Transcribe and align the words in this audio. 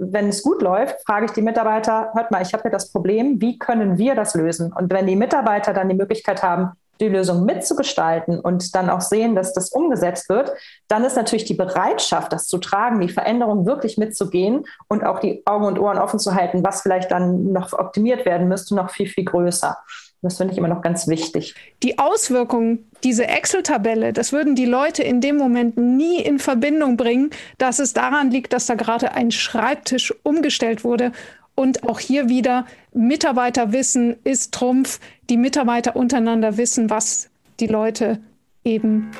wenn 0.00 0.28
es 0.28 0.42
gut 0.42 0.62
läuft, 0.62 0.96
frage 1.06 1.26
ich 1.26 1.32
die 1.32 1.42
Mitarbeiter, 1.42 2.10
hört 2.14 2.30
mal, 2.30 2.42
ich 2.42 2.52
habe 2.52 2.64
ja 2.64 2.70
das 2.70 2.90
Problem, 2.90 3.40
wie 3.40 3.58
können 3.58 3.98
wir 3.98 4.14
das 4.14 4.34
lösen? 4.34 4.72
Und 4.72 4.92
wenn 4.92 5.06
die 5.06 5.16
Mitarbeiter 5.16 5.72
dann 5.72 5.88
die 5.88 5.94
Möglichkeit 5.94 6.42
haben, 6.42 6.72
die 7.00 7.08
Lösung 7.08 7.44
mitzugestalten 7.44 8.38
und 8.40 8.74
dann 8.74 8.90
auch 8.90 9.00
sehen, 9.00 9.34
dass 9.34 9.54
das 9.54 9.70
umgesetzt 9.70 10.28
wird, 10.28 10.52
dann 10.88 11.04
ist 11.04 11.16
natürlich 11.16 11.44
die 11.44 11.54
Bereitschaft, 11.54 12.32
das 12.32 12.46
zu 12.46 12.58
tragen, 12.58 13.00
die 13.00 13.08
Veränderung 13.08 13.66
wirklich 13.66 13.96
mitzugehen 13.96 14.66
und 14.88 15.04
auch 15.04 15.18
die 15.18 15.42
Augen 15.46 15.64
und 15.64 15.78
Ohren 15.78 15.98
offen 15.98 16.18
zu 16.18 16.34
halten, 16.34 16.64
was 16.64 16.82
vielleicht 16.82 17.10
dann 17.10 17.52
noch 17.52 17.72
optimiert 17.72 18.26
werden 18.26 18.48
müsste, 18.48 18.74
noch 18.74 18.90
viel, 18.90 19.06
viel 19.06 19.24
größer. 19.24 19.78
Das 20.22 20.36
finde 20.36 20.52
ich 20.52 20.58
immer 20.58 20.68
noch 20.68 20.82
ganz 20.82 21.08
wichtig. 21.08 21.54
Die 21.82 21.98
Auswirkungen, 21.98 22.90
diese 23.02 23.26
Excel-Tabelle, 23.26 24.12
das 24.12 24.32
würden 24.32 24.54
die 24.54 24.66
Leute 24.66 25.02
in 25.02 25.22
dem 25.22 25.36
Moment 25.36 25.78
nie 25.78 26.20
in 26.20 26.38
Verbindung 26.38 26.98
bringen, 26.98 27.30
dass 27.56 27.78
es 27.78 27.94
daran 27.94 28.30
liegt, 28.30 28.52
dass 28.52 28.66
da 28.66 28.74
gerade 28.74 29.12
ein 29.12 29.30
Schreibtisch 29.30 30.14
umgestellt 30.22 30.84
wurde. 30.84 31.12
Und 31.54 31.88
auch 31.88 32.00
hier 32.00 32.28
wieder 32.28 32.66
Mitarbeiterwissen 32.92 34.16
ist 34.22 34.52
Trumpf. 34.52 35.00
Die 35.30 35.38
Mitarbeiter 35.38 35.96
untereinander 35.96 36.58
wissen, 36.58 36.90
was 36.90 37.30
die 37.58 37.66
Leute 37.66 38.20
eben 38.62 39.10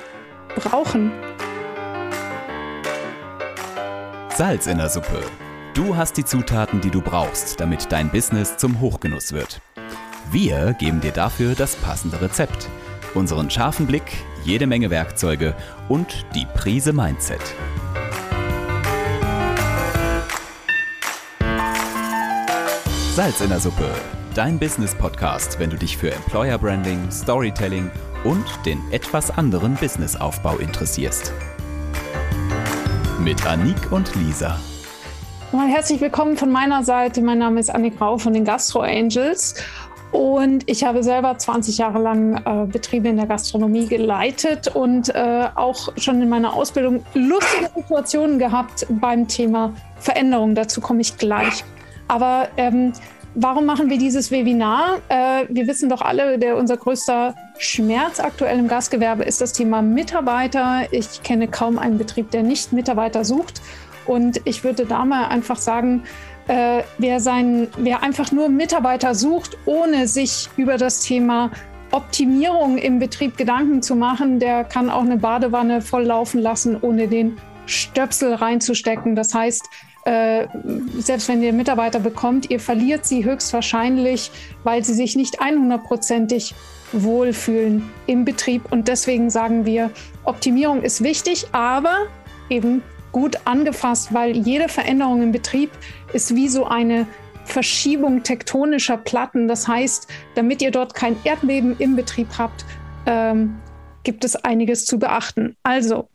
brauchen. 0.54 1.12
Salz 4.36 4.66
in 4.66 4.76
der 4.76 4.90
Suppe. 4.90 5.22
Du 5.74 5.96
hast 5.96 6.16
die 6.18 6.24
Zutaten, 6.24 6.80
die 6.80 6.90
du 6.90 7.00
brauchst, 7.00 7.58
damit 7.60 7.90
dein 7.90 8.10
Business 8.10 8.56
zum 8.58 8.80
Hochgenuss 8.80 9.32
wird. 9.32 9.60
Wir 10.32 10.74
geben 10.74 11.00
dir 11.00 11.10
dafür 11.10 11.56
das 11.56 11.74
passende 11.74 12.20
Rezept, 12.20 12.68
unseren 13.14 13.50
scharfen 13.50 13.88
Blick, 13.88 14.04
jede 14.44 14.68
Menge 14.68 14.88
Werkzeuge 14.88 15.56
und 15.88 16.24
die 16.36 16.46
Prise 16.54 16.92
Mindset. 16.92 17.40
Salz 23.16 23.40
in 23.40 23.48
der 23.48 23.58
Suppe, 23.58 23.90
dein 24.36 24.56
Business-Podcast, 24.60 25.58
wenn 25.58 25.70
du 25.70 25.76
dich 25.76 25.96
für 25.96 26.12
Employer 26.12 26.58
Branding, 26.58 27.10
Storytelling 27.10 27.90
und 28.22 28.46
den 28.64 28.78
etwas 28.92 29.36
anderen 29.36 29.74
Businessaufbau 29.74 30.58
interessierst. 30.58 31.32
Mit 33.18 33.44
Annik 33.46 33.90
und 33.90 34.14
Lisa. 34.14 34.60
Herzlich 35.50 36.00
willkommen 36.00 36.36
von 36.36 36.52
meiner 36.52 36.84
Seite. 36.84 37.20
Mein 37.20 37.38
Name 37.38 37.58
ist 37.58 37.74
Annik 37.74 38.00
Rau 38.00 38.18
von 38.18 38.32
den 38.32 38.44
Gastro 38.44 38.82
Angels 38.82 39.56
und 40.12 40.68
ich 40.68 40.82
habe 40.84 41.02
selber 41.02 41.38
20 41.38 41.78
Jahre 41.78 42.00
lang 42.00 42.36
äh, 42.44 42.66
Betriebe 42.66 43.08
in 43.08 43.16
der 43.16 43.26
Gastronomie 43.26 43.86
geleitet 43.86 44.68
und 44.74 45.14
äh, 45.14 45.48
auch 45.54 45.96
schon 45.96 46.20
in 46.20 46.28
meiner 46.28 46.54
Ausbildung 46.54 47.04
lustige 47.14 47.70
Situationen 47.76 48.38
gehabt 48.38 48.86
beim 48.88 49.28
Thema 49.28 49.72
Veränderung. 49.98 50.54
Dazu 50.56 50.80
komme 50.80 51.00
ich 51.00 51.16
gleich. 51.16 51.64
Aber 52.08 52.48
ähm, 52.56 52.92
warum 53.36 53.66
machen 53.66 53.88
wir 53.88 53.98
dieses 53.98 54.32
Webinar? 54.32 54.98
Äh, 55.08 55.44
wir 55.48 55.68
wissen 55.68 55.88
doch 55.88 56.02
alle, 56.02 56.38
der, 56.38 56.56
unser 56.56 56.76
größter 56.76 57.36
Schmerz 57.58 58.18
aktuell 58.18 58.58
im 58.58 58.66
Gastgewerbe 58.66 59.22
ist 59.22 59.40
das 59.40 59.52
Thema 59.52 59.80
Mitarbeiter. 59.80 60.92
Ich 60.92 61.22
kenne 61.22 61.46
kaum 61.46 61.78
einen 61.78 61.98
Betrieb, 61.98 62.32
der 62.32 62.42
nicht 62.42 62.72
Mitarbeiter 62.72 63.24
sucht. 63.24 63.62
Und 64.06 64.40
ich 64.44 64.64
würde 64.64 64.86
da 64.86 65.04
mal 65.04 65.28
einfach 65.28 65.58
sagen, 65.58 66.02
äh, 66.50 66.82
wer, 66.98 67.20
sein, 67.20 67.68
wer 67.78 68.02
einfach 68.02 68.32
nur 68.32 68.48
Mitarbeiter 68.48 69.14
sucht, 69.14 69.56
ohne 69.66 70.08
sich 70.08 70.48
über 70.56 70.78
das 70.78 71.04
Thema 71.04 71.52
Optimierung 71.92 72.76
im 72.76 72.98
Betrieb 72.98 73.36
Gedanken 73.36 73.82
zu 73.82 73.94
machen, 73.94 74.40
der 74.40 74.64
kann 74.64 74.90
auch 74.90 75.02
eine 75.02 75.16
Badewanne 75.16 75.80
voll 75.80 76.04
laufen 76.04 76.40
lassen, 76.40 76.76
ohne 76.80 77.06
den 77.06 77.38
Stöpsel 77.66 78.34
reinzustecken. 78.34 79.14
Das 79.14 79.32
heißt, 79.32 79.64
äh, 80.06 80.48
selbst 80.98 81.28
wenn 81.28 81.40
ihr 81.40 81.52
Mitarbeiter 81.52 82.00
bekommt, 82.00 82.50
ihr 82.50 82.58
verliert 82.58 83.06
sie 83.06 83.24
höchstwahrscheinlich, 83.24 84.32
weil 84.64 84.84
sie 84.84 84.94
sich 84.94 85.14
nicht 85.14 85.40
100%ig 85.40 86.52
wohlfühlen 86.90 87.88
im 88.06 88.24
Betrieb. 88.24 88.72
Und 88.72 88.88
deswegen 88.88 89.30
sagen 89.30 89.66
wir, 89.66 89.90
Optimierung 90.24 90.82
ist 90.82 91.04
wichtig, 91.04 91.46
aber 91.52 92.06
eben 92.48 92.82
gut 93.12 93.38
angefasst, 93.44 94.12
weil 94.12 94.36
jede 94.36 94.68
Veränderung 94.68 95.22
im 95.22 95.32
Betrieb 95.32 95.70
ist 96.12 96.34
wie 96.34 96.48
so 96.48 96.66
eine 96.66 97.06
Verschiebung 97.44 98.22
tektonischer 98.22 98.96
Platten. 98.96 99.48
Das 99.48 99.66
heißt, 99.66 100.08
damit 100.34 100.62
ihr 100.62 100.70
dort 100.70 100.94
kein 100.94 101.16
Erdbeben 101.24 101.76
im 101.78 101.96
Betrieb 101.96 102.28
habt, 102.38 102.64
ähm, 103.06 103.58
gibt 104.02 104.24
es 104.24 104.36
einiges 104.36 104.86
zu 104.86 104.98
beachten. 104.98 105.56
Also, 105.62 106.08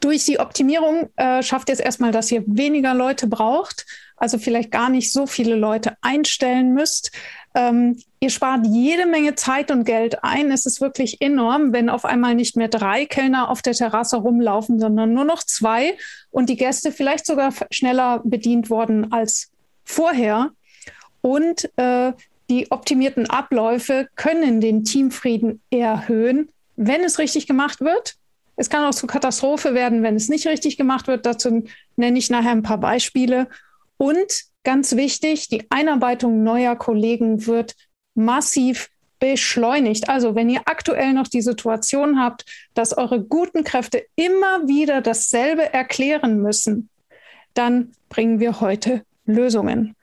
durch 0.00 0.24
die 0.24 0.38
Optimierung 0.38 1.10
äh, 1.16 1.42
schafft 1.42 1.68
ihr 1.68 1.74
es 1.74 1.80
erstmal, 1.80 2.12
dass 2.12 2.30
ihr 2.30 2.44
weniger 2.46 2.94
Leute 2.94 3.26
braucht, 3.26 3.86
also 4.16 4.38
vielleicht 4.38 4.70
gar 4.70 4.88
nicht 4.88 5.12
so 5.12 5.26
viele 5.26 5.56
Leute 5.56 5.96
einstellen 6.00 6.74
müsst. 6.74 7.10
Ähm, 7.54 8.00
ihr 8.20 8.30
spart 8.30 8.66
jede 8.66 9.06
Menge 9.06 9.34
Zeit 9.34 9.70
und 9.70 9.84
Geld 9.84 10.22
ein. 10.22 10.52
Es 10.52 10.66
ist 10.66 10.80
wirklich 10.80 11.20
enorm, 11.20 11.72
wenn 11.72 11.88
auf 11.88 12.04
einmal 12.04 12.34
nicht 12.34 12.56
mehr 12.56 12.68
drei 12.68 13.06
Kellner 13.06 13.50
auf 13.50 13.60
der 13.62 13.74
Terrasse 13.74 14.18
rumlaufen, 14.18 14.78
sondern 14.78 15.12
nur 15.12 15.24
noch 15.24 15.42
zwei 15.42 15.96
und 16.30 16.48
die 16.48 16.56
Gäste 16.56 16.92
vielleicht 16.92 17.26
sogar 17.26 17.52
schneller 17.70 18.20
bedient 18.24 18.70
worden 18.70 19.12
als 19.12 19.50
vorher. 19.84 20.50
Und 21.22 21.68
äh, 21.76 22.12
die 22.50 22.70
optimierten 22.70 23.28
Abläufe 23.28 24.08
können 24.16 24.60
den 24.60 24.84
Teamfrieden 24.84 25.60
erhöhen, 25.70 26.48
wenn 26.76 27.02
es 27.02 27.18
richtig 27.18 27.46
gemacht 27.46 27.80
wird. 27.80 28.16
Es 28.56 28.70
kann 28.70 28.84
auch 28.84 28.94
zur 28.94 29.08
Katastrophe 29.08 29.74
werden, 29.74 30.02
wenn 30.02 30.16
es 30.16 30.28
nicht 30.28 30.46
richtig 30.46 30.76
gemacht 30.76 31.06
wird. 31.06 31.26
Dazu 31.26 31.64
nenne 31.96 32.18
ich 32.18 32.30
nachher 32.30 32.50
ein 32.50 32.62
paar 32.62 32.78
Beispiele. 32.78 33.48
Und 33.96 34.49
ganz 34.64 34.96
wichtig, 34.96 35.48
die 35.48 35.66
Einarbeitung 35.70 36.42
neuer 36.42 36.76
Kollegen 36.76 37.46
wird 37.46 37.74
massiv 38.14 38.90
beschleunigt. 39.18 40.08
Also 40.08 40.34
wenn 40.34 40.50
ihr 40.50 40.62
aktuell 40.64 41.12
noch 41.12 41.28
die 41.28 41.42
Situation 41.42 42.18
habt, 42.20 42.44
dass 42.74 42.96
eure 42.96 43.22
guten 43.22 43.64
Kräfte 43.64 44.04
immer 44.16 44.66
wieder 44.66 45.00
dasselbe 45.02 45.72
erklären 45.72 46.40
müssen, 46.40 46.88
dann 47.54 47.92
bringen 48.08 48.40
wir 48.40 48.60
heute 48.60 49.04
Lösungen. 49.26 49.94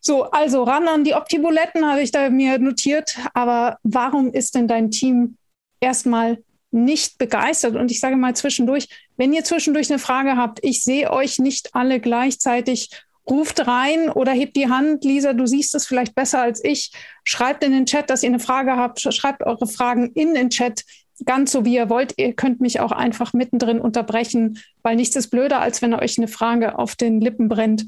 So, 0.00 0.24
also 0.24 0.64
ran 0.64 0.86
an 0.86 1.04
die 1.04 1.14
Optibuletten 1.14 1.86
habe 1.86 2.02
ich 2.02 2.10
da 2.10 2.28
mir 2.30 2.58
notiert. 2.58 3.18
Aber 3.32 3.78
warum 3.82 4.32
ist 4.32 4.54
denn 4.54 4.68
dein 4.68 4.90
Team 4.90 5.36
erstmal 5.80 6.38
nicht 6.70 7.18
begeistert? 7.18 7.74
Und 7.74 7.90
ich 7.90 8.00
sage 8.00 8.16
mal 8.16 8.36
zwischendurch, 8.36 8.88
wenn 9.16 9.32
ihr 9.32 9.44
zwischendurch 9.44 9.90
eine 9.90 9.98
Frage 9.98 10.36
habt, 10.36 10.60
ich 10.62 10.84
sehe 10.84 11.10
euch 11.10 11.38
nicht 11.38 11.74
alle 11.74 12.00
gleichzeitig 12.00 12.90
ruft 13.28 13.66
rein 13.66 14.10
oder 14.10 14.32
hebt 14.32 14.56
die 14.56 14.68
Hand. 14.68 15.04
Lisa, 15.04 15.32
du 15.32 15.46
siehst 15.46 15.74
es 15.74 15.86
vielleicht 15.86 16.14
besser 16.14 16.42
als 16.42 16.62
ich. 16.62 16.92
Schreibt 17.24 17.64
in 17.64 17.72
den 17.72 17.86
Chat, 17.86 18.10
dass 18.10 18.22
ihr 18.22 18.28
eine 18.28 18.40
Frage 18.40 18.76
habt. 18.76 19.00
Schreibt 19.00 19.42
eure 19.44 19.66
Fragen 19.66 20.10
in 20.14 20.34
den 20.34 20.50
Chat. 20.50 20.84
Ganz 21.24 21.52
so 21.52 21.64
wie 21.64 21.74
ihr 21.74 21.88
wollt. 21.88 22.14
Ihr 22.16 22.34
könnt 22.34 22.60
mich 22.60 22.80
auch 22.80 22.92
einfach 22.92 23.32
mittendrin 23.32 23.80
unterbrechen, 23.80 24.58
weil 24.82 24.96
nichts 24.96 25.16
ist 25.16 25.28
blöder, 25.28 25.60
als 25.60 25.80
wenn 25.80 25.94
euch 25.94 26.18
eine 26.18 26.28
Frage 26.28 26.78
auf 26.78 26.96
den 26.96 27.20
Lippen 27.20 27.48
brennt 27.48 27.86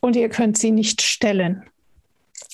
und 0.00 0.16
ihr 0.16 0.28
könnt 0.28 0.58
sie 0.58 0.72
nicht 0.72 1.02
stellen. 1.02 1.64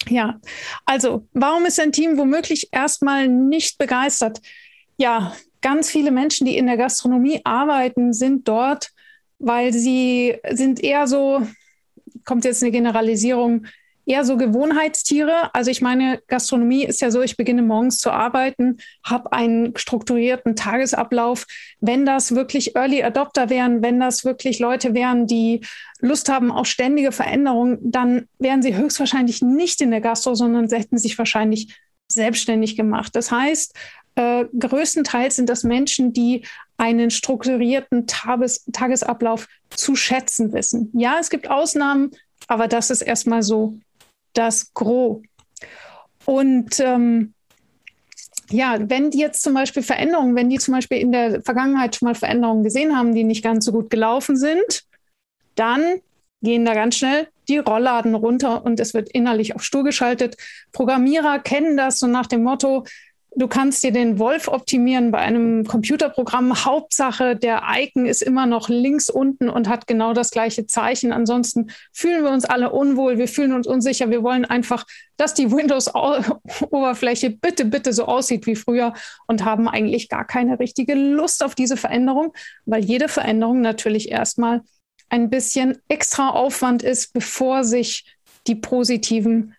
Ja, 0.06 0.38
also 0.84 1.26
warum 1.32 1.66
ist 1.66 1.80
ein 1.80 1.92
Team 1.92 2.18
womöglich 2.18 2.68
erstmal 2.72 3.28
nicht 3.28 3.78
begeistert? 3.78 4.40
Ja, 4.96 5.34
ganz 5.60 5.90
viele 5.90 6.10
Menschen, 6.10 6.46
die 6.46 6.56
in 6.56 6.66
der 6.66 6.76
Gastronomie 6.76 7.40
arbeiten, 7.44 8.12
sind 8.12 8.46
dort, 8.48 8.90
weil 9.38 9.72
sie 9.72 10.38
sind 10.50 10.82
eher 10.82 11.06
so, 11.06 11.46
kommt 12.28 12.44
jetzt 12.44 12.62
eine 12.62 12.70
Generalisierung, 12.70 13.66
eher 14.04 14.24
so 14.24 14.36
Gewohnheitstiere. 14.36 15.54
Also 15.54 15.70
ich 15.70 15.80
meine, 15.80 16.20
Gastronomie 16.28 16.84
ist 16.84 17.00
ja 17.00 17.10
so, 17.10 17.22
ich 17.22 17.38
beginne 17.38 17.62
morgens 17.62 17.98
zu 17.98 18.10
arbeiten, 18.10 18.78
habe 19.02 19.32
einen 19.32 19.76
strukturierten 19.76 20.54
Tagesablauf. 20.54 21.46
Wenn 21.80 22.04
das 22.04 22.34
wirklich 22.34 22.76
Early 22.76 23.02
Adopter 23.02 23.48
wären, 23.48 23.82
wenn 23.82 23.98
das 23.98 24.26
wirklich 24.26 24.58
Leute 24.58 24.92
wären, 24.94 25.26
die 25.26 25.62
Lust 26.00 26.28
haben 26.28 26.50
auf 26.50 26.66
ständige 26.66 27.12
Veränderungen, 27.12 27.78
dann 27.80 28.28
wären 28.38 28.62
sie 28.62 28.76
höchstwahrscheinlich 28.76 29.40
nicht 29.40 29.80
in 29.80 29.90
der 29.90 30.02
Gastro, 30.02 30.34
sondern 30.34 30.68
sie 30.68 30.76
hätten 30.76 30.98
sich 30.98 31.16
wahrscheinlich 31.16 31.74
selbstständig 32.08 32.76
gemacht. 32.76 33.16
Das 33.16 33.30
heißt, 33.30 33.74
äh, 34.16 34.44
größtenteils 34.58 35.36
sind 35.36 35.48
das 35.48 35.64
Menschen, 35.64 36.12
die 36.12 36.44
einen 36.78 37.10
strukturierten 37.10 38.06
Tages 38.06 38.64
Tagesablauf 38.72 39.48
zu 39.70 39.96
schätzen 39.96 40.52
wissen. 40.52 40.90
Ja, 40.94 41.18
es 41.20 41.28
gibt 41.28 41.50
Ausnahmen, 41.50 42.12
aber 42.46 42.68
das 42.68 42.90
ist 42.90 43.02
erstmal 43.02 43.42
so 43.42 43.78
das 44.32 44.72
Gros. 44.72 45.22
Und 46.24 46.80
ähm, 46.80 47.34
ja, 48.50 48.78
wenn 48.80 49.10
die 49.10 49.18
jetzt 49.18 49.42
zum 49.42 49.54
Beispiel 49.54 49.82
Veränderungen, 49.82 50.36
wenn 50.36 50.48
die 50.48 50.58
zum 50.58 50.72
Beispiel 50.72 50.98
in 50.98 51.12
der 51.12 51.42
Vergangenheit 51.42 51.96
schon 51.96 52.06
mal 52.06 52.14
Veränderungen 52.14 52.64
gesehen 52.64 52.96
haben, 52.96 53.14
die 53.14 53.24
nicht 53.24 53.42
ganz 53.42 53.64
so 53.64 53.72
gut 53.72 53.90
gelaufen 53.90 54.36
sind, 54.36 54.84
dann 55.54 56.00
gehen 56.40 56.64
da 56.64 56.74
ganz 56.74 56.96
schnell 56.96 57.28
die 57.48 57.58
Rollladen 57.58 58.14
runter 58.14 58.64
und 58.64 58.78
es 58.78 58.94
wird 58.94 59.08
innerlich 59.10 59.54
auf 59.54 59.64
Stur 59.64 59.82
geschaltet. 59.82 60.36
Programmierer 60.72 61.40
kennen 61.40 61.76
das 61.76 61.98
so 61.98 62.06
nach 62.06 62.26
dem 62.26 62.42
Motto, 62.42 62.84
du 63.38 63.46
kannst 63.46 63.84
dir 63.84 63.92
den 63.92 64.18
Wolf 64.18 64.48
optimieren 64.48 65.12
bei 65.12 65.18
einem 65.18 65.64
Computerprogramm. 65.64 66.64
Hauptsache, 66.64 67.36
der 67.36 67.62
Icon 67.72 68.04
ist 68.04 68.20
immer 68.20 68.46
noch 68.46 68.68
links 68.68 69.08
unten 69.08 69.48
und 69.48 69.68
hat 69.68 69.86
genau 69.86 70.12
das 70.12 70.32
gleiche 70.32 70.66
Zeichen. 70.66 71.12
Ansonsten 71.12 71.70
fühlen 71.92 72.24
wir 72.24 72.32
uns 72.32 72.44
alle 72.44 72.70
unwohl, 72.70 73.16
wir 73.16 73.28
fühlen 73.28 73.52
uns 73.52 73.68
unsicher. 73.68 74.10
Wir 74.10 74.24
wollen 74.24 74.44
einfach, 74.44 74.84
dass 75.16 75.34
die 75.34 75.52
Windows-Oberfläche 75.52 77.30
bitte, 77.30 77.64
bitte 77.64 77.92
so 77.92 78.06
aussieht 78.06 78.46
wie 78.46 78.56
früher 78.56 78.92
und 79.28 79.44
haben 79.44 79.68
eigentlich 79.68 80.08
gar 80.08 80.26
keine 80.26 80.58
richtige 80.58 80.94
Lust 80.94 81.44
auf 81.44 81.54
diese 81.54 81.76
Veränderung, 81.76 82.32
weil 82.66 82.84
jede 82.84 83.08
Veränderung 83.08 83.60
natürlich 83.60 84.10
erstmal 84.10 84.62
ein 85.10 85.30
bisschen 85.30 85.78
extra 85.88 86.30
Aufwand 86.30 86.82
ist, 86.82 87.12
bevor 87.12 87.62
sich 87.62 88.04
die 88.48 88.56
positiven 88.56 89.54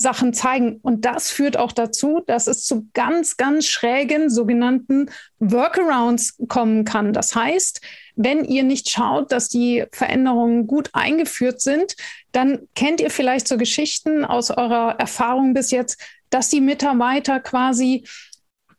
Sachen 0.00 0.32
zeigen. 0.32 0.78
Und 0.82 1.04
das 1.04 1.30
führt 1.30 1.58
auch 1.58 1.72
dazu, 1.72 2.22
dass 2.26 2.46
es 2.46 2.64
zu 2.64 2.88
ganz, 2.94 3.36
ganz 3.36 3.66
schrägen 3.66 4.30
sogenannten 4.30 5.10
Workarounds 5.38 6.38
kommen 6.48 6.84
kann. 6.84 7.12
Das 7.12 7.34
heißt, 7.34 7.82
wenn 8.16 8.44
ihr 8.44 8.62
nicht 8.62 8.88
schaut, 8.88 9.30
dass 9.30 9.48
die 9.48 9.84
Veränderungen 9.92 10.66
gut 10.66 10.90
eingeführt 10.94 11.60
sind, 11.60 11.96
dann 12.32 12.60
kennt 12.74 13.02
ihr 13.02 13.10
vielleicht 13.10 13.46
so 13.46 13.58
Geschichten 13.58 14.24
aus 14.24 14.50
eurer 14.50 14.96
Erfahrung 14.98 15.52
bis 15.52 15.70
jetzt, 15.70 16.00
dass 16.30 16.48
die 16.48 16.62
Mitarbeiter 16.62 17.38
quasi 17.38 18.04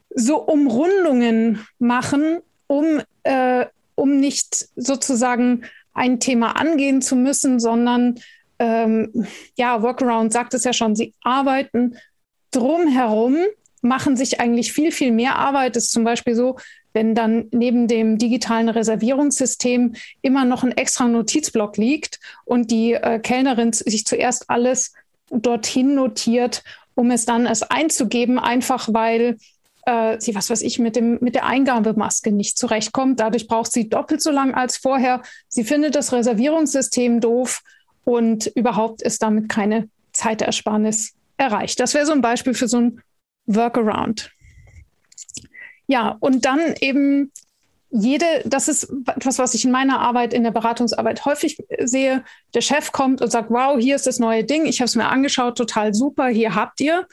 so 0.10 0.38
Umrundungen 0.40 1.66
machen, 1.78 2.40
um, 2.66 3.02
äh, 3.24 3.68
um 3.94 4.20
nicht 4.20 4.68
sozusagen 4.76 5.66
ein 5.94 6.20
Thema 6.20 6.56
angehen 6.56 7.02
zu 7.02 7.16
müssen, 7.16 7.60
sondern 7.60 8.20
ähm, 8.62 9.26
ja, 9.56 9.82
Workaround 9.82 10.32
sagt 10.32 10.54
es 10.54 10.64
ja 10.64 10.72
schon, 10.72 10.96
sie 10.96 11.16
arbeiten 11.24 11.98
drumherum, 12.52 13.38
machen 13.82 14.16
sich 14.16 14.40
eigentlich 14.40 14.72
viel, 14.72 14.92
viel 14.92 15.12
mehr 15.12 15.36
Arbeit. 15.38 15.76
Das 15.76 15.86
ist 15.86 15.92
zum 15.92 16.04
Beispiel 16.04 16.36
so, 16.36 16.58
wenn 16.94 17.16
dann 17.16 17.48
neben 17.52 17.88
dem 17.88 18.20
digitalen 18.20 18.70
Reservierungssystem 18.70 19.96
immer 20.22 20.46
noch 20.46 20.64
ein 20.64 20.78
extra 20.78 21.08
Notizblock 21.08 21.78
liegt 21.78 22.20
und 22.46 22.70
die 22.70 22.94
äh, 22.94 23.18
Kellnerin 23.18 23.74
sich 23.74 24.06
zuerst 24.06 24.50
alles 24.52 24.94
dorthin 25.32 25.96
notiert, 25.96 26.64
um 26.94 27.10
es 27.10 27.26
dann 27.26 27.48
erst 27.48 27.72
einzugeben, 27.72 28.38
einfach 28.38 28.90
weil 28.92 29.38
äh, 29.88 30.20
sie, 30.20 30.36
was 30.36 30.52
weiß 30.52 30.62
ich, 30.62 30.78
mit, 30.78 30.96
dem, 30.96 31.18
mit 31.22 31.34
der 31.34 31.48
Eingabemaske 31.48 32.32
nicht 32.32 32.60
zurechtkommt. 32.60 33.20
Dadurch 33.20 33.48
braucht 33.48 33.72
sie 33.72 33.90
doppelt 33.90 34.22
so 34.22 34.30
lang 34.30 34.54
als 34.54 34.78
vorher. 34.78 35.24
Sie 35.48 35.64
findet 35.64 35.96
das 35.96 36.14
Reservierungssystem 36.14 37.22
doof 37.22 37.64
und 38.04 38.48
überhaupt 38.48 39.02
ist 39.02 39.22
damit 39.22 39.50
keine 39.50 39.90
Zeitersparnis 40.14 41.14
erreicht. 41.38 41.80
Das 41.80 41.94
wäre 41.94 42.06
so 42.06 42.14
ein 42.14 42.22
Beispiel 42.22 42.54
für 42.54 42.68
so 42.68 42.78
ein 42.78 43.02
Workaround. 43.46 44.32
Ja, 45.88 46.18
und 46.20 46.46
dann 46.46 46.76
eben 46.80 47.32
jede, 47.90 48.26
das 48.46 48.70
ist 48.70 48.90
etwas, 49.08 49.38
was 49.38 49.54
ich 49.54 49.66
in 49.66 49.72
meiner 49.72 50.00
Arbeit, 50.00 50.34
in 50.34 50.44
der 50.44 50.52
Beratungsarbeit 50.52 51.26
häufig 51.26 51.58
sehe. 51.84 52.24
Der 52.54 52.62
Chef 52.62 52.94
kommt 52.94 53.22
und 53.22 53.32
sagt, 53.32 53.50
wow, 53.50 53.78
hier 53.78 53.96
ist 53.96 54.08
das 54.08 54.20
neue 54.20 54.46
Ding, 54.46 54.66
ich 54.66 54.80
habe 54.80 54.86
es 54.86 54.96
mir 54.96 55.10
angeschaut, 55.10 55.58
total 55.58 55.94
super, 55.94 56.28
hier 56.28 56.56
habt 56.56 56.80
ihr. 56.80 57.08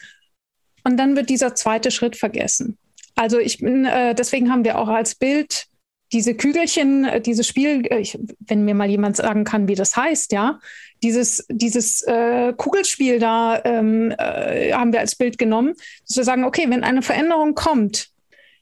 Und 0.84 0.96
dann 0.96 1.16
wird 1.16 1.30
dieser 1.30 1.54
zweite 1.54 1.90
Schritt 1.90 2.16
vergessen. 2.16 2.78
Also 3.16 3.38
ich 3.38 3.58
bin, 3.58 3.84
äh, 3.84 4.14
deswegen 4.14 4.52
haben 4.52 4.64
wir 4.64 4.78
auch 4.78 4.88
als 4.88 5.16
Bild 5.16 5.66
diese 6.12 6.34
Kügelchen, 6.34 7.04
äh, 7.04 7.20
dieses 7.20 7.46
Spiel, 7.46 7.86
äh, 7.86 7.98
ich, 7.98 8.18
wenn 8.40 8.64
mir 8.64 8.74
mal 8.74 8.88
jemand 8.88 9.16
sagen 9.16 9.44
kann, 9.44 9.68
wie 9.68 9.74
das 9.74 9.96
heißt, 9.96 10.32
ja, 10.32 10.60
dieses, 11.02 11.46
dieses 11.48 12.02
äh, 12.02 12.52
Kugelspiel 12.56 13.18
da 13.18 13.62
ähm, 13.64 14.12
äh, 14.18 14.72
haben 14.72 14.92
wir 14.92 15.00
als 15.00 15.16
Bild 15.16 15.38
genommen, 15.38 15.74
wir 16.14 16.24
sagen, 16.24 16.44
okay, 16.44 16.66
wenn 16.68 16.84
eine 16.84 17.02
Veränderung 17.02 17.54
kommt, 17.54 18.08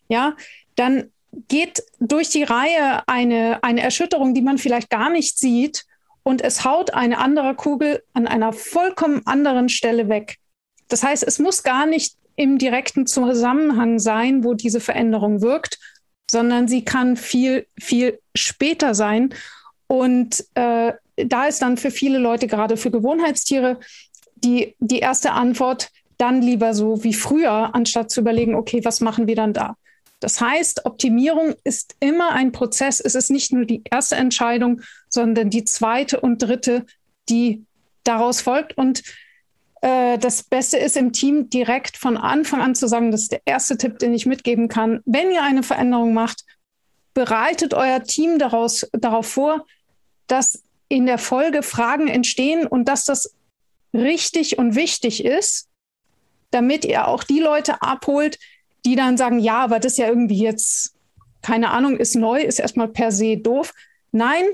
ja, 0.08 0.36
dann 0.74 1.10
geht 1.48 1.82
durch 2.00 2.30
die 2.30 2.44
Reihe 2.44 3.06
eine, 3.06 3.62
eine 3.62 3.82
Erschütterung, 3.82 4.34
die 4.34 4.42
man 4.42 4.58
vielleicht 4.58 4.90
gar 4.90 5.10
nicht 5.10 5.38
sieht, 5.38 5.84
und 6.22 6.42
es 6.42 6.64
haut 6.64 6.92
eine 6.92 7.18
andere 7.18 7.54
Kugel 7.54 8.02
an 8.12 8.26
einer 8.26 8.52
vollkommen 8.52 9.24
anderen 9.26 9.68
Stelle 9.68 10.08
weg. 10.08 10.38
Das 10.88 11.04
heißt, 11.04 11.22
es 11.22 11.38
muss 11.38 11.62
gar 11.62 11.86
nicht 11.86 12.16
im 12.34 12.58
direkten 12.58 13.06
Zusammenhang 13.06 14.00
sein, 14.00 14.42
wo 14.42 14.54
diese 14.54 14.80
Veränderung 14.80 15.40
wirkt, 15.40 15.78
sondern 16.30 16.68
sie 16.68 16.84
kann 16.84 17.16
viel, 17.16 17.66
viel 17.78 18.18
später 18.34 18.94
sein. 18.94 19.34
Und 19.86 20.44
äh, 20.54 20.92
da 21.16 21.46
ist 21.46 21.62
dann 21.62 21.76
für 21.76 21.90
viele 21.90 22.18
Leute, 22.18 22.46
gerade 22.46 22.76
für 22.76 22.90
Gewohnheitstiere, 22.90 23.78
die, 24.36 24.74
die 24.80 24.98
erste 24.98 25.32
Antwort 25.32 25.90
dann 26.18 26.42
lieber 26.42 26.74
so 26.74 27.04
wie 27.04 27.14
früher, 27.14 27.74
anstatt 27.74 28.10
zu 28.10 28.20
überlegen, 28.20 28.54
okay, 28.54 28.84
was 28.84 29.00
machen 29.00 29.26
wir 29.26 29.36
dann 29.36 29.52
da? 29.52 29.76
Das 30.20 30.40
heißt, 30.40 30.86
Optimierung 30.86 31.54
ist 31.62 31.94
immer 32.00 32.32
ein 32.32 32.52
Prozess. 32.52 33.00
Es 33.00 33.14
ist 33.14 33.30
nicht 33.30 33.52
nur 33.52 33.66
die 33.66 33.82
erste 33.90 34.16
Entscheidung, 34.16 34.80
sondern 35.08 35.50
die 35.50 35.64
zweite 35.64 36.20
und 36.20 36.38
dritte, 36.38 36.86
die 37.28 37.64
daraus 38.02 38.40
folgt. 38.40 38.78
Und 38.78 39.02
äh, 39.82 40.18
das 40.18 40.42
Beste 40.42 40.76
ist 40.78 40.96
im 40.96 41.12
Team 41.12 41.50
direkt 41.50 41.96
von 41.96 42.16
Anfang 42.16 42.60
an 42.60 42.74
zu 42.74 42.88
sagen, 42.88 43.10
das 43.10 43.22
ist 43.22 43.32
der 43.32 43.42
erste 43.44 43.76
Tipp, 43.76 43.98
den 43.98 44.14
ich 44.14 44.26
mitgeben 44.26 44.68
kann. 44.68 45.00
Wenn 45.04 45.30
ihr 45.30 45.42
eine 45.42 45.62
Veränderung 45.62 46.14
macht, 46.14 46.44
bereitet 47.14 47.74
euer 47.74 48.02
Team 48.02 48.38
daraus, 48.38 48.86
darauf 48.92 49.26
vor, 49.26 49.66
dass 50.26 50.62
in 50.88 51.06
der 51.06 51.18
Folge 51.18 51.62
Fragen 51.62 52.08
entstehen 52.08 52.66
und 52.66 52.86
dass 52.86 53.04
das 53.04 53.34
richtig 53.92 54.58
und 54.58 54.74
wichtig 54.74 55.24
ist, 55.24 55.68
damit 56.50 56.84
ihr 56.84 57.08
auch 57.08 57.24
die 57.24 57.40
Leute 57.40 57.82
abholt, 57.82 58.38
die 58.84 58.96
dann 58.96 59.16
sagen, 59.16 59.40
ja, 59.40 59.58
aber 59.64 59.80
das 59.80 59.92
ist 59.92 59.98
ja 59.98 60.08
irgendwie 60.08 60.38
jetzt, 60.38 60.94
keine 61.42 61.70
Ahnung, 61.70 61.96
ist 61.96 62.14
neu, 62.14 62.40
ist 62.40 62.60
erstmal 62.60 62.88
per 62.88 63.10
se 63.10 63.36
doof. 63.36 63.72
Nein, 64.12 64.44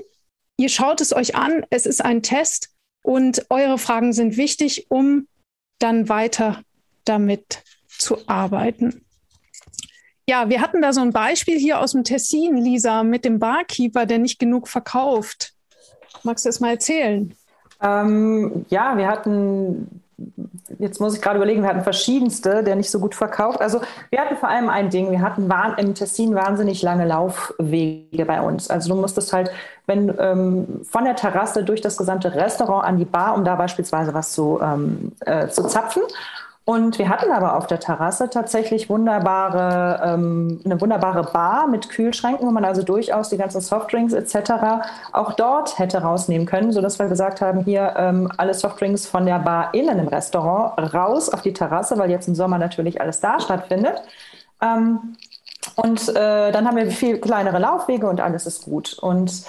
ihr 0.57 0.69
schaut 0.69 1.01
es 1.01 1.13
euch 1.13 1.35
an, 1.35 1.65
es 1.69 1.85
ist 1.85 2.03
ein 2.03 2.23
Test 2.23 2.72
und 3.03 3.45
eure 3.51 3.77
Fragen 3.77 4.13
sind 4.13 4.37
wichtig, 4.37 4.87
um 4.89 5.27
dann 5.79 6.09
weiter 6.09 6.63
damit 7.05 7.61
zu 7.87 8.17
arbeiten. 8.27 9.05
Ja, 10.27 10.49
wir 10.49 10.61
hatten 10.61 10.81
da 10.81 10.93
so 10.93 11.01
ein 11.01 11.11
Beispiel 11.11 11.59
hier 11.59 11.79
aus 11.79 11.91
dem 11.91 12.05
Tessin, 12.05 12.55
Lisa, 12.57 13.03
mit 13.03 13.25
dem 13.25 13.39
Barkeeper, 13.39 14.05
der 14.05 14.19
nicht 14.19 14.39
genug 14.39 14.67
verkauft. 14.67 15.53
Magst 16.23 16.45
du 16.45 16.49
es 16.49 16.61
mal 16.61 16.71
erzählen? 16.71 17.35
Ähm, 17.81 18.65
ja, 18.69 18.97
wir 18.97 19.07
hatten 19.07 20.02
jetzt 20.79 20.99
muss 20.99 21.15
ich 21.15 21.21
gerade 21.21 21.37
überlegen, 21.37 21.61
wir 21.61 21.69
hatten 21.69 21.83
verschiedenste, 21.83 22.63
der 22.63 22.75
nicht 22.75 22.89
so 22.89 22.99
gut 22.99 23.15
verkauft. 23.15 23.61
Also 23.61 23.81
wir 24.09 24.19
hatten 24.19 24.35
vor 24.37 24.49
allem 24.49 24.69
ein 24.69 24.89
Ding, 24.89 25.11
wir 25.11 25.21
hatten 25.21 25.49
im 25.77 25.95
Tessin 25.95 26.35
wahnsinnig 26.35 26.81
lange 26.81 27.05
Laufwege 27.05 28.25
bei 28.25 28.41
uns. 28.41 28.69
Also 28.69 28.93
du 28.93 28.99
musstest 28.99 29.33
halt, 29.33 29.51
wenn 29.85 30.13
ähm, 30.19 30.81
von 30.83 31.03
der 31.03 31.15
Terrasse 31.15 31.63
durch 31.63 31.81
das 31.81 31.97
gesamte 31.97 32.33
Restaurant 32.35 32.85
an 32.85 32.97
die 32.97 33.05
Bar, 33.05 33.35
um 33.35 33.43
da 33.43 33.55
beispielsweise 33.55 34.13
was 34.13 34.33
zu, 34.33 34.59
ähm, 34.61 35.11
äh, 35.21 35.47
zu 35.47 35.63
zapfen. 35.63 36.03
Und 36.65 36.97
wir 36.97 37.09
hatten 37.09 37.29
aber 37.29 37.57
auf 37.57 37.67
der 37.67 37.81
Terrasse 37.81 38.29
tatsächlich 38.29 38.89
wunderbare, 38.89 40.01
ähm, 40.13 40.61
eine 40.63 40.79
wunderbare 40.79 41.23
Bar 41.23 41.67
mit 41.67 41.89
Kühlschränken, 41.89 42.47
wo 42.47 42.51
man 42.51 42.63
also 42.63 42.83
durchaus 42.83 43.27
die 43.27 43.37
ganzen 43.37 43.59
Softdrinks 43.59 44.13
etc. 44.13 44.85
auch 45.11 45.33
dort 45.33 45.77
hätte 45.77 46.01
rausnehmen 46.01 46.47
können, 46.47 46.71
sodass 46.71 46.99
wir 46.99 47.07
gesagt 47.07 47.41
haben, 47.41 47.65
hier 47.65 47.95
ähm, 47.97 48.31
alle 48.37 48.53
Softdrinks 48.53 49.05
von 49.05 49.25
der 49.25 49.39
Bar 49.39 49.73
innen 49.73 49.99
im 49.99 50.07
Restaurant 50.07 50.93
raus 50.93 51.27
auf 51.27 51.41
die 51.41 51.51
Terrasse, 51.51 51.97
weil 51.97 52.09
jetzt 52.09 52.29
im 52.29 52.35
Sommer 52.35 52.57
natürlich 52.57 53.01
alles 53.01 53.19
da 53.19 53.41
stattfindet. 53.41 54.01
Ähm, 54.61 55.17
und 55.75 56.09
äh, 56.09 56.51
dann 56.51 56.65
haben 56.65 56.77
wir 56.77 56.89
viel 56.91 57.19
kleinere 57.19 57.59
Laufwege 57.59 58.07
und 58.07 58.21
alles 58.21 58.45
ist 58.45 58.63
gut. 58.63 58.97
Und 59.01 59.43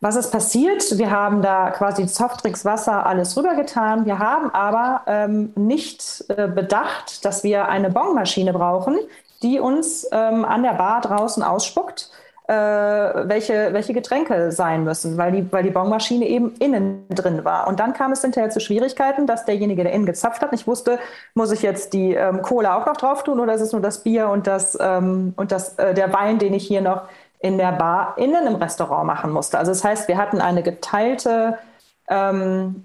was 0.00 0.16
ist 0.16 0.30
passiert? 0.30 0.96
Wir 0.96 1.10
haben 1.10 1.42
da 1.42 1.70
quasi 1.70 2.06
Softdrinks, 2.06 2.64
Wasser, 2.64 3.04
alles 3.04 3.36
rübergetan. 3.36 4.06
Wir 4.06 4.18
haben 4.18 4.50
aber 4.54 5.02
ähm, 5.06 5.52
nicht 5.56 6.24
äh, 6.28 6.46
bedacht, 6.46 7.24
dass 7.24 7.42
wir 7.42 7.68
eine 7.68 7.90
Bongmaschine 7.90 8.52
brauchen, 8.52 8.96
die 9.42 9.58
uns 9.58 10.06
ähm, 10.12 10.44
an 10.44 10.62
der 10.62 10.74
Bar 10.74 11.00
draußen 11.00 11.42
ausspuckt, 11.42 12.10
äh, 12.48 12.54
welche, 12.54 13.72
welche 13.72 13.92
Getränke 13.92 14.52
sein 14.52 14.82
müssen, 14.84 15.18
weil 15.18 15.32
die, 15.32 15.52
weil 15.52 15.64
die 15.64 15.70
Bongmaschine 15.70 16.26
eben 16.26 16.54
innen 16.60 17.06
drin 17.10 17.44
war. 17.44 17.68
Und 17.68 17.78
dann 17.78 17.92
kam 17.92 18.12
es 18.12 18.22
hinterher 18.22 18.50
zu 18.50 18.60
Schwierigkeiten, 18.60 19.26
dass 19.26 19.44
derjenige, 19.44 19.82
der 19.82 19.92
innen 19.92 20.06
gezapft 20.06 20.40
hat, 20.40 20.52
nicht 20.52 20.66
wusste, 20.66 20.98
muss 21.34 21.52
ich 21.52 21.60
jetzt 21.60 21.92
die 21.92 22.14
ähm, 22.14 22.40
Cola 22.42 22.78
auch 22.78 22.86
noch 22.86 22.96
drauf 22.96 23.22
tun 23.22 23.38
oder 23.38 23.54
ist 23.54 23.60
es 23.60 23.72
nur 23.72 23.82
das 23.82 24.02
Bier 24.02 24.28
und, 24.28 24.46
das, 24.46 24.78
ähm, 24.80 25.34
und 25.36 25.52
das, 25.52 25.78
äh, 25.78 25.92
der 25.92 26.12
Wein, 26.14 26.38
den 26.38 26.54
ich 26.54 26.66
hier 26.66 26.80
noch 26.80 27.02
in 27.40 27.58
der 27.58 27.72
Bar 27.72 28.14
innen 28.18 28.46
im 28.46 28.56
Restaurant 28.56 29.06
machen 29.06 29.32
musste. 29.32 29.58
Also 29.58 29.70
das 29.70 29.84
heißt, 29.84 30.08
wir 30.08 30.16
hatten 30.16 30.40
eine 30.40 30.62
geteilte, 30.62 31.58
ähm, 32.08 32.84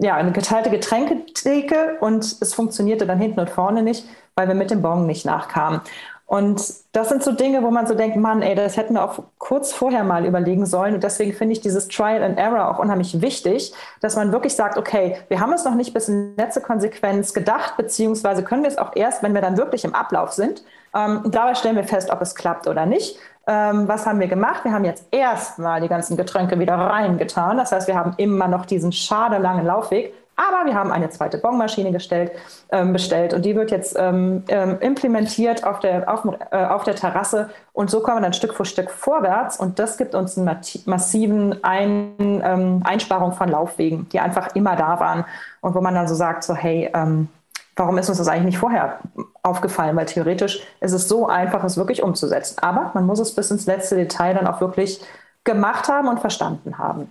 ja, 0.00 0.14
eine 0.14 0.32
geteilte 0.32 0.70
Getränketheke 0.70 1.96
und 2.00 2.24
es 2.40 2.54
funktionierte 2.54 3.06
dann 3.06 3.18
hinten 3.18 3.40
und 3.40 3.50
vorne 3.50 3.82
nicht, 3.82 4.06
weil 4.34 4.48
wir 4.48 4.54
mit 4.54 4.70
dem 4.70 4.82
Bon 4.82 5.06
nicht 5.06 5.24
nachkamen. 5.24 5.80
Und 6.26 6.74
das 6.90 7.08
sind 7.08 7.22
so 7.22 7.30
Dinge, 7.30 7.62
wo 7.62 7.70
man 7.70 7.86
so 7.86 7.94
denkt, 7.94 8.16
Mann, 8.16 8.42
ey, 8.42 8.56
das 8.56 8.76
hätten 8.76 8.94
wir 8.94 9.04
auch 9.04 9.22
kurz 9.38 9.72
vorher 9.72 10.02
mal 10.02 10.26
überlegen 10.26 10.66
sollen. 10.66 10.94
Und 10.94 11.04
deswegen 11.04 11.32
finde 11.32 11.52
ich 11.52 11.60
dieses 11.60 11.86
Trial 11.86 12.24
and 12.24 12.36
Error 12.36 12.68
auch 12.68 12.80
unheimlich 12.80 13.20
wichtig, 13.22 13.72
dass 14.00 14.16
man 14.16 14.32
wirklich 14.32 14.56
sagt, 14.56 14.76
okay, 14.76 15.18
wir 15.28 15.38
haben 15.38 15.52
es 15.52 15.64
noch 15.64 15.76
nicht 15.76 15.94
bis 15.94 16.08
in 16.08 16.36
letzte 16.36 16.60
Konsequenz 16.60 17.32
gedacht, 17.32 17.76
beziehungsweise 17.76 18.42
können 18.42 18.64
wir 18.64 18.70
es 18.70 18.76
auch 18.76 18.90
erst, 18.96 19.22
wenn 19.22 19.34
wir 19.34 19.40
dann 19.40 19.56
wirklich 19.56 19.84
im 19.84 19.94
Ablauf 19.94 20.32
sind. 20.32 20.64
Ähm, 20.94 21.22
dabei 21.26 21.54
stellen 21.54 21.76
wir 21.76 21.84
fest, 21.84 22.10
ob 22.10 22.20
es 22.22 22.34
klappt 22.34 22.66
oder 22.66 22.86
nicht. 22.86 23.18
Ähm, 23.46 23.86
was 23.86 24.06
haben 24.06 24.18
wir 24.18 24.28
gemacht? 24.28 24.64
Wir 24.64 24.72
haben 24.72 24.84
jetzt 24.84 25.06
erstmal 25.12 25.80
die 25.80 25.88
ganzen 25.88 26.16
Getränke 26.16 26.58
wieder 26.58 26.74
reingetan. 26.74 27.56
Das 27.56 27.72
heißt, 27.72 27.86
wir 27.86 27.94
haben 27.94 28.14
immer 28.16 28.48
noch 28.48 28.66
diesen 28.66 28.92
schadelangen 28.92 29.64
Laufweg. 29.64 30.12
Aber 30.36 30.66
wir 30.66 30.74
haben 30.74 30.92
eine 30.92 31.08
zweite 31.08 31.38
Bongmaschine 31.38 31.92
gestellt, 31.92 32.30
ähm, 32.70 32.92
bestellt 32.92 33.32
und 33.32 33.42
die 33.42 33.56
wird 33.56 33.70
jetzt 33.70 33.96
ähm, 33.98 34.44
ähm, 34.48 34.76
implementiert 34.80 35.64
auf 35.64 35.80
der, 35.80 36.12
auf, 36.12 36.28
äh, 36.50 36.64
auf 36.64 36.84
der 36.84 36.94
Terrasse 36.94 37.48
und 37.72 37.90
so 37.90 38.00
kommen 38.00 38.18
wir 38.18 38.20
dann 38.20 38.34
Stück 38.34 38.52
für 38.52 38.66
Stück 38.66 38.90
vorwärts 38.90 39.58
und 39.58 39.78
das 39.78 39.96
gibt 39.96 40.14
uns 40.14 40.36
einen 40.36 40.54
massiven 40.84 41.64
Ein, 41.64 42.12
ähm, 42.18 42.82
Einsparung 42.84 43.32
von 43.32 43.48
Laufwegen, 43.48 44.10
die 44.10 44.20
einfach 44.20 44.54
immer 44.54 44.76
da 44.76 45.00
waren 45.00 45.24
und 45.62 45.74
wo 45.74 45.80
man 45.80 45.94
dann 45.94 46.06
so 46.06 46.14
sagt, 46.14 46.44
so 46.44 46.54
hey, 46.54 46.90
ähm, 46.92 47.28
warum 47.76 47.98
ist 47.98 48.08
uns 48.08 48.18
das 48.18 48.28
eigentlich 48.28 48.46
nicht 48.46 48.58
vorher 48.58 48.98
aufgefallen? 49.42 49.96
Weil 49.96 50.06
theoretisch 50.06 50.60
ist 50.80 50.92
es 50.92 51.08
so 51.08 51.26
einfach, 51.26 51.62
es 51.62 51.76
wirklich 51.76 52.02
umzusetzen. 52.02 52.58
Aber 52.60 52.90
man 52.94 53.06
muss 53.06 53.20
es 53.20 53.34
bis 53.34 53.50
ins 53.50 53.66
letzte 53.66 53.96
Detail 53.96 54.34
dann 54.34 54.46
auch 54.46 54.60
wirklich 54.60 55.00
gemacht 55.44 55.88
haben 55.88 56.08
und 56.08 56.20
verstanden 56.20 56.78
haben. 56.78 57.08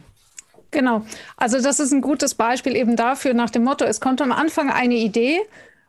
Genau. 0.72 1.04
Also 1.38 1.62
das 1.62 1.80
ist 1.80 1.94
ein 1.94 2.02
gutes 2.02 2.36
Beispiel 2.36 2.76
eben 2.76 2.96
dafür 2.96 3.34
nach 3.34 3.50
dem 3.50 3.64
Motto, 3.64 3.86
es 3.86 4.02
kommt 4.02 4.22
am 4.22 4.34
Anfang 4.34 4.70
eine 4.70 4.96
Idee 4.96 5.40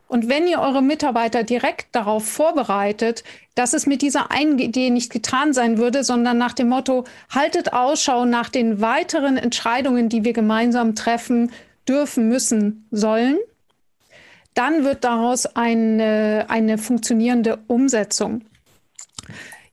und 0.07 0.29
wenn 0.29 0.47
ihr 0.47 0.61
eure 0.61 0.81
Mitarbeiter 0.81 1.43
direkt 1.43 1.93
darauf 1.93 2.25
vorbereitet, 2.25 3.23
dass 3.55 3.73
es 3.73 3.85
mit 3.85 4.01
dieser 4.01 4.31
einen 4.31 4.57
Idee 4.59 4.89
nicht 4.89 5.11
getan 5.11 5.51
sein 5.51 5.77
würde, 5.77 6.03
sondern 6.03 6.37
nach 6.37 6.53
dem 6.53 6.69
Motto, 6.69 7.03
haltet 7.29 7.73
Ausschau 7.73 8.23
nach 8.23 8.49
den 8.49 8.79
weiteren 8.79 9.35
Entscheidungen, 9.35 10.07
die 10.07 10.23
wir 10.23 10.33
gemeinsam 10.33 10.95
treffen 10.95 11.51
dürfen, 11.87 12.29
müssen, 12.29 12.87
sollen, 12.91 13.37
dann 14.57 14.83
wird 14.83 15.03
daraus 15.03 15.45
eine, 15.55 16.45
eine 16.49 16.77
funktionierende 16.77 17.59
Umsetzung. 17.67 18.43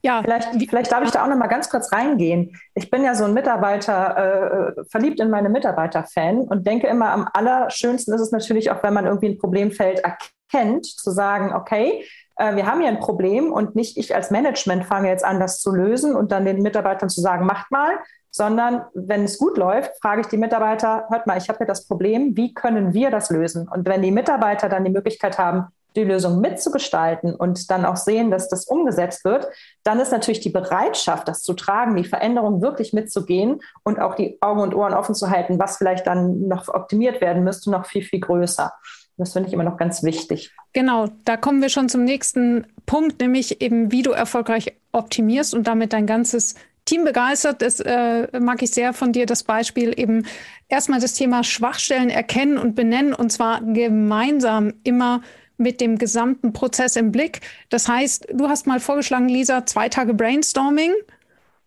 Ja, 0.05 0.21
vielleicht, 0.21 0.49
vielleicht 0.69 0.91
darf 0.91 1.03
ich 1.03 1.09
da 1.09 1.23
auch 1.23 1.27
noch 1.27 1.35
mal 1.35 1.47
ganz 1.47 1.67
kurz 1.67 1.91
reingehen. 1.91 2.55
Ich 2.75 2.91
bin 2.91 3.03
ja 3.03 3.15
so 3.15 3.23
ein 3.23 3.33
Mitarbeiter, 3.33 4.75
äh, 4.77 4.83
verliebt 4.91 5.19
in 5.19 5.31
meine 5.31 5.49
Mitarbeiter-Fan 5.49 6.41
und 6.41 6.67
denke 6.67 6.85
immer, 6.85 7.09
am 7.09 7.27
allerschönsten 7.33 8.13
ist 8.13 8.21
es 8.21 8.31
natürlich 8.31 8.69
auch, 8.69 8.83
wenn 8.83 8.93
man 8.93 9.07
irgendwie 9.07 9.29
ein 9.29 9.39
Problemfeld 9.39 10.03
erkennt, 10.03 10.85
zu 10.85 11.09
sagen, 11.09 11.55
okay, 11.55 12.05
äh, 12.37 12.55
wir 12.55 12.65
haben 12.65 12.81
hier 12.81 12.89
ein 12.89 12.99
Problem 12.99 13.51
und 13.51 13.75
nicht 13.75 13.97
ich 13.97 14.15
als 14.15 14.31
Management 14.31 14.85
fange 14.85 15.09
jetzt 15.09 15.23
an, 15.23 15.39
das 15.39 15.59
zu 15.59 15.73
lösen 15.73 16.15
und 16.15 16.31
dann 16.31 16.45
den 16.45 16.61
Mitarbeitern 16.61 17.09
zu 17.09 17.21
sagen, 17.21 17.45
macht 17.45 17.71
mal, 17.71 17.91
sondern 18.31 18.83
wenn 18.93 19.23
es 19.23 19.37
gut 19.37 19.57
läuft, 19.57 19.91
frage 20.01 20.21
ich 20.21 20.27
die 20.27 20.37
Mitarbeiter, 20.37 21.05
hört 21.09 21.25
mal, 21.25 21.37
ich 21.37 21.47
habe 21.47 21.59
hier 21.59 21.67
das 21.67 21.87
Problem, 21.87 22.35
wie 22.35 22.53
können 22.53 22.93
wir 22.93 23.09
das 23.09 23.29
lösen? 23.29 23.67
Und 23.67 23.87
wenn 23.87 24.01
die 24.01 24.11
Mitarbeiter 24.11 24.67
dann 24.67 24.83
die 24.83 24.91
Möglichkeit 24.91 25.37
haben, 25.37 25.67
die 25.95 26.03
Lösung 26.03 26.41
mitzugestalten 26.41 27.33
und 27.33 27.71
dann 27.71 27.85
auch 27.85 27.95
sehen, 27.95 28.31
dass 28.31 28.49
das 28.49 28.65
umgesetzt 28.65 29.23
wird, 29.23 29.47
dann 29.83 30.01
ist 30.01 30.11
natürlich 30.11 30.41
die 30.41 30.49
Bereitschaft, 30.49 31.29
das 31.29 31.41
zu 31.41 31.53
tragen, 31.53 31.95
die 31.95 32.03
Veränderung 32.03 32.61
wirklich 32.61 32.91
mitzugehen 32.91 33.61
und 33.83 34.01
auch 34.01 34.15
die 34.15 34.37
Augen 34.41 34.59
und 34.59 34.75
Ohren 34.75 34.93
offen 34.93 35.15
zu 35.15 35.29
halten, 35.29 35.57
was 35.57 35.77
vielleicht 35.77 36.05
dann 36.05 36.49
noch 36.49 36.67
optimiert 36.67 37.21
werden 37.21 37.45
müsste, 37.45 37.71
noch 37.71 37.85
viel, 37.85 38.03
viel 38.03 38.19
größer. 38.19 38.73
Das 39.17 39.33
finde 39.33 39.47
ich 39.47 39.53
immer 39.53 39.63
noch 39.63 39.77
ganz 39.77 40.03
wichtig. 40.03 40.51
Genau, 40.73 41.07
da 41.23 41.37
kommen 41.37 41.61
wir 41.61 41.69
schon 41.69 41.87
zum 41.87 42.03
nächsten 42.03 42.67
Punkt, 42.85 43.21
nämlich 43.21 43.61
eben, 43.61 43.91
wie 43.91 44.01
du 44.01 44.11
erfolgreich 44.11 44.75
optimierst 44.91 45.53
und 45.53 45.67
damit 45.67 45.93
dein 45.93 46.05
ganzes 46.05 46.55
Team 46.83 47.03
begeistert. 47.03 47.61
Das 47.61 47.79
äh, 47.79 48.39
mag 48.39 48.61
ich 48.61 48.71
sehr 48.71 48.93
von 48.93 49.11
dir, 49.11 49.25
das 49.25 49.43
Beispiel 49.43 49.97
eben 49.97 50.25
erstmal 50.67 50.99
das 50.99 51.13
Thema 51.13 51.43
Schwachstellen 51.43 52.09
erkennen 52.09 52.57
und 52.57 52.75
benennen 52.75 53.13
und 53.13 53.31
zwar 53.31 53.61
gemeinsam 53.61 54.73
immer 54.83 55.21
mit 55.57 55.79
dem 55.79 55.97
gesamten 55.97 56.53
Prozess 56.53 56.95
im 56.95 57.11
Blick. 57.11 57.41
Das 57.69 57.87
heißt, 57.87 58.27
du 58.33 58.49
hast 58.49 58.67
mal 58.67 58.79
vorgeschlagen, 58.79 59.29
Lisa, 59.29 59.65
zwei 59.65 59.87
Tage 59.89 60.13
Brainstorming 60.13 60.91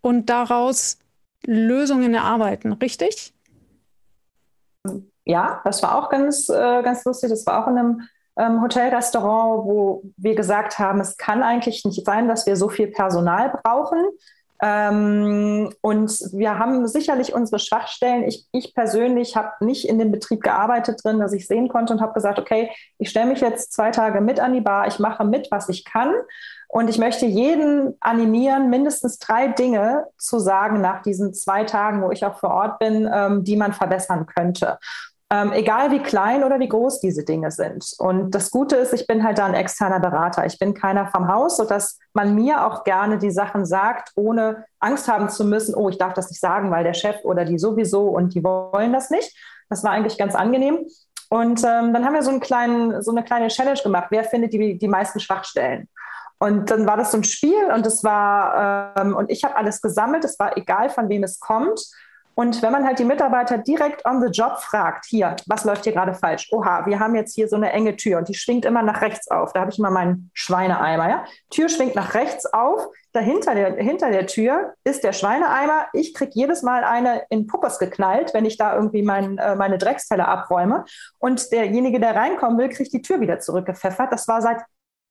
und 0.03 0.29
daraus 0.29 0.99
Lösungen 1.47 2.15
erarbeiten, 2.15 2.73
richtig? 2.73 3.33
Ja, 5.29 5.61
das 5.65 5.83
war 5.83 5.99
auch 5.99 6.09
ganz, 6.09 6.49
äh, 6.49 6.83
ganz 6.83 7.05
lustig. 7.05 7.29
Das 7.29 7.47
war 7.47 7.63
auch 7.63 7.69
in 7.69 7.77
einem 7.77 8.09
ähm, 8.39 8.63
Hotelrestaurant, 8.63 9.67
wo 9.67 10.03
wir 10.17 10.35
gesagt 10.35 10.79
haben, 10.79 11.01
es 11.01 11.19
kann 11.19 11.43
eigentlich 11.43 11.85
nicht 11.85 12.07
sein, 12.07 12.29
dass 12.29 12.47
wir 12.47 12.57
so 12.57 12.71
viel 12.71 12.87
Personal 12.89 13.61
brauchen. 13.63 13.99
Ähm, 14.61 15.73
und 15.83 16.11
wir 16.33 16.59
haben 16.59 16.87
sicherlich 16.89 17.35
unsere 17.35 17.59
Schwachstellen. 17.59 18.25
Ich, 18.25 18.47
ich 18.53 18.75
persönlich 18.75 19.37
habe 19.37 19.53
nicht 19.61 19.87
in 19.87 19.99
dem 19.99 20.11
Betrieb 20.11 20.43
gearbeitet 20.43 21.05
drin, 21.05 21.21
dass 21.21 21.35
ich 21.35 21.47
sehen 21.47 21.69
konnte 21.69 21.93
und 21.93 22.01
habe 22.01 22.15
gesagt, 22.15 22.39
okay, 22.39 22.71
ich 22.99 23.11
stelle 23.11 23.27
mich 23.27 23.41
jetzt 23.41 23.73
zwei 23.73 23.91
Tage 23.91 24.23
mit 24.23 24.41
an 24.41 24.55
die 24.55 24.63
Bar, 24.63 24.87
ich 24.87 24.99
mache 24.99 25.25
mit, 25.25 25.49
was 25.51 25.69
ich 25.69 25.85
kann. 25.85 26.13
Und 26.71 26.91
ich 26.91 26.99
möchte 26.99 27.25
jeden 27.25 27.97
animieren, 28.01 28.69
mindestens 28.69 29.19
drei 29.19 29.49
Dinge 29.49 30.07
zu 30.19 30.39
sagen 30.39 30.83
nach 30.83 31.03
diesen 31.03 31.33
zwei 31.33 31.65
Tagen, 31.65 32.03
wo 32.03 32.11
ich 32.11 32.27
auch 32.27 32.39
vor 32.39 32.51
Ort 32.51 32.79
bin, 32.79 33.09
ähm, 33.13 33.43
die 33.43 33.57
man 33.57 33.73
verbessern 33.73 34.27
könnte. 34.27 34.79
Ähm, 35.31 35.53
egal 35.53 35.91
wie 35.91 35.99
klein 35.99 36.43
oder 36.43 36.59
wie 36.59 36.69
groß 36.69 37.01
diese 37.01 37.23
Dinge 37.23 37.51
sind. 37.51 37.93
Und 37.99 38.31
das 38.31 38.51
Gute 38.51 38.77
ist, 38.77 38.95
ich 38.95 39.07
bin 39.07 39.23
halt 39.23 39.37
da 39.37 39.45
ein 39.45 39.53
externer 39.53 40.01
Berater. 40.01 40.47
Ich 40.47 40.59
bin 40.59 40.73
keiner 40.73 41.07
vom 41.09 41.29
Haus, 41.29 41.59
sodass 41.59 41.99
man 42.15 42.35
mir 42.35 42.65
auch 42.67 42.83
gerne 42.83 43.19
die 43.19 43.31
Sachen 43.31 43.67
sagt, 43.67 44.13
ohne 44.15 44.65
Angst 44.81 45.07
haben 45.07 45.29
zu 45.29 45.45
müssen, 45.45 45.75
oh, 45.75 45.91
ich 45.91 45.99
darf 45.99 46.15
das 46.15 46.31
nicht 46.31 46.41
sagen, 46.41 46.71
weil 46.71 46.83
der 46.83 46.95
Chef 46.95 47.17
oder 47.25 47.45
die 47.45 47.59
sowieso 47.59 48.09
und 48.09 48.35
die 48.35 48.43
wollen 48.43 48.95
das 48.95 49.11
nicht. 49.11 49.37
Das 49.69 49.85
war 49.85 49.91
eigentlich 49.91 50.17
ganz 50.17 50.35
angenehm. 50.35 50.87
Und 51.29 51.63
ähm, 51.63 51.93
dann 51.93 52.07
haben 52.07 52.15
wir 52.15 52.23
so, 52.23 52.31
einen 52.31 52.41
kleinen, 52.41 53.03
so 53.03 53.11
eine 53.11 53.23
kleine 53.23 53.49
Challenge 53.49 53.81
gemacht. 53.83 54.07
Wer 54.09 54.25
findet 54.25 54.55
die, 54.55 54.79
die 54.79 54.89
meisten 54.89 55.21
Schwachstellen? 55.21 55.89
Und 56.39 56.71
dann 56.71 56.87
war 56.87 56.97
das 56.97 57.11
so 57.11 57.19
ein 57.19 57.25
Spiel 57.25 57.71
und 57.75 57.85
es 57.87 58.05
war, 58.05 58.97
ähm, 58.97 59.15
und 59.15 59.31
ich 59.31 59.45
habe 59.45 59.57
alles 59.57 59.83
gesammelt. 59.83 60.25
Es 60.25 60.39
war 60.39 60.57
egal, 60.57 60.89
von 60.89 61.09
wem 61.09 61.25
es 61.25 61.41
kommt. 61.41 61.81
Und 62.39 62.63
wenn 62.63 62.71
man 62.71 62.87
halt 62.87 63.01
die 63.01 63.05
Mitarbeiter 63.05 63.59
direkt 63.59 64.07
on 64.07 64.23
the 64.23 64.29
job 64.29 64.59
fragt, 64.59 65.07
hier, 65.07 65.35
was 65.47 65.65
läuft 65.65 65.83
hier 65.83 65.93
gerade 65.93 66.15
falsch? 66.15 66.49
Oha, 66.53 66.87
wir 66.87 67.01
haben 67.01 67.17
jetzt 67.17 67.35
hier 67.35 67.49
so 67.49 67.57
eine 67.57 67.73
enge 67.73 67.97
Tür 67.97 68.19
und 68.19 68.29
die 68.29 68.35
schwingt 68.35 68.65
immer 68.65 68.81
nach 68.81 69.01
rechts 69.01 69.29
auf. 69.29 69.53
Da 69.53 69.63
habe 69.63 69.73
ich 69.73 69.79
immer 69.81 69.91
meinen 69.91 70.31
Schweineeimer. 70.35 71.09
Ja? 71.09 71.25
Tür 71.51 71.69
schwingt 71.69 71.97
nach 71.97 72.15
rechts 72.15 72.47
auf. 72.47 72.87
Dahinter 73.13 73.57
der, 73.57 73.75
hinter 73.79 74.13
der 74.13 74.29
Tür 74.29 74.75
ist 74.85 75.03
der 75.03 75.13
Schweineeimer. 75.15 75.89
Ich 75.93 76.15
kriege 76.15 76.31
jedes 76.33 76.63
Mal 76.63 76.85
eine 76.85 77.23
in 77.29 77.49
Puppers 77.49 77.81
geknallt, 77.81 78.33
wenn 78.35 78.45
ich 78.45 78.57
da 78.57 78.73
irgendwie 78.73 79.03
mein, 79.03 79.39
äh, 79.39 79.57
meine 79.57 79.77
Drecksteller 79.77 80.29
abräume. 80.29 80.85
Und 81.19 81.51
derjenige, 81.51 81.99
der 81.99 82.15
reinkommen 82.15 82.57
will, 82.57 82.69
kriegt 82.69 82.93
die 82.93 83.03
Tür 83.03 83.21
wieder 83.21 83.41
zurückgepfeffert. 83.41 84.13
Das 84.13 84.29
war 84.29 84.43
seit 84.43 84.63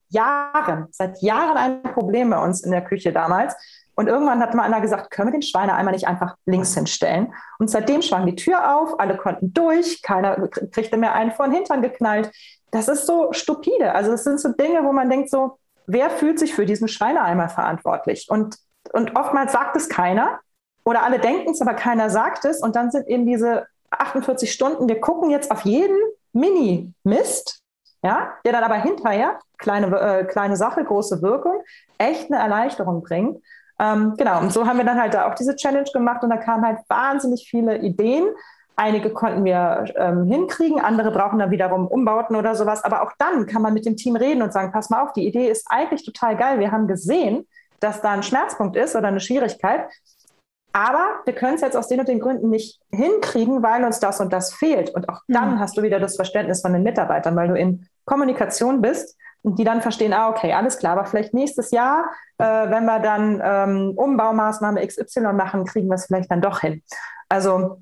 Jahren, 0.08 0.88
seit 0.92 1.22
Jahren 1.22 1.58
ein 1.58 1.84
Problem 1.84 2.30
bei 2.30 2.42
uns 2.42 2.64
in 2.64 2.72
der 2.72 2.86
Küche 2.86 3.12
damals. 3.12 3.54
Und 4.00 4.08
irgendwann 4.08 4.40
hat 4.42 4.54
mal 4.54 4.64
einer 4.64 4.80
gesagt, 4.80 5.10
können 5.10 5.30
wir 5.30 5.32
den 5.32 5.42
Schweineeimer 5.42 5.92
nicht 5.92 6.08
einfach 6.08 6.36
links 6.46 6.76
hinstellen? 6.76 7.34
Und 7.58 7.72
seitdem 7.72 8.04
schwang 8.04 8.28
die 8.28 8.36
Tür 8.36 8.78
auf, 8.78 9.00
alle 9.00 9.18
konnten 9.18 9.54
durch, 9.54 10.04
keiner 10.04 10.48
kriegte 10.72 10.98
mehr 10.98 11.14
einen 11.14 11.32
vor 11.32 11.48
den 11.48 11.56
Hintern 11.56 11.82
geknallt. 11.82 12.32
Das 12.70 12.88
ist 12.88 13.08
so 13.08 13.34
stupide. 13.34 13.96
Also 13.96 14.12
das 14.12 14.24
sind 14.24 14.40
so 14.40 14.50
Dinge, 14.50 14.84
wo 14.84 14.92
man 14.92 15.10
denkt 15.10 15.32
so, 15.32 15.58
wer 15.88 16.12
fühlt 16.12 16.38
sich 16.38 16.54
für 16.54 16.68
diesen 16.68 16.88
Schweineeimer 16.88 17.50
verantwortlich? 17.50 18.28
Und, 18.30 18.58
und 18.94 19.18
oftmals 19.18 19.52
sagt 19.52 19.76
es 19.76 19.90
keiner 19.90 20.42
oder 20.86 21.04
alle 21.04 21.18
denken 21.18 21.50
es, 21.50 21.62
aber 21.62 21.74
keiner 21.74 22.12
sagt 22.12 22.46
es. 22.46 22.62
Und 22.62 22.76
dann 22.76 22.92
sind 22.92 23.08
eben 23.08 23.26
diese 23.26 23.66
48 23.90 24.52
Stunden, 24.52 24.88
wir 24.88 25.02
gucken 25.02 25.32
jetzt 25.32 25.50
auf 25.50 25.62
jeden 25.62 25.98
Mini-Mist, 26.34 27.62
ja, 28.04 28.34
der 28.46 28.52
dann 28.52 28.64
aber 28.64 28.76
hinterher, 28.76 29.40
kleine, 29.58 30.00
äh, 30.00 30.26
kleine 30.26 30.56
Sache, 30.56 30.84
große 30.84 31.24
Wirkung, 31.24 31.64
echt 31.98 32.32
eine 32.32 32.40
Erleichterung 32.40 33.02
bringt. 33.02 33.42
Ähm, 33.80 34.16
genau, 34.18 34.40
und 34.42 34.52
so 34.52 34.66
haben 34.66 34.78
wir 34.78 34.86
dann 34.86 35.00
halt 35.00 35.14
da 35.14 35.30
auch 35.30 35.36
diese 35.36 35.56
Challenge 35.56 35.90
gemacht 35.94 36.24
und 36.24 36.30
da 36.30 36.38
kamen 36.38 36.66
halt 36.66 36.80
wahnsinnig 36.88 37.48
viele 37.50 37.78
Ideen. 37.78 38.26
Einige 38.76 39.10
konnten 39.12 39.44
wir 39.44 39.86
ähm, 39.96 40.26
hinkriegen, 40.26 40.80
andere 40.80 41.12
brauchen 41.12 41.40
dann 41.40 41.50
wiederum 41.50 41.88
Umbauten 41.88 42.36
oder 42.36 42.54
sowas. 42.54 42.84
Aber 42.84 43.02
auch 43.02 43.12
dann 43.18 43.48
kann 43.48 43.62
man 43.62 43.74
mit 43.74 43.86
dem 43.86 43.96
Team 43.96 44.16
reden 44.16 44.44
und 44.44 44.54
sagen, 44.54 44.72
pass 44.72 44.90
mal 44.90 45.02
auf, 45.04 45.14
die 45.14 45.28
Idee 45.28 45.50
ist 45.50 45.66
eigentlich 45.70 46.06
total 46.06 46.38
geil. 46.38 46.60
Wir 46.60 46.72
haben 46.72 46.88
gesehen, 46.88 47.48
dass 47.80 48.02
da 48.02 48.12
ein 48.12 48.24
Schmerzpunkt 48.24 48.76
ist 48.76 48.96
oder 48.96 49.08
eine 49.08 49.20
Schwierigkeit. 49.20 49.88
Aber 50.74 51.22
wir 51.26 51.34
können 51.34 51.56
es 51.56 51.62
jetzt 51.62 51.76
aus 51.76 51.88
den 51.88 52.00
und 52.00 52.08
den 52.08 52.20
Gründen 52.20 52.50
nicht 52.50 52.80
hinkriegen, 52.92 53.64
weil 53.64 53.84
uns 53.84 54.00
das 54.00 54.20
und 54.20 54.32
das 54.32 54.54
fehlt. 54.54 54.92
Und 54.94 55.10
auch 55.10 55.22
dann 55.28 55.56
mhm. 55.56 55.60
hast 55.60 55.76
du 55.76 55.82
wieder 55.82 56.00
das 56.00 56.16
Verständnis 56.16 56.62
von 56.62 56.74
den 56.74 56.84
Mitarbeitern, 56.84 57.36
weil 57.36 57.48
du 57.48 57.56
in 57.56 57.88
Kommunikation 58.06 58.82
bist 58.82 59.18
und 59.44 59.60
die 59.60 59.64
dann 59.64 59.82
verstehen, 59.82 60.14
ah, 60.14 60.30
okay, 60.30 60.54
alles 60.54 60.78
klar, 60.78 60.94
aber 60.98 61.06
vielleicht 61.06 61.34
nächstes 61.34 61.72
Jahr, 61.72 62.06
äh, 62.38 62.44
wenn 62.44 62.86
wir 62.86 63.00
dann 63.00 63.42
ähm, 63.44 63.94
Umbaumaßnahme 63.96 64.86
XY 64.86 65.34
machen, 65.34 65.66
kriegen 65.66 65.88
wir 65.88 65.96
es 65.96 66.08
vielleicht 66.08 66.32
dann 66.32 66.42
doch 66.42 66.62
hin. 66.62 66.82
Also 67.30 67.82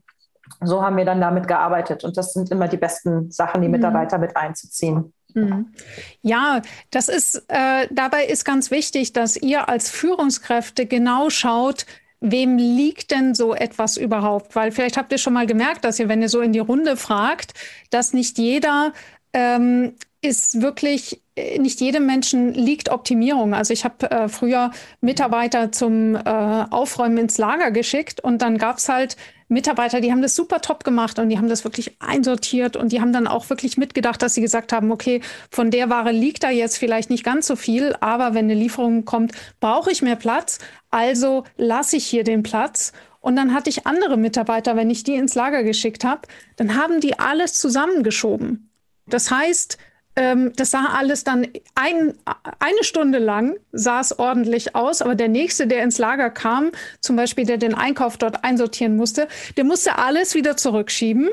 so 0.62 0.84
haben 0.84 0.98
wir 0.98 1.06
dann 1.06 1.22
damit 1.22 1.48
gearbeitet 1.48 2.04
und 2.04 2.18
das 2.18 2.34
sind 2.34 2.52
immer 2.52 2.68
die 2.68 2.78
besten 2.78 3.32
Sachen, 3.32 3.62
die 3.62 3.68
mhm. 3.68 3.74
Mitarbeiter 3.74 4.18
mhm. 4.18 4.26
mit 4.26 4.38
einzuziehen. 4.38 5.14
Mhm. 5.34 5.74
Ja, 6.22 6.62
das 6.92 7.10
ist, 7.10 7.44
äh, 7.50 7.88
dabei 7.92 8.26
ist 8.26 8.46
ganz 8.46 8.72
wichtig, 8.72 9.14
dass 9.14 9.36
ihr 9.36 9.68
als 9.70 9.90
Führungskräfte 9.90 10.86
genau 10.86 11.30
schaut, 11.30 11.86
wem 12.22 12.58
liegt 12.58 13.12
denn 13.12 13.36
so 13.36 13.54
etwas 13.54 13.98
überhaupt? 13.98 14.56
Weil 14.56 14.72
vielleicht 14.72 14.98
habt 14.98 15.12
ihr 15.12 15.18
schon 15.18 15.34
mal 15.34 15.46
gemerkt, 15.46 15.84
dass 15.84 16.00
ihr, 16.00 16.10
wenn 16.10 16.22
ihr 16.22 16.30
so 16.30 16.42
in 16.42 16.54
die 16.54 16.60
Runde 16.60 16.96
fragt, 16.98 17.54
dass 17.90 18.14
nicht 18.14 18.38
jeder 18.38 18.94
ähm, 19.34 19.96
ist 20.22 20.62
wirklich, 20.62 21.22
nicht 21.58 21.82
jedem 21.82 22.06
Menschen 22.06 22.54
liegt 22.54 22.90
Optimierung. 22.90 23.54
Also 23.54 23.74
ich 23.74 23.84
habe 23.84 24.10
äh, 24.10 24.30
früher 24.30 24.72
Mitarbeiter 25.02 25.72
zum 25.72 26.16
äh, 26.16 26.20
Aufräumen 26.22 27.18
ins 27.18 27.38
Lager 27.38 27.72
geschickt 27.72 28.22
und 28.22 28.42
dann 28.42 28.58
gab 28.58 28.78
es 28.78 28.88
halt 28.88 29.18
Mitarbeiter, 29.48 30.02
die 30.02 30.12
haben 30.12 30.24
das 30.24 30.36
super 30.36 30.62
top 30.62 30.84
gemacht 30.84 31.20
und 31.20 31.30
die 31.30 31.38
haben 31.38 31.50
das 31.50 31.64
wirklich 31.66 31.98
einsortiert 32.02 32.76
und 32.76 32.92
die 32.92 33.00
haben 33.00 33.14
dann 33.14 33.28
auch 33.28 33.50
wirklich 33.50 33.78
mitgedacht, 33.78 34.22
dass 34.22 34.34
sie 34.34 34.42
gesagt 34.42 34.74
haben, 34.74 34.92
okay, 34.92 35.22
von 35.52 35.70
der 35.70 35.90
Ware 35.90 36.12
liegt 36.12 36.44
da 36.44 36.50
jetzt 36.50 36.78
vielleicht 36.78 37.10
nicht 37.10 37.24
ganz 37.24 37.46
so 37.46 37.56
viel, 37.56 37.96
aber 38.00 38.34
wenn 38.34 38.46
eine 38.46 38.56
Lieferung 38.56 39.06
kommt, 39.06 39.34
brauche 39.60 39.92
ich 39.92 40.02
mehr 40.02 40.16
Platz, 40.16 40.60
also 40.90 41.44
lasse 41.58 41.98
ich 41.98 42.06
hier 42.06 42.24
den 42.24 42.42
Platz. 42.42 42.92
Und 43.20 43.36
dann 43.36 43.54
hatte 43.54 43.70
ich 43.70 43.86
andere 43.86 44.18
Mitarbeiter, 44.18 44.76
wenn 44.76 44.90
ich 44.90 45.04
die 45.04 45.16
ins 45.16 45.36
Lager 45.36 45.64
geschickt 45.64 46.04
habe, 46.04 46.22
dann 46.56 46.76
haben 46.76 47.02
die 47.02 47.20
alles 47.20 47.56
zusammengeschoben. 47.56 48.70
Das 49.08 49.30
heißt, 49.30 49.78
ähm, 50.16 50.54
das 50.56 50.72
sah 50.72 50.86
alles 50.98 51.24
dann 51.24 51.48
ein, 51.76 52.14
eine 52.60 52.84
Stunde 52.84 53.20
lang, 53.20 53.58
sah 53.72 54.00
es 54.00 54.18
ordentlich 54.18 54.76
aus, 54.76 55.02
aber 55.02 55.16
der 55.16 55.28
nächste, 55.28 55.68
der 55.68 55.84
ins 55.84 55.98
Lager 55.98 56.30
kam, 56.30 56.72
zum 57.02 57.16
Beispiel 57.16 57.46
der 57.46 57.58
den 57.58 57.76
Einkauf 57.76 58.18
dort 58.18 58.44
einsortieren 58.44 58.96
musste, 58.96 59.28
der 59.58 59.64
musste 59.64 59.98
alles 59.98 60.36
wieder 60.36 60.58
zurückschieben, 60.58 61.30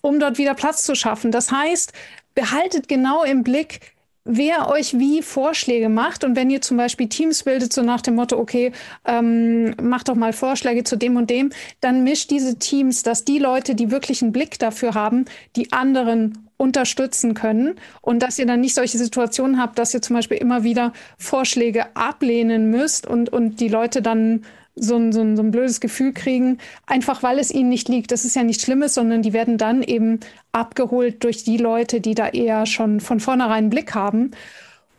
um 0.00 0.20
dort 0.20 0.38
wieder 0.38 0.54
Platz 0.54 0.84
zu 0.84 0.94
schaffen. 0.94 1.32
Das 1.32 1.50
heißt, 1.50 1.92
behaltet 2.34 2.88
genau 2.88 3.24
im 3.24 3.42
Blick, 3.42 3.80
wer 4.24 4.68
euch 4.68 4.98
wie 4.98 5.22
Vorschläge 5.22 5.88
macht. 5.88 6.24
Und 6.24 6.36
wenn 6.36 6.50
ihr 6.50 6.62
zum 6.62 6.76
Beispiel 6.76 7.08
Teams 7.08 7.42
bildet, 7.42 7.72
so 7.72 7.82
nach 7.82 8.00
dem 8.00 8.14
Motto, 8.14 8.38
okay, 8.38 8.72
ähm, 9.04 9.74
macht 9.82 10.08
doch 10.08 10.14
mal 10.14 10.32
Vorschläge 10.32 10.84
zu 10.84 10.96
dem 10.96 11.16
und 11.16 11.30
dem, 11.30 11.50
dann 11.80 12.04
mischt 12.04 12.30
diese 12.30 12.58
Teams, 12.58 13.02
dass 13.02 13.24
die 13.24 13.38
Leute, 13.38 13.74
die 13.74 13.90
wirklich 13.90 14.22
einen 14.22 14.32
Blick 14.32 14.58
dafür 14.58 14.94
haben, 14.94 15.26
die 15.56 15.72
anderen 15.72 16.48
unterstützen 16.64 17.34
können 17.34 17.76
und 18.00 18.22
dass 18.22 18.38
ihr 18.38 18.46
dann 18.46 18.60
nicht 18.60 18.74
solche 18.74 18.98
Situationen 18.98 19.60
habt, 19.60 19.78
dass 19.78 19.94
ihr 19.94 20.02
zum 20.02 20.16
Beispiel 20.16 20.38
immer 20.38 20.64
wieder 20.64 20.92
Vorschläge 21.18 21.94
ablehnen 21.94 22.70
müsst 22.70 23.06
und, 23.06 23.28
und 23.28 23.60
die 23.60 23.68
Leute 23.68 24.02
dann 24.02 24.44
so 24.76 24.96
ein, 24.96 25.12
so, 25.12 25.20
ein, 25.20 25.36
so 25.36 25.42
ein 25.42 25.52
blödes 25.52 25.80
Gefühl 25.80 26.12
kriegen, 26.12 26.58
einfach 26.86 27.22
weil 27.22 27.38
es 27.38 27.52
ihnen 27.52 27.68
nicht 27.68 27.88
liegt. 27.88 28.10
Das 28.10 28.24
ist 28.24 28.34
ja 28.34 28.42
nichts 28.42 28.64
Schlimmes, 28.64 28.94
sondern 28.94 29.22
die 29.22 29.32
werden 29.32 29.56
dann 29.56 29.82
eben 29.82 30.18
abgeholt 30.50 31.22
durch 31.22 31.44
die 31.44 31.58
Leute, 31.58 32.00
die 32.00 32.14
da 32.14 32.28
eher 32.28 32.66
schon 32.66 32.98
von 32.98 33.20
vornherein 33.20 33.54
einen 33.54 33.70
Blick 33.70 33.94
haben. 33.94 34.32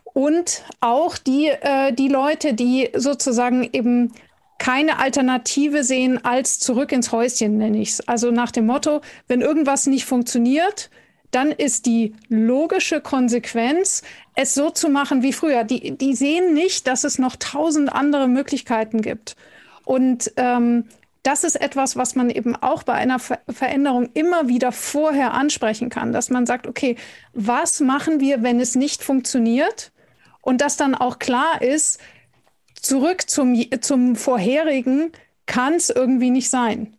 Und 0.04 0.64
auch 0.80 1.18
die, 1.18 1.48
äh, 1.48 1.92
die 1.92 2.08
Leute, 2.08 2.54
die 2.54 2.90
sozusagen 2.96 3.68
eben 3.74 4.14
keine 4.58 5.00
Alternative 5.00 5.84
sehen 5.84 6.24
als 6.24 6.60
zurück 6.60 6.94
ins 6.94 7.12
Häuschen, 7.12 7.58
nenne 7.58 7.80
ich 7.80 7.92
es. 7.92 8.08
Also 8.08 8.32
nach 8.32 8.52
dem 8.52 8.66
Motto, 8.66 9.02
wenn 9.28 9.42
irgendwas 9.42 9.88
nicht 9.88 10.06
funktioniert, 10.06 10.90
dann 11.36 11.52
ist 11.52 11.86
die 11.86 12.16
logische 12.30 13.02
Konsequenz, 13.02 14.04
es 14.36 14.54
so 14.54 14.70
zu 14.70 14.90
machen 14.90 15.22
wie 15.22 15.34
früher. 15.34 15.66
Die, 15.66 15.98
die 15.98 16.16
sehen 16.16 16.54
nicht, 16.54 16.88
dass 16.88 17.04
es 17.04 17.20
noch 17.20 17.36
tausend 17.36 17.92
andere 17.92 18.30
Möglichkeiten 18.30 19.02
gibt. 19.02 19.36
Und 19.84 20.32
ähm, 20.38 20.86
das 21.24 21.44
ist 21.44 21.56
etwas, 21.56 21.98
was 21.98 22.16
man 22.16 22.30
eben 22.30 22.56
auch 22.56 22.84
bei 22.84 22.94
einer 22.94 23.20
Ver 23.20 23.40
Veränderung 23.50 24.10
immer 24.14 24.48
wieder 24.48 24.72
vorher 24.72 25.34
ansprechen 25.34 25.90
kann, 25.90 26.14
dass 26.14 26.30
man 26.30 26.46
sagt, 26.46 26.68
okay, 26.68 26.96
was 27.34 27.82
machen 27.82 28.22
wir, 28.22 28.42
wenn 28.42 28.62
es 28.62 28.76
nicht 28.76 29.04
funktioniert? 29.04 29.92
Und 30.42 30.62
dass 30.62 30.78
dann 30.78 30.96
auch 30.96 31.20
klar 31.20 31.62
ist, 31.62 32.00
zurück 32.80 33.30
zum, 33.30 33.60
zum 33.82 34.16
vorherigen 34.16 35.12
kann 35.48 35.74
es 35.74 35.90
irgendwie 35.90 36.30
nicht 36.30 36.50
sein. 36.50 36.96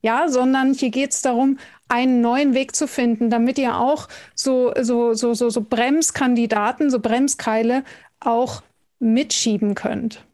Ja, 0.00 0.28
sondern 0.28 0.74
hier 0.74 0.90
geht 0.90 1.12
es 1.12 1.22
darum, 1.22 1.58
einen 1.88 2.20
neuen 2.20 2.54
Weg 2.54 2.74
zu 2.74 2.86
finden, 2.86 3.30
damit 3.30 3.58
ihr 3.58 3.76
auch 3.78 4.08
so, 4.34 4.72
so, 4.80 5.14
so, 5.14 5.34
so, 5.34 5.50
so 5.50 5.60
Bremskandidaten, 5.60 6.90
so 6.90 6.98
Bremskeile 6.98 7.84
auch 8.20 8.62
mitschieben 8.98 9.74
könnt. 9.74 10.24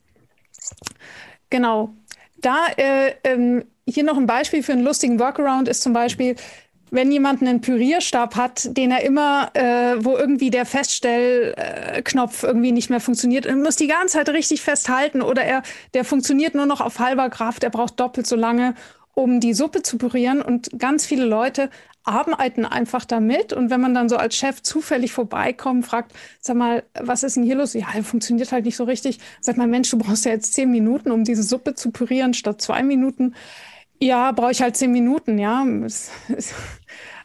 Genau. 1.50 1.90
Da 2.40 2.66
äh, 2.76 3.14
ähm, 3.24 3.64
hier 3.86 4.04
noch 4.04 4.16
ein 4.16 4.26
Beispiel 4.26 4.62
für 4.62 4.72
einen 4.72 4.84
lustigen 4.84 5.18
Workaround 5.18 5.68
ist 5.68 5.82
zum 5.82 5.92
Beispiel, 5.92 6.36
wenn 6.90 7.12
jemand 7.12 7.40
einen 7.40 7.60
Pürierstab 7.60 8.36
hat, 8.36 8.76
den 8.76 8.90
er 8.90 9.02
immer, 9.02 9.50
äh, 9.54 10.04
wo 10.04 10.16
irgendwie 10.16 10.50
der 10.50 10.66
Feststellknopf 10.66 12.42
irgendwie 12.42 12.72
nicht 12.72 12.90
mehr 12.90 13.00
funktioniert, 13.00 13.46
er 13.46 13.56
muss 13.56 13.76
die 13.76 13.86
ganze 13.86 14.18
Zeit 14.18 14.28
richtig 14.30 14.60
festhalten 14.62 15.22
oder 15.22 15.42
er, 15.42 15.62
der 15.94 16.04
funktioniert 16.04 16.54
nur 16.54 16.66
noch 16.66 16.80
auf 16.80 16.98
halber 16.98 17.30
Kraft, 17.30 17.62
er 17.62 17.70
braucht 17.70 18.00
doppelt 18.00 18.26
so 18.26 18.36
lange 18.36 18.74
um 19.20 19.40
die 19.40 19.54
Suppe 19.54 19.82
zu 19.82 19.98
pürieren. 19.98 20.42
Und 20.42 20.70
ganz 20.78 21.06
viele 21.06 21.24
Leute 21.24 21.70
arbeiten 22.04 22.64
einfach 22.64 23.04
damit. 23.04 23.52
Und 23.52 23.70
wenn 23.70 23.80
man 23.80 23.94
dann 23.94 24.08
so 24.08 24.16
als 24.16 24.36
Chef 24.36 24.62
zufällig 24.62 25.12
vorbeikommt, 25.12 25.86
fragt, 25.86 26.12
sag 26.40 26.56
mal, 26.56 26.82
was 26.94 27.22
ist 27.22 27.36
denn 27.36 27.44
hier 27.44 27.56
los? 27.56 27.74
Ja, 27.74 27.86
funktioniert 28.02 28.52
halt 28.52 28.64
nicht 28.64 28.76
so 28.76 28.84
richtig. 28.84 29.18
Sagt 29.40 29.58
man, 29.58 29.70
Mensch, 29.70 29.90
du 29.90 29.98
brauchst 29.98 30.24
ja 30.24 30.32
jetzt 30.32 30.54
zehn 30.54 30.70
Minuten, 30.70 31.10
um 31.10 31.24
diese 31.24 31.42
Suppe 31.42 31.74
zu 31.74 31.90
pürieren, 31.90 32.34
statt 32.34 32.60
zwei 32.60 32.82
Minuten. 32.82 33.34
Ja, 34.00 34.32
brauche 34.32 34.52
ich 34.52 34.62
halt 34.62 34.76
zehn 34.76 34.92
Minuten, 34.92 35.38
ja. 35.38 35.66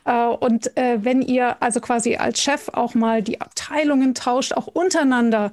Äh, 0.07 0.27
und 0.27 0.77
äh, 0.77 1.03
wenn 1.03 1.23
ihr 1.23 1.63
also 1.63 1.81
quasi 1.81 2.15
als 2.15 2.39
Chef 2.39 2.69
auch 2.69 2.93
mal 2.93 3.23
die 3.23 3.41
Abteilungen 3.41 4.13
tauscht, 4.13 4.53
auch 4.53 4.67
untereinander 4.67 5.51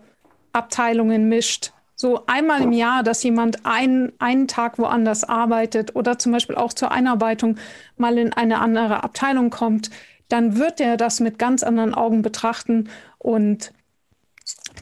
Abteilungen 0.53 1.27
mischt, 1.29 1.73
so 2.03 2.25
einmal 2.27 2.63
im 2.63 2.73
Jahr, 2.73 3.05
dass 3.05 3.23
jemand 3.23 3.65
ein, 3.65 4.13
einen 4.19 4.49
Tag 4.49 4.77
woanders 4.77 5.23
arbeitet 5.23 5.95
oder 5.95 6.19
zum 6.19 6.33
Beispiel 6.33 6.57
auch 6.57 6.73
zur 6.73 6.91
Einarbeitung 6.91 7.59
mal 7.97 8.19
in 8.19 8.33
eine 8.33 8.61
andere 8.61 9.05
Abteilung 9.05 9.51
kommt, 9.51 9.89
dann 10.29 10.59
wird 10.59 10.81
er 10.81 10.97
das 10.97 11.21
mit 11.21 11.39
ganz 11.39 11.63
anderen 11.63 11.95
Augen 11.95 12.23
betrachten 12.23 12.91
und 13.19 13.73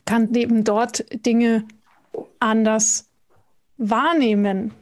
kann 0.06 0.32
eben 0.34 0.64
dort 0.64 1.04
Dinge 1.26 1.64
anders 2.38 3.10
wahrnehmen. 3.76 4.72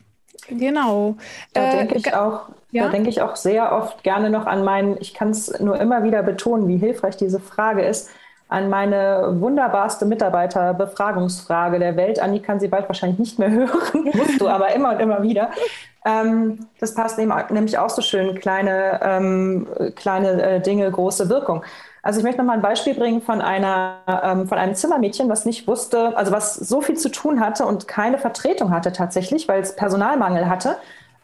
Genau. 0.49 1.17
Da 1.55 1.73
äh, 1.73 1.77
denke 1.79 1.97
ich 1.97 2.15
auch, 2.15 2.51
ja? 2.71 2.85
da 2.85 2.91
denke 2.91 3.09
ich 3.09 3.21
auch 3.21 3.35
sehr 3.35 3.73
oft 3.73 4.05
gerne 4.05 4.31
noch 4.31 4.47
an 4.47 4.63
meinen, 4.63 4.97
ich 5.01 5.13
kann 5.13 5.31
es 5.31 5.59
nur 5.59 5.81
immer 5.81 6.05
wieder 6.05 6.23
betonen, 6.23 6.69
wie 6.69 6.77
hilfreich 6.77 7.17
diese 7.17 7.41
Frage 7.41 7.83
ist, 7.83 8.11
an 8.49 8.71
meine 8.71 9.41
wunderbarste 9.41 10.07
Mitarbeiterbefragungsfrage 10.07 11.79
der 11.79 11.97
Welt. 11.97 12.19
Anni 12.19 12.41
kann 12.41 12.61
sie 12.61 12.69
bald 12.69 12.89
wahrscheinlich 12.89 13.19
nicht 13.19 13.39
mehr 13.39 13.51
hören, 13.53 14.11
musst 14.15 14.41
du 14.41 14.49
aber 14.49 14.75
immer 14.75 14.93
und 14.93 15.01
immer 15.01 15.23
wieder. 15.23 15.51
Ähm, 16.05 16.67
das 16.81 16.95
passt 16.95 17.19
nämlich 17.19 17.79
auch 17.79 17.91
so 17.91 18.01
schön, 18.01 18.35
kleine, 18.39 19.01
ähm, 19.03 19.69
kleine 19.97 20.43
äh, 20.43 20.61
Dinge, 20.61 20.91
große 20.91 21.29
Wirkung. 21.29 21.63
Also 22.03 22.21
ich 22.21 22.25
möchte 22.25 22.39
noch 22.39 22.47
mal 22.47 22.55
ein 22.55 22.63
Beispiel 22.63 22.95
bringen 22.95 23.21
von 23.21 23.43
einer, 23.43 23.97
ähm, 24.23 24.49
von 24.49 24.57
einem 24.57 24.75
Zimmermädchen, 24.75 25.29
was 25.29 25.45
nicht 25.45 25.67
wusste, 25.67 26.17
also 26.17 26.33
was 26.33 26.55
so 26.55 26.81
viel 26.81 26.97
zu 26.97 27.11
tun 27.11 27.41
hatte 27.41 27.67
und 27.67 27.87
keine 27.87 28.19
Vertretung 28.19 28.71
hatte 28.71 28.93
tatsächlich, 28.93 29.47
weil 29.49 29.61
es 29.61 29.77
Personalmangel 29.77 30.49
hatte 30.49 30.77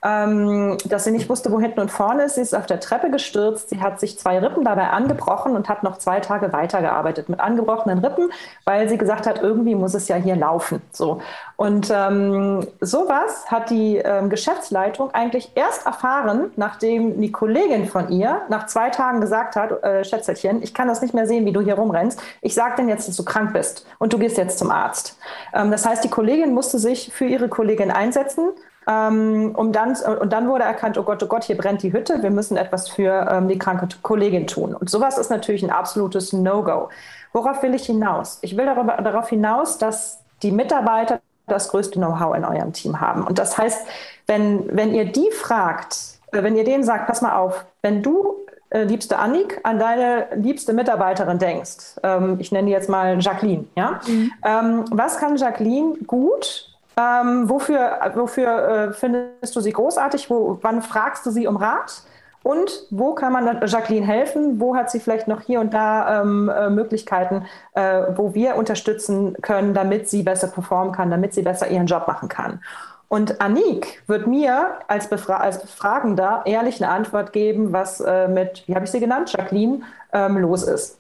ähm, 0.04 0.76
dass 0.84 1.04
sie 1.04 1.10
nicht 1.10 1.30
wusste, 1.30 1.50
wo 1.50 1.58
hinten 1.58 1.80
und 1.80 1.90
vorne 1.90 2.24
ist. 2.24 2.34
Sie 2.34 2.42
ist 2.42 2.54
auf 2.54 2.66
der 2.66 2.78
Treppe 2.78 3.10
gestürzt. 3.10 3.70
Sie 3.70 3.80
hat 3.80 3.98
sich 3.98 4.18
zwei 4.18 4.38
Rippen 4.38 4.62
dabei 4.62 4.90
angebrochen 4.90 5.56
und 5.56 5.70
hat 5.70 5.82
noch 5.82 5.96
zwei 5.96 6.20
Tage 6.20 6.52
weitergearbeitet 6.52 7.30
mit 7.30 7.40
angebrochenen 7.40 8.00
Rippen, 8.00 8.30
weil 8.66 8.88
sie 8.88 8.98
gesagt 8.98 9.26
hat, 9.26 9.42
irgendwie 9.42 9.74
muss 9.74 9.94
es 9.94 10.06
ja 10.08 10.16
hier 10.16 10.36
laufen. 10.36 10.82
So. 10.92 11.22
Und 11.56 11.90
ähm, 11.90 12.66
sowas 12.80 13.46
hat 13.46 13.70
die 13.70 13.96
ähm, 13.96 14.28
Geschäftsleitung 14.28 15.10
eigentlich 15.14 15.52
erst 15.54 15.86
erfahren, 15.86 16.50
nachdem 16.56 17.20
die 17.20 17.32
Kollegin 17.32 17.86
von 17.86 18.10
ihr 18.10 18.42
nach 18.50 18.66
zwei 18.66 18.90
Tagen 18.90 19.22
gesagt 19.22 19.56
hat, 19.56 19.82
äh, 19.82 20.04
Schätzelchen, 20.04 20.62
ich 20.62 20.74
kann 20.74 20.86
das 20.86 21.00
nicht 21.00 21.14
mehr 21.14 21.26
sehen, 21.26 21.46
wie 21.46 21.52
du 21.52 21.62
hier 21.62 21.74
rumrennst. 21.74 22.20
Ich 22.42 22.54
sage 22.54 22.74
denn 22.76 22.88
jetzt, 22.90 23.08
dass 23.08 23.16
du 23.16 23.24
krank 23.24 23.54
bist 23.54 23.86
und 23.98 24.12
du 24.12 24.18
gehst 24.18 24.36
jetzt 24.36 24.58
zum 24.58 24.70
Arzt. 24.70 25.18
Ähm, 25.54 25.70
das 25.70 25.86
heißt, 25.86 26.04
die 26.04 26.10
Kollegin 26.10 26.52
musste 26.52 26.78
sich 26.78 27.10
für 27.10 27.24
ihre 27.24 27.48
Kollegin 27.48 27.90
einsetzen 27.90 28.50
ähm, 28.86 29.54
um 29.56 29.72
dann, 29.72 29.96
und 30.20 30.32
dann 30.32 30.48
wurde 30.48 30.64
erkannt, 30.64 30.98
oh 30.98 31.02
Gott, 31.02 31.22
oh 31.22 31.26
Gott, 31.26 31.44
hier 31.44 31.56
brennt 31.56 31.82
die 31.82 31.92
Hütte, 31.92 32.22
wir 32.22 32.30
müssen 32.30 32.56
etwas 32.56 32.88
für 32.88 33.28
ähm, 33.30 33.48
die 33.48 33.58
kranke 33.58 33.88
Kollegin 34.02 34.46
tun. 34.46 34.74
Und 34.74 34.90
sowas 34.90 35.18
ist 35.18 35.30
natürlich 35.30 35.62
ein 35.62 35.70
absolutes 35.70 36.32
No-Go. 36.32 36.88
Worauf 37.32 37.62
will 37.62 37.74
ich 37.74 37.86
hinaus? 37.86 38.38
Ich 38.42 38.56
will 38.56 38.66
darüber, 38.66 38.96
darauf 38.98 39.28
hinaus, 39.28 39.78
dass 39.78 40.20
die 40.42 40.52
Mitarbeiter 40.52 41.20
das 41.46 41.68
größte 41.68 41.98
Know-how 41.98 42.36
in 42.36 42.44
eurem 42.44 42.72
Team 42.72 43.00
haben. 43.00 43.24
Und 43.24 43.38
das 43.38 43.58
heißt, 43.58 43.86
wenn, 44.26 44.64
wenn 44.74 44.94
ihr 44.94 45.06
die 45.06 45.30
fragt, 45.30 45.96
äh, 46.32 46.42
wenn 46.42 46.56
ihr 46.56 46.64
denen 46.64 46.84
sagt, 46.84 47.06
pass 47.06 47.22
mal 47.22 47.36
auf, 47.36 47.64
wenn 47.82 48.02
du, 48.02 48.36
äh, 48.70 48.84
liebste 48.84 49.18
Annik, 49.18 49.60
an 49.62 49.78
deine 49.78 50.26
liebste 50.34 50.72
Mitarbeiterin 50.72 51.38
denkst, 51.38 52.00
ähm, 52.02 52.36
ich 52.38 52.50
nenne 52.50 52.66
die 52.66 52.72
jetzt 52.72 52.88
mal 52.88 53.20
Jacqueline, 53.20 53.66
ja, 53.76 54.00
mhm. 54.06 54.32
ähm, 54.44 54.84
was 54.90 55.18
kann 55.18 55.36
Jacqueline 55.36 55.94
gut 56.06 56.73
ähm, 56.96 57.48
wofür 57.48 57.98
wofür 58.14 58.68
äh, 58.68 58.92
findest 58.92 59.54
du 59.54 59.60
sie 59.60 59.72
großartig? 59.72 60.30
Wo, 60.30 60.58
wann 60.62 60.82
fragst 60.82 61.26
du 61.26 61.30
sie 61.30 61.46
um 61.46 61.56
Rat? 61.56 62.02
Und 62.44 62.86
wo 62.90 63.14
kann 63.14 63.32
man 63.32 63.66
Jacqueline 63.66 64.06
helfen? 64.06 64.60
Wo 64.60 64.76
hat 64.76 64.90
sie 64.90 65.00
vielleicht 65.00 65.28
noch 65.28 65.40
hier 65.40 65.60
und 65.60 65.72
da 65.72 66.20
ähm, 66.20 66.50
äh, 66.50 66.68
Möglichkeiten, 66.68 67.46
äh, 67.72 68.02
wo 68.16 68.34
wir 68.34 68.56
unterstützen 68.56 69.34
können, 69.40 69.72
damit 69.72 70.10
sie 70.10 70.22
besser 70.22 70.48
performen 70.48 70.92
kann, 70.92 71.10
damit 71.10 71.32
sie 71.32 71.40
besser 71.40 71.68
ihren 71.68 71.86
Job 71.86 72.06
machen 72.06 72.28
kann? 72.28 72.60
Und 73.08 73.40
Anik 73.40 74.02
wird 74.06 74.26
mir 74.26 74.74
als, 74.88 75.08
Befra 75.08 75.38
als 75.38 75.60
Befragender 75.60 76.42
ehrlich 76.44 76.82
eine 76.82 76.92
Antwort 76.92 77.32
geben, 77.32 77.72
was 77.72 78.00
äh, 78.00 78.28
mit, 78.28 78.64
wie 78.66 78.74
habe 78.74 78.84
ich 78.84 78.90
sie 78.90 79.00
genannt, 79.00 79.32
Jacqueline, 79.32 79.80
ähm, 80.12 80.36
los 80.36 80.64
ist. 80.64 80.98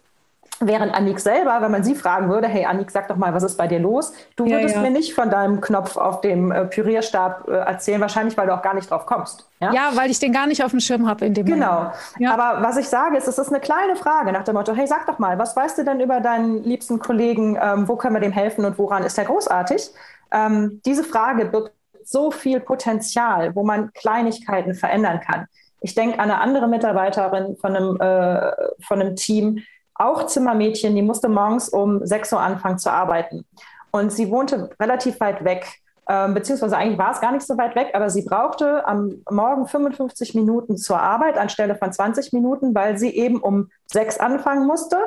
Während 0.66 0.94
Annik 0.94 1.20
selber, 1.20 1.60
wenn 1.60 1.70
man 1.70 1.84
sie 1.84 1.94
fragen 1.94 2.28
würde, 2.28 2.48
hey 2.48 2.64
Annik, 2.64 2.90
sag 2.90 3.08
doch 3.08 3.16
mal, 3.16 3.34
was 3.34 3.42
ist 3.42 3.56
bei 3.56 3.66
dir 3.66 3.78
los? 3.78 4.12
Du 4.36 4.46
ja, 4.46 4.56
würdest 4.56 4.76
ja. 4.76 4.80
mir 4.80 4.90
nicht 4.90 5.14
von 5.14 5.30
deinem 5.30 5.60
Knopf 5.60 5.96
auf 5.96 6.20
dem 6.20 6.50
äh, 6.50 6.64
Pürierstab 6.64 7.48
äh, 7.48 7.52
erzählen, 7.52 8.00
wahrscheinlich, 8.00 8.36
weil 8.36 8.46
du 8.46 8.54
auch 8.54 8.62
gar 8.62 8.74
nicht 8.74 8.90
drauf 8.90 9.06
kommst. 9.06 9.48
Ja, 9.60 9.72
ja 9.72 9.90
weil 9.94 10.10
ich 10.10 10.18
den 10.18 10.32
gar 10.32 10.46
nicht 10.46 10.64
auf 10.64 10.70
dem 10.70 10.80
Schirm 10.80 11.08
habe 11.08 11.26
in 11.26 11.34
dem 11.34 11.46
Genau. 11.46 11.92
Ja. 12.18 12.32
Aber 12.32 12.62
was 12.62 12.76
ich 12.76 12.88
sage, 12.88 13.16
ist, 13.16 13.28
es 13.28 13.38
ist 13.38 13.48
eine 13.48 13.60
kleine 13.60 13.96
Frage 13.96 14.32
nach 14.32 14.44
dem 14.44 14.54
Motto, 14.54 14.74
hey, 14.74 14.86
sag 14.86 15.06
doch 15.06 15.18
mal, 15.18 15.38
was 15.38 15.54
weißt 15.54 15.78
du 15.78 15.84
denn 15.84 16.00
über 16.00 16.20
deinen 16.20 16.64
liebsten 16.64 16.98
Kollegen? 16.98 17.58
Ähm, 17.60 17.88
wo 17.88 17.96
können 17.96 18.14
wir 18.14 18.20
dem 18.20 18.32
helfen 18.32 18.64
und 18.64 18.78
woran 18.78 19.02
ist 19.02 19.18
er 19.18 19.24
großartig? 19.24 19.90
Ähm, 20.32 20.80
diese 20.84 21.04
Frage 21.04 21.44
birgt 21.46 21.72
so 22.04 22.30
viel 22.30 22.60
Potenzial, 22.60 23.54
wo 23.54 23.64
man 23.64 23.92
Kleinigkeiten 23.92 24.74
verändern 24.74 25.20
kann. 25.20 25.46
Ich 25.80 25.94
denke 25.94 26.18
an 26.18 26.30
eine 26.30 26.40
andere 26.40 26.66
Mitarbeiterin 26.66 27.56
von 27.56 27.76
einem, 27.76 28.00
äh, 28.00 28.52
von 28.80 29.00
einem 29.00 29.16
Team, 29.16 29.58
auch 29.94 30.26
Zimmermädchen, 30.26 30.94
die 30.94 31.02
musste 31.02 31.28
morgens 31.28 31.68
um 31.68 32.04
6 32.04 32.32
Uhr 32.32 32.40
anfangen 32.40 32.78
zu 32.78 32.90
arbeiten. 32.90 33.44
Und 33.90 34.12
sie 34.12 34.30
wohnte 34.30 34.70
relativ 34.80 35.20
weit 35.20 35.44
weg, 35.44 35.66
äh, 36.06 36.28
beziehungsweise 36.32 36.76
eigentlich 36.76 36.98
war 36.98 37.12
es 37.12 37.20
gar 37.20 37.32
nicht 37.32 37.46
so 37.46 37.56
weit 37.56 37.76
weg, 37.76 37.90
aber 37.94 38.10
sie 38.10 38.22
brauchte 38.22 38.86
am 38.86 39.22
Morgen 39.30 39.66
55 39.66 40.34
Minuten 40.34 40.76
zur 40.76 41.00
Arbeit 41.00 41.38
anstelle 41.38 41.76
von 41.76 41.92
20 41.92 42.32
Minuten, 42.32 42.74
weil 42.74 42.98
sie 42.98 43.10
eben 43.10 43.40
um 43.40 43.70
6 43.86 44.18
anfangen 44.18 44.66
musste. 44.66 44.98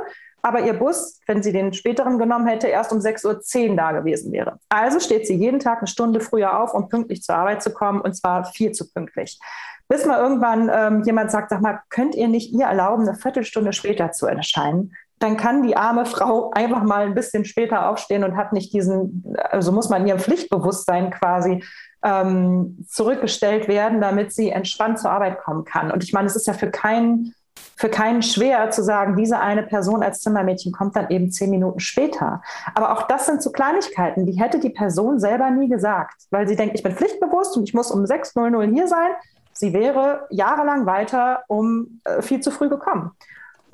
Aber 0.42 0.62
ihr 0.62 0.74
Bus, 0.74 1.20
wenn 1.28 1.44
sie 1.44 1.52
den 1.52 1.74
späteren 1.74 2.20
genommen 2.20 2.48
hätte, 2.48 2.68
erst 2.68 2.94
um 2.94 3.00
6.10 3.00 3.72
Uhr 3.72 3.76
da 3.76 3.92
gewesen 3.92 4.32
wäre. 4.32 4.60
Also 4.70 5.00
steht 5.00 5.28
sie 5.28 5.36
jeden 5.36 5.60
Tag 5.60 5.80
eine 5.80 5.88
Stunde 5.88 6.22
früher 6.22 6.62
auf, 6.62 6.74
um 6.74 6.88
pünktlich 6.88 7.22
zur 7.22 7.36
Arbeit 7.36 7.62
zu 7.62 7.74
kommen, 7.74 8.00
und 8.00 8.16
zwar 8.16 8.46
viel 8.46 8.72
zu 8.72 8.90
pünktlich 8.90 9.40
bis 9.88 10.06
mal 10.06 10.20
irgendwann 10.20 10.70
ähm, 10.74 11.04
jemand 11.04 11.32
sagt, 11.32 11.50
sag 11.50 11.62
mal, 11.62 11.80
könnt 11.90 12.16
ihr 12.16 12.28
nicht 12.28 12.54
ihr 12.54 12.66
erlauben, 12.66 13.08
eine 13.08 13.18
Viertelstunde 13.18 13.74
später 13.74 14.12
zu 14.12 14.28
erscheinen? 14.28 14.94
Dann 15.20 15.38
kann 15.38 15.64
die 15.64 15.76
arme 15.76 16.06
Frau 16.06 16.52
einfach 16.56 16.84
mal 16.84 17.06
ein 17.06 17.16
bisschen 17.16 17.46
später 17.46 17.90
aufstehen 17.90 18.24
und 18.24 18.36
hat 18.36 18.54
nicht 18.54 18.74
diesen, 18.74 19.36
also 19.50 19.72
muss 19.72 19.90
man 19.90 20.06
ihrem 20.06 20.20
Pflichtbewusstsein 20.20 21.12
quasi 21.12 21.64
ähm, 22.04 22.86
zurückgestellt 22.88 23.68
werden, 23.68 24.02
damit 24.02 24.34
sie 24.34 24.50
entspannt 24.50 25.00
zur 25.00 25.12
Arbeit 25.12 25.40
kommen 25.40 25.66
kann. 25.66 25.92
Und 25.92 26.04
ich 26.04 26.14
meine, 26.14 26.28
es 26.28 26.36
ist 26.36 26.48
ja 26.48 26.54
für 26.54 26.70
keinen 26.70 27.34
für 27.76 27.90
keinen 27.90 28.24
schwer 28.24 28.72
zu 28.72 28.84
sagen, 28.84 29.16
diese 29.16 29.40
eine 29.40 29.62
Person 29.62 30.02
als 30.02 30.22
Zimmermädchen 30.22 30.72
kommt 30.72 30.96
dann 30.96 31.10
eben 31.10 31.32
zehn 31.32 31.52
Minuten 31.52 31.80
später. 31.80 32.42
Aber 32.74 32.92
auch 32.92 33.04
das 33.04 33.28
sind 33.28 33.44
so 33.44 33.52
Kleinigkeiten, 33.52 34.26
die 34.26 34.40
hätte 34.40 34.60
die 34.60 34.72
Person 34.72 35.20
selber 35.20 35.52
nie 35.52 35.70
gesagt, 35.70 36.24
weil 36.32 36.48
sie 36.48 36.56
denkt, 36.56 36.76
ich 36.76 36.82
bin 36.82 36.96
pflichtbewusst 36.96 37.56
und 37.56 37.64
ich 37.64 37.76
muss 37.76 37.92
um 37.92 38.04
6.00 38.04 38.74
hier 38.74 38.88
sein 38.88 39.12
sie 39.60 39.74
wäre 39.74 40.28
jahrelang 40.30 40.86
weiter 40.86 41.44
um 41.48 42.02
äh, 42.04 42.22
viel 42.22 42.40
zu 42.40 42.52
früh 42.52 42.70
gekommen. 42.70 43.12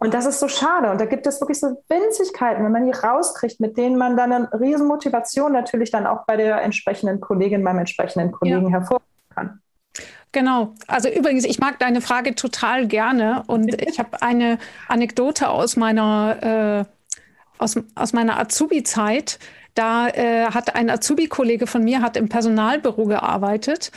Und 0.04 0.14
das 0.14 0.26
ist 0.26 0.40
so 0.40 0.50
schade. 0.50 0.92
Und 0.92 1.00
da 1.00 1.06
gibt 1.06 1.26
es 1.28 1.40
wirklich 1.40 1.60
so 1.60 1.82
Winzigkeiten, 1.88 2.64
wenn 2.66 2.72
man 2.74 2.86
die 2.86 2.92
rauskriegt, 2.92 3.62
mit 3.62 3.78
denen 3.78 3.98
man 3.98 4.18
dann 4.18 4.34
eine 4.34 4.50
Riesenmotivation 4.52 5.54
natürlich 5.54 5.92
dann 5.92 6.06
auch 6.06 6.26
bei 6.26 6.36
der 6.36 6.62
entsprechenden 6.62 7.22
Kollegin, 7.22 7.64
beim 7.64 7.78
entsprechenden 7.78 8.34
Kollegen 8.34 8.66
ja. 8.66 8.80
hervorheben 8.80 9.08
kann. 9.34 9.60
Genau. 10.34 10.74
Also 10.88 11.08
übrigens, 11.10 11.46
ich 11.46 11.60
mag 11.60 11.80
deine 11.80 12.02
Frage 12.02 12.36
total 12.36 12.88
gerne 12.88 13.44
und 13.48 13.82
ich 13.82 14.00
habe 14.00 14.22
eine 14.22 14.58
Anekdote 14.90 15.48
aus 15.48 15.78
meiner, 15.78 16.86
äh, 16.86 16.86
aus, 17.60 17.80
aus 17.96 18.12
meiner 18.14 18.40
Azubi-Zeit. 18.40 19.40
Da 19.76 20.08
äh, 20.10 20.48
hat 20.48 20.76
ein 20.76 20.90
Azubi-Kollege 20.90 21.66
von 21.66 21.84
mir 21.84 22.02
hat 22.02 22.18
im 22.18 22.30
Personalbüro 22.30 23.06
gearbeitet 23.06 23.92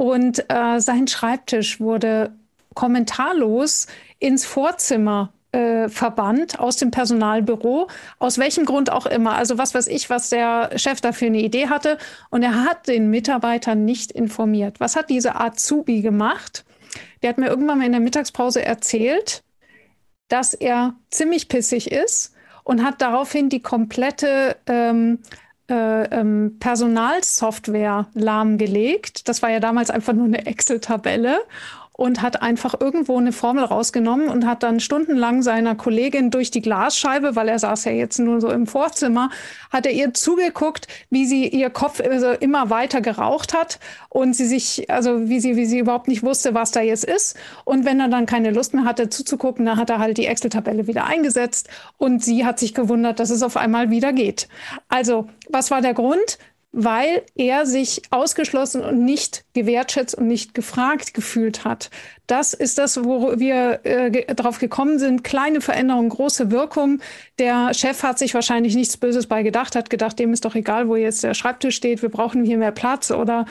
und 0.00 0.46
äh, 0.48 0.80
sein 0.80 1.08
Schreibtisch 1.08 1.78
wurde 1.78 2.32
kommentarlos 2.72 3.86
ins 4.18 4.46
Vorzimmer 4.46 5.34
äh, 5.52 5.90
verbannt 5.90 6.58
aus 6.58 6.76
dem 6.76 6.90
Personalbüro, 6.90 7.86
aus 8.18 8.38
welchem 8.38 8.64
Grund 8.64 8.90
auch 8.90 9.04
immer. 9.04 9.34
Also 9.34 9.58
was 9.58 9.74
weiß 9.74 9.88
ich, 9.88 10.08
was 10.08 10.30
der 10.30 10.70
Chef 10.76 11.02
dafür 11.02 11.26
eine 11.26 11.42
Idee 11.42 11.68
hatte. 11.68 11.98
Und 12.30 12.42
er 12.42 12.64
hat 12.64 12.88
den 12.88 13.10
Mitarbeitern 13.10 13.84
nicht 13.84 14.10
informiert. 14.10 14.80
Was 14.80 14.96
hat 14.96 15.10
diese 15.10 15.38
Azubi 15.38 16.00
gemacht? 16.00 16.64
Der 17.20 17.28
hat 17.28 17.36
mir 17.36 17.48
irgendwann 17.48 17.76
mal 17.76 17.84
in 17.84 17.92
der 17.92 18.00
Mittagspause 18.00 18.64
erzählt, 18.64 19.42
dass 20.28 20.54
er 20.54 20.94
ziemlich 21.10 21.50
pissig 21.50 21.92
ist 21.92 22.32
und 22.64 22.82
hat 22.82 23.02
daraufhin 23.02 23.50
die 23.50 23.60
komplette 23.60 24.56
ähm, 24.66 25.18
äh, 25.70 26.04
ähm, 26.10 26.56
Personalsoftware 26.58 28.08
lahmgelegt. 28.14 29.28
Das 29.28 29.42
war 29.42 29.50
ja 29.50 29.60
damals 29.60 29.90
einfach 29.90 30.12
nur 30.12 30.26
eine 30.26 30.44
Excel-Tabelle 30.46 31.38
und 32.00 32.22
hat 32.22 32.40
einfach 32.40 32.80
irgendwo 32.80 33.18
eine 33.18 33.30
Formel 33.30 33.62
rausgenommen 33.62 34.30
und 34.30 34.46
hat 34.46 34.62
dann 34.62 34.80
stundenlang 34.80 35.42
seiner 35.42 35.74
Kollegin 35.74 36.30
durch 36.30 36.50
die 36.50 36.62
Glasscheibe, 36.62 37.36
weil 37.36 37.46
er 37.46 37.58
saß 37.58 37.84
ja 37.84 37.92
jetzt 37.92 38.18
nur 38.18 38.40
so 38.40 38.50
im 38.50 38.66
Vorzimmer, 38.66 39.28
hat 39.70 39.84
er 39.84 39.92
ihr 39.92 40.14
zugeguckt, 40.14 40.88
wie 41.10 41.26
sie 41.26 41.46
ihr 41.46 41.68
Kopf 41.68 42.00
also 42.00 42.30
immer 42.30 42.70
weiter 42.70 43.02
geraucht 43.02 43.52
hat 43.52 43.80
und 44.08 44.34
sie 44.34 44.46
sich, 44.46 44.88
also 44.88 45.28
wie 45.28 45.40
sie, 45.40 45.56
wie 45.56 45.66
sie 45.66 45.78
überhaupt 45.78 46.08
nicht 46.08 46.22
wusste, 46.22 46.54
was 46.54 46.70
da 46.70 46.80
jetzt 46.80 47.04
ist. 47.04 47.36
Und 47.66 47.84
wenn 47.84 48.00
er 48.00 48.08
dann 48.08 48.24
keine 48.24 48.50
Lust 48.50 48.72
mehr 48.72 48.86
hatte 48.86 49.10
zuzugucken, 49.10 49.66
dann 49.66 49.76
hat 49.76 49.90
er 49.90 49.98
halt 49.98 50.16
die 50.16 50.24
Excel-Tabelle 50.24 50.86
wieder 50.86 51.04
eingesetzt 51.04 51.68
und 51.98 52.24
sie 52.24 52.46
hat 52.46 52.58
sich 52.58 52.72
gewundert, 52.72 53.20
dass 53.20 53.28
es 53.28 53.42
auf 53.42 53.58
einmal 53.58 53.90
wieder 53.90 54.14
geht. 54.14 54.48
Also, 54.88 55.28
was 55.50 55.70
war 55.70 55.82
der 55.82 55.92
Grund? 55.92 56.38
Weil 56.72 57.22
er 57.34 57.66
sich 57.66 58.02
ausgeschlossen 58.10 58.82
und 58.82 59.04
nicht 59.04 59.44
gewertschätzt 59.54 60.14
und 60.14 60.28
nicht 60.28 60.54
gefragt 60.54 61.14
gefühlt 61.14 61.64
hat. 61.64 61.90
Das 62.28 62.54
ist 62.54 62.78
das, 62.78 63.04
wo 63.04 63.40
wir 63.40 63.80
äh, 63.82 64.34
darauf 64.34 64.60
gekommen 64.60 65.00
sind. 65.00 65.24
Kleine 65.24 65.60
Veränderung, 65.60 66.08
große 66.08 66.52
Wirkung. 66.52 67.00
Der 67.40 67.74
Chef 67.74 68.04
hat 68.04 68.20
sich 68.20 68.34
wahrscheinlich 68.34 68.76
nichts 68.76 68.96
Böses 68.96 69.26
bei 69.26 69.42
gedacht, 69.42 69.74
hat 69.74 69.90
gedacht, 69.90 70.18
dem 70.20 70.32
ist 70.32 70.44
doch 70.44 70.54
egal, 70.54 70.88
wo 70.88 70.94
jetzt 70.94 71.24
der 71.24 71.34
Schreibtisch 71.34 71.74
steht, 71.74 72.02
wir 72.02 72.08
brauchen 72.08 72.44
hier 72.44 72.58
mehr 72.58 72.72
Platz 72.72 73.10
oder 73.10 73.46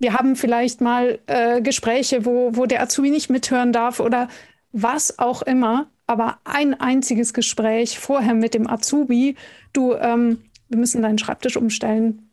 wir 0.00 0.14
haben 0.14 0.34
vielleicht 0.34 0.80
mal 0.80 1.20
äh, 1.26 1.62
Gespräche, 1.62 2.26
wo, 2.26 2.56
wo 2.56 2.66
der 2.66 2.82
Azubi 2.82 3.10
nicht 3.10 3.30
mithören 3.30 3.72
darf 3.72 4.00
oder 4.00 4.28
was 4.72 5.20
auch 5.20 5.42
immer. 5.42 5.86
Aber 6.06 6.38
ein 6.44 6.78
einziges 6.78 7.32
Gespräch 7.32 8.00
vorher 8.00 8.34
mit 8.34 8.52
dem 8.52 8.68
Azubi, 8.68 9.36
du, 9.72 9.94
ähm, 9.94 10.42
wir 10.68 10.78
müssen 10.78 11.02
deinen 11.02 11.18
Schreibtisch 11.18 11.56
umstellen 11.56 12.23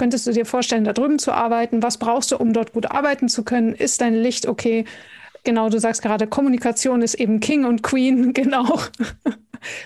Könntest 0.00 0.26
du 0.26 0.32
dir 0.32 0.46
vorstellen, 0.46 0.84
da 0.84 0.94
drüben 0.94 1.18
zu 1.18 1.30
arbeiten? 1.30 1.82
Was 1.82 1.98
brauchst 1.98 2.32
du, 2.32 2.38
um 2.38 2.54
dort 2.54 2.72
gut 2.72 2.90
arbeiten 2.90 3.28
zu 3.28 3.44
können? 3.44 3.74
Ist 3.74 4.00
dein 4.00 4.14
Licht 4.14 4.48
okay? 4.48 4.86
Genau, 5.44 5.68
du 5.68 5.78
sagst 5.78 6.00
gerade, 6.00 6.26
Kommunikation 6.26 7.02
ist 7.02 7.12
eben 7.12 7.38
King 7.40 7.66
und 7.66 7.82
Queen, 7.82 8.32
genau. 8.32 8.80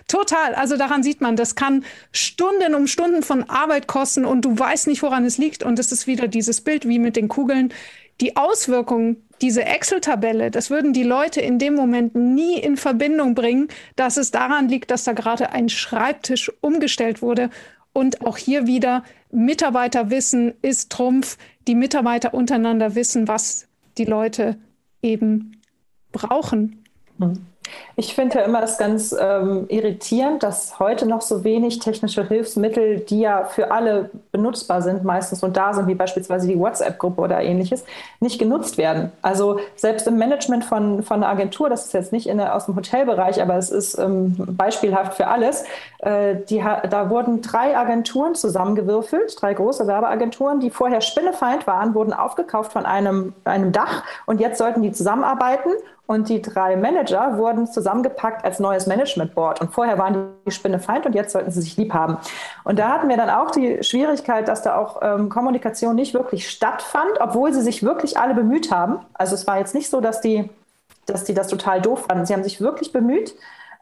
Total. 0.07 0.55
Also 0.55 0.77
daran 0.77 1.03
sieht 1.03 1.21
man, 1.21 1.35
das 1.35 1.57
kann 1.57 1.85
Stunden 2.13 2.77
um 2.77 2.87
Stunden 2.87 3.25
von 3.25 3.51
Arbeit 3.51 3.89
kosten 3.89 4.25
und 4.25 4.45
du 4.45 4.57
weißt 4.57 4.87
nicht, 4.87 5.03
woran 5.03 5.25
es 5.25 5.37
liegt. 5.37 5.65
Und 5.65 5.81
es 5.81 5.91
ist 5.91 6.07
wieder 6.07 6.29
dieses 6.29 6.61
Bild 6.61 6.87
wie 6.87 7.01
mit 7.01 7.17
den 7.17 7.27
Kugeln. 7.27 7.73
Die 8.21 8.37
Auswirkungen, 8.37 9.17
diese 9.43 9.65
Excel-Tabelle, 9.65 10.53
das 10.53 10.71
würden 10.71 10.93
die 10.93 11.03
Leute 11.03 11.41
in 11.41 11.59
dem 11.59 11.75
Moment 11.75 12.15
nie 12.15 12.61
in 12.61 12.77
Verbindung 12.77 13.35
bringen, 13.35 13.67
dass 13.97 14.17
es 14.17 14.31
daran 14.31 14.69
liegt, 14.69 14.93
dass 14.93 15.03
da 15.03 15.13
gerade 15.13 15.51
ein 15.51 15.69
Schreibtisch 15.69 16.53
umgestellt 16.61 17.21
wurde. 17.21 17.51
Und 17.95 18.21
auch 18.27 18.37
hier 18.37 18.67
wieder, 18.67 19.05
Mitarbeiterwissen 19.31 20.53
ist 20.61 20.91
Trumpf. 20.91 21.39
Die 21.67 21.75
Mitarbeiter 21.75 22.35
untereinander 22.35 22.95
wissen, 22.95 23.29
was 23.29 23.67
die 23.97 24.05
Leute 24.05 24.59
eben 25.01 25.63
brauchen. 26.13 26.85
Mhm. 27.19 27.47
Ich 27.97 28.15
finde 28.15 28.39
ja 28.39 28.45
immer 28.45 28.61
das 28.61 28.77
ganz 28.77 29.15
ähm, 29.19 29.67
irritierend, 29.69 30.43
dass 30.43 30.79
heute 30.79 31.07
noch 31.07 31.21
so 31.21 31.45
wenig 31.45 31.79
technische 31.79 32.27
Hilfsmittel, 32.27 33.01
die 33.01 33.21
ja 33.21 33.45
für 33.45 33.71
alle 33.71 34.11
benutzbar 34.33 34.83
sind, 34.83 35.05
meistens 35.05 35.43
und 35.43 35.57
da 35.57 35.73
sind, 35.73 35.87
wie 35.87 35.95
beispielsweise 35.95 36.49
die 36.49 36.59
WhatsApp-Gruppe 36.59 37.21
oder 37.21 37.41
ähnliches, 37.41 37.85
nicht 38.19 38.39
genutzt 38.39 38.79
werden. 38.79 39.13
Also 39.23 39.61
selbst 39.77 40.09
im 40.09 40.17
Management 40.19 40.65
von, 40.65 41.03
von 41.05 41.23
einer 41.23 41.29
Agentur, 41.29 41.69
das 41.69 41.87
ist 41.87 41.95
jetzt 41.95 42.13
nicht 42.13 42.27
in 42.27 42.41
aus 42.41 42.67
dem 42.67 42.75
Hotelbereich, 42.75 43.41
aber 43.41 43.57
es 43.57 43.71
ist 43.71 43.97
ähm, 43.99 44.35
beispielhaft 44.39 45.15
für 45.15 45.29
alles, 45.29 45.65
äh, 45.99 46.37
die, 46.49 46.63
da 46.91 47.11
wurden 47.11 47.43
drei 47.43 47.77
Agenturen 47.77 48.35
zusammengewürfelt, 48.35 49.41
drei 49.41 49.55
große 49.55 49.87
Werbeagenturen, 49.87 50.59
die 50.59 50.71
vorher 50.71 51.01
Spinnefeind 51.01 51.67
waren, 51.67 51.95
wurden 51.95 52.13
aufgekauft 52.13 52.73
von 52.73 52.87
einem, 52.87 53.35
einem 53.45 53.71
Dach 53.71 54.03
und 54.27 54.41
jetzt 54.41 54.59
sollten 54.59 54.83
die 54.83 54.91
zusammenarbeiten 54.91 55.71
und 56.07 56.29
die 56.29 56.43
drei 56.43 56.77
Manager 56.77 57.39
wurden 57.39 57.67
zusammengepackt 57.67 58.45
als 58.45 58.59
neues 58.61 58.87
Management 58.87 59.35
Board. 59.35 59.61
Und 59.61 59.73
vorher 59.73 59.99
waren 59.99 60.29
die 60.47 60.51
Spinne 60.51 60.79
Feind 60.79 61.07
und 61.07 61.15
jetzt 61.15 61.33
sollten 61.33 61.51
sie 61.51 61.63
sich 61.63 61.77
lieb 61.77 61.95
haben. 61.95 62.19
Und 62.65 62.79
da 62.79 62.91
hatten 62.91 63.09
wir 63.09 63.17
dann 63.17 63.31
auch 63.31 63.51
die 63.51 63.83
Schwierigkeit, 63.83 64.49
dass 64.49 64.63
da 64.63 64.77
auch 64.77 65.01
ähm, 65.03 65.29
Kommunikation 65.31 65.95
nicht 65.95 66.13
wirklich 66.13 66.51
stattfand, 66.51 67.21
obwohl 67.21 67.53
sie 67.53 67.63
sich 67.63 67.83
wirklich 67.83 68.19
alle 68.19 68.35
bemüht 68.35 68.71
haben. 68.71 68.99
Also 69.15 69.35
es 69.35 69.47
war 69.47 69.59
jetzt 69.59 69.75
nicht 69.75 69.89
so, 69.89 70.01
dass 70.01 70.21
die 70.21 70.51
dass 71.07 71.25
die 71.25 71.35
das 71.35 71.49
total 71.49 71.81
doof 71.81 72.07
fanden. 72.09 72.27
Sie 72.27 72.33
haben 72.33 72.45
sich 72.45 72.61
wirklich 72.61 72.93
bemüht. 72.93 73.35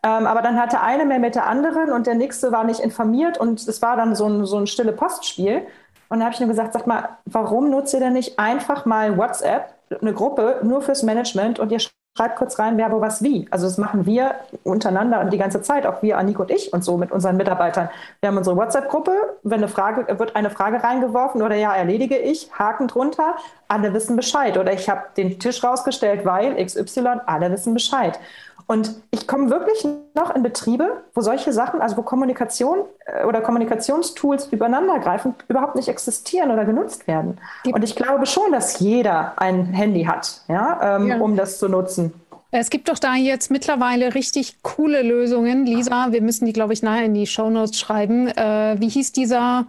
Ähm, 0.05 0.27
aber 0.27 0.43
dann 0.43 0.61
hatte 0.61 0.81
eine 0.81 1.05
mehr 1.05 1.21
mit 1.21 1.35
der 1.35 1.47
anderen 1.47 1.93
und 1.93 2.07
der 2.07 2.15
nächste 2.15 2.51
war 2.51 2.65
nicht 2.65 2.81
informiert 2.81 3.39
und 3.39 3.67
es 3.67 3.83
war 3.83 3.97
dann 3.97 4.17
so 4.17 4.27
ein, 4.27 4.45
so 4.47 4.59
ein 4.59 4.67
stille 4.67 4.93
Postspiel. 4.93 5.67
Und 6.09 6.19
da 6.19 6.25
habe 6.25 6.35
ich 6.35 6.41
nur 6.41 6.49
gesagt, 6.49 6.73
sag 6.73 6.87
mal, 6.87 7.11
warum 7.25 7.71
nutzt 7.71 7.95
ihr 7.95 8.01
denn 8.01 8.13
nicht 8.13 8.39
einfach 8.39 8.85
mal 8.85 9.17
WhatsApp, 9.17 9.75
eine 10.01 10.13
Gruppe 10.13 10.61
nur 10.63 10.83
fürs 10.83 11.03
Management 11.05 11.61
und 11.61 11.71
ihr 11.71 11.79
schreibt 12.17 12.37
kurz 12.37 12.59
rein, 12.59 12.77
wer 12.77 12.93
wo 12.93 13.01
was 13.01 13.23
wie. 13.23 13.49
Also 13.51 13.67
das 13.67 13.79
machen 13.79 14.05
wir 14.05 14.35
untereinander 14.65 15.21
und 15.21 15.33
die 15.33 15.39
ganze 15.39 15.63
Zeit, 15.63 15.87
auch 15.87 16.03
wir, 16.03 16.19
Annik 16.19 16.39
und 16.39 16.51
ich 16.51 16.73
und 16.73 16.85
so 16.85 16.99
mit 16.99 17.11
unseren 17.11 17.39
Mitarbeitern. 17.39 17.89
Wir 18.21 18.29
haben 18.29 18.37
unsere 18.37 18.57
WhatsApp-Gruppe, 18.57 19.13
wenn 19.43 19.61
eine 19.61 19.69
Frage, 19.69 20.19
wird 20.19 20.37
eine 20.37 20.51
Frage 20.51 20.83
reingeworfen 20.83 21.41
oder 21.41 21.57
ja, 21.57 21.75
erledige 21.75 22.19
ich, 22.19 22.51
Haken 22.53 22.89
drunter, 22.89 23.37
alle 23.69 23.95
wissen 23.95 24.17
Bescheid. 24.17 24.59
Oder 24.59 24.75
ich 24.75 24.91
habe 24.91 25.05
den 25.17 25.39
Tisch 25.39 25.65
rausgestellt, 25.65 26.27
weil 26.27 26.63
XY, 26.63 27.21
alle 27.25 27.51
wissen 27.51 27.73
Bescheid. 27.73 28.21
Und 28.67 28.95
ich 29.11 29.27
komme 29.27 29.51
wirklich 29.51 29.87
noch 30.15 30.35
in 30.35 30.43
Betriebe, 30.43 31.03
wo 31.15 31.21
solche 31.21 31.53
Sachen, 31.53 31.81
also 31.81 31.97
wo 31.97 32.03
Kommunikation 32.03 32.81
äh, 33.07 33.25
oder 33.25 33.41
Kommunikationstools 33.41 34.47
übereinandergreifen, 34.47 35.35
überhaupt 35.49 35.77
nicht 35.77 35.89
existieren 35.89 36.51
oder 36.51 36.65
genutzt 36.65 37.07
werden. 37.07 37.39
Und 37.67 37.83
ich 37.83 37.97
glaube 37.97 38.27
schon, 38.27 38.53
dass 38.53 38.79
jeder 38.79 39.35
ein 39.37 39.67
Handy 39.67 40.05
hat, 40.05 40.43
ja, 40.49 40.97
ähm, 40.97 41.07
ja. 41.09 41.19
um 41.19 41.37
das 41.37 41.59
zu 41.59 41.69
nutzen. 41.69 42.13
Es 42.55 42.69
gibt 42.69 42.91
doch 42.91 42.99
da 42.99 43.15
jetzt 43.15 43.51
mittlerweile 43.51 44.15
richtig 44.15 44.63
coole 44.63 45.03
Lösungen. 45.03 45.65
Lisa, 45.65 46.13
wir 46.13 46.21
müssen 46.21 46.45
die, 46.45 46.53
glaube 46.53 46.75
ich, 46.75 46.83
nachher 46.83 47.07
in 47.07 47.15
die 47.15 47.27
Shownotes 47.27 47.79
schreiben. 47.79 48.29
Äh, 48.29 48.77
wie 48.79 48.91
hieß 48.91 49.13
dieser, 49.13 49.65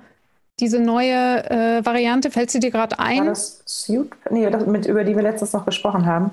diese 0.59 0.81
neue 0.81 1.49
äh, 1.49 1.85
Variante? 1.85 2.29
Fällt 2.29 2.51
sie 2.51 2.59
dir 2.59 2.71
gerade 2.71 2.99
ein? 2.99 3.19
War 3.19 3.25
das 3.27 3.63
Suit? 3.65 4.11
Nee, 4.29 4.49
das 4.49 4.65
mit, 4.65 4.85
über 4.85 5.05
die 5.05 5.15
wir 5.15 5.23
letztens 5.23 5.53
noch 5.53 5.63
gesprochen 5.63 6.05
haben. 6.05 6.31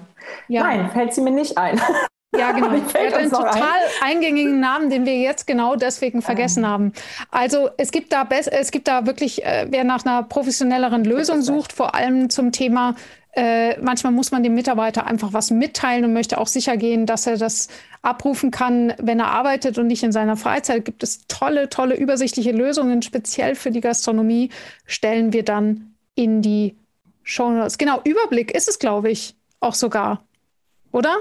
Ja. 0.49 0.65
Nein, 0.65 0.91
fällt 0.91 1.15
sie 1.15 1.21
mir 1.21 1.31
nicht 1.31 1.57
ein. 1.57 1.81
Ja, 2.37 2.53
genau. 2.53 2.69
Er 2.69 3.07
hat 3.07 3.15
einen 3.15 3.31
total 3.31 3.53
ein. 3.53 4.17
eingängigen 4.17 4.61
Namen, 4.61 4.91
den 4.91 5.05
wir 5.05 5.19
jetzt 5.19 5.47
genau 5.47 5.77
deswegen 5.77 6.23
vergessen 6.23 6.65
ähm. 6.65 6.71
haben. 6.71 6.93
Also 7.31 7.71
es 7.77 7.91
gibt 7.91 8.13
da 8.13 8.27
es 8.31 8.71
gibt 8.71 8.89
da 8.89 9.07
wirklich, 9.07 9.45
äh, 9.45 9.67
wer 9.71 9.85
nach 9.85 10.05
einer 10.05 10.23
professionelleren 10.23 11.05
Lösung 11.05 11.43
sucht, 11.43 11.73
vor 11.73 11.95
allem 11.95 12.31
zum 12.31 12.53
Thema, 12.53 12.95
äh, 13.33 13.79
manchmal 13.81 14.13
muss 14.13 14.33
man 14.33 14.43
dem 14.43 14.55
Mitarbeiter 14.55 15.07
einfach 15.07 15.33
was 15.33 15.51
mitteilen 15.51 16.05
und 16.05 16.13
möchte 16.13 16.39
auch 16.39 16.49
sicher 16.49 16.77
gehen, 16.77 17.07
dass 17.07 17.27
er 17.27 17.37
das 17.37 17.69
abrufen 18.03 18.51
kann, 18.51 18.93
wenn 18.99 19.21
er 19.21 19.29
arbeitet 19.29 19.79
und 19.79 19.87
nicht 19.87 20.03
in 20.03 20.11
seiner 20.11 20.37
Freizeit. 20.37 20.85
Gibt 20.85 21.03
es 21.03 21.27
tolle, 21.29 21.69
tolle 21.69 21.97
übersichtliche 21.97 22.51
Lösungen, 22.51 23.03
speziell 23.03 23.55
für 23.55 23.71
die 23.71 23.81
Gastronomie, 23.81 24.51
stellen 24.85 25.33
wir 25.33 25.45
dann 25.45 25.95
in 26.17 26.43
die 26.43 26.77
Show 27.23 27.51
Notes. 27.51 27.79
Genau, 27.79 28.01
Überblick 28.03 28.53
ist 28.53 28.69
es, 28.69 28.79
glaube 28.79 29.11
ich, 29.11 29.37
auch 29.61 29.75
sogar. 29.75 30.25
Oder? 30.91 31.17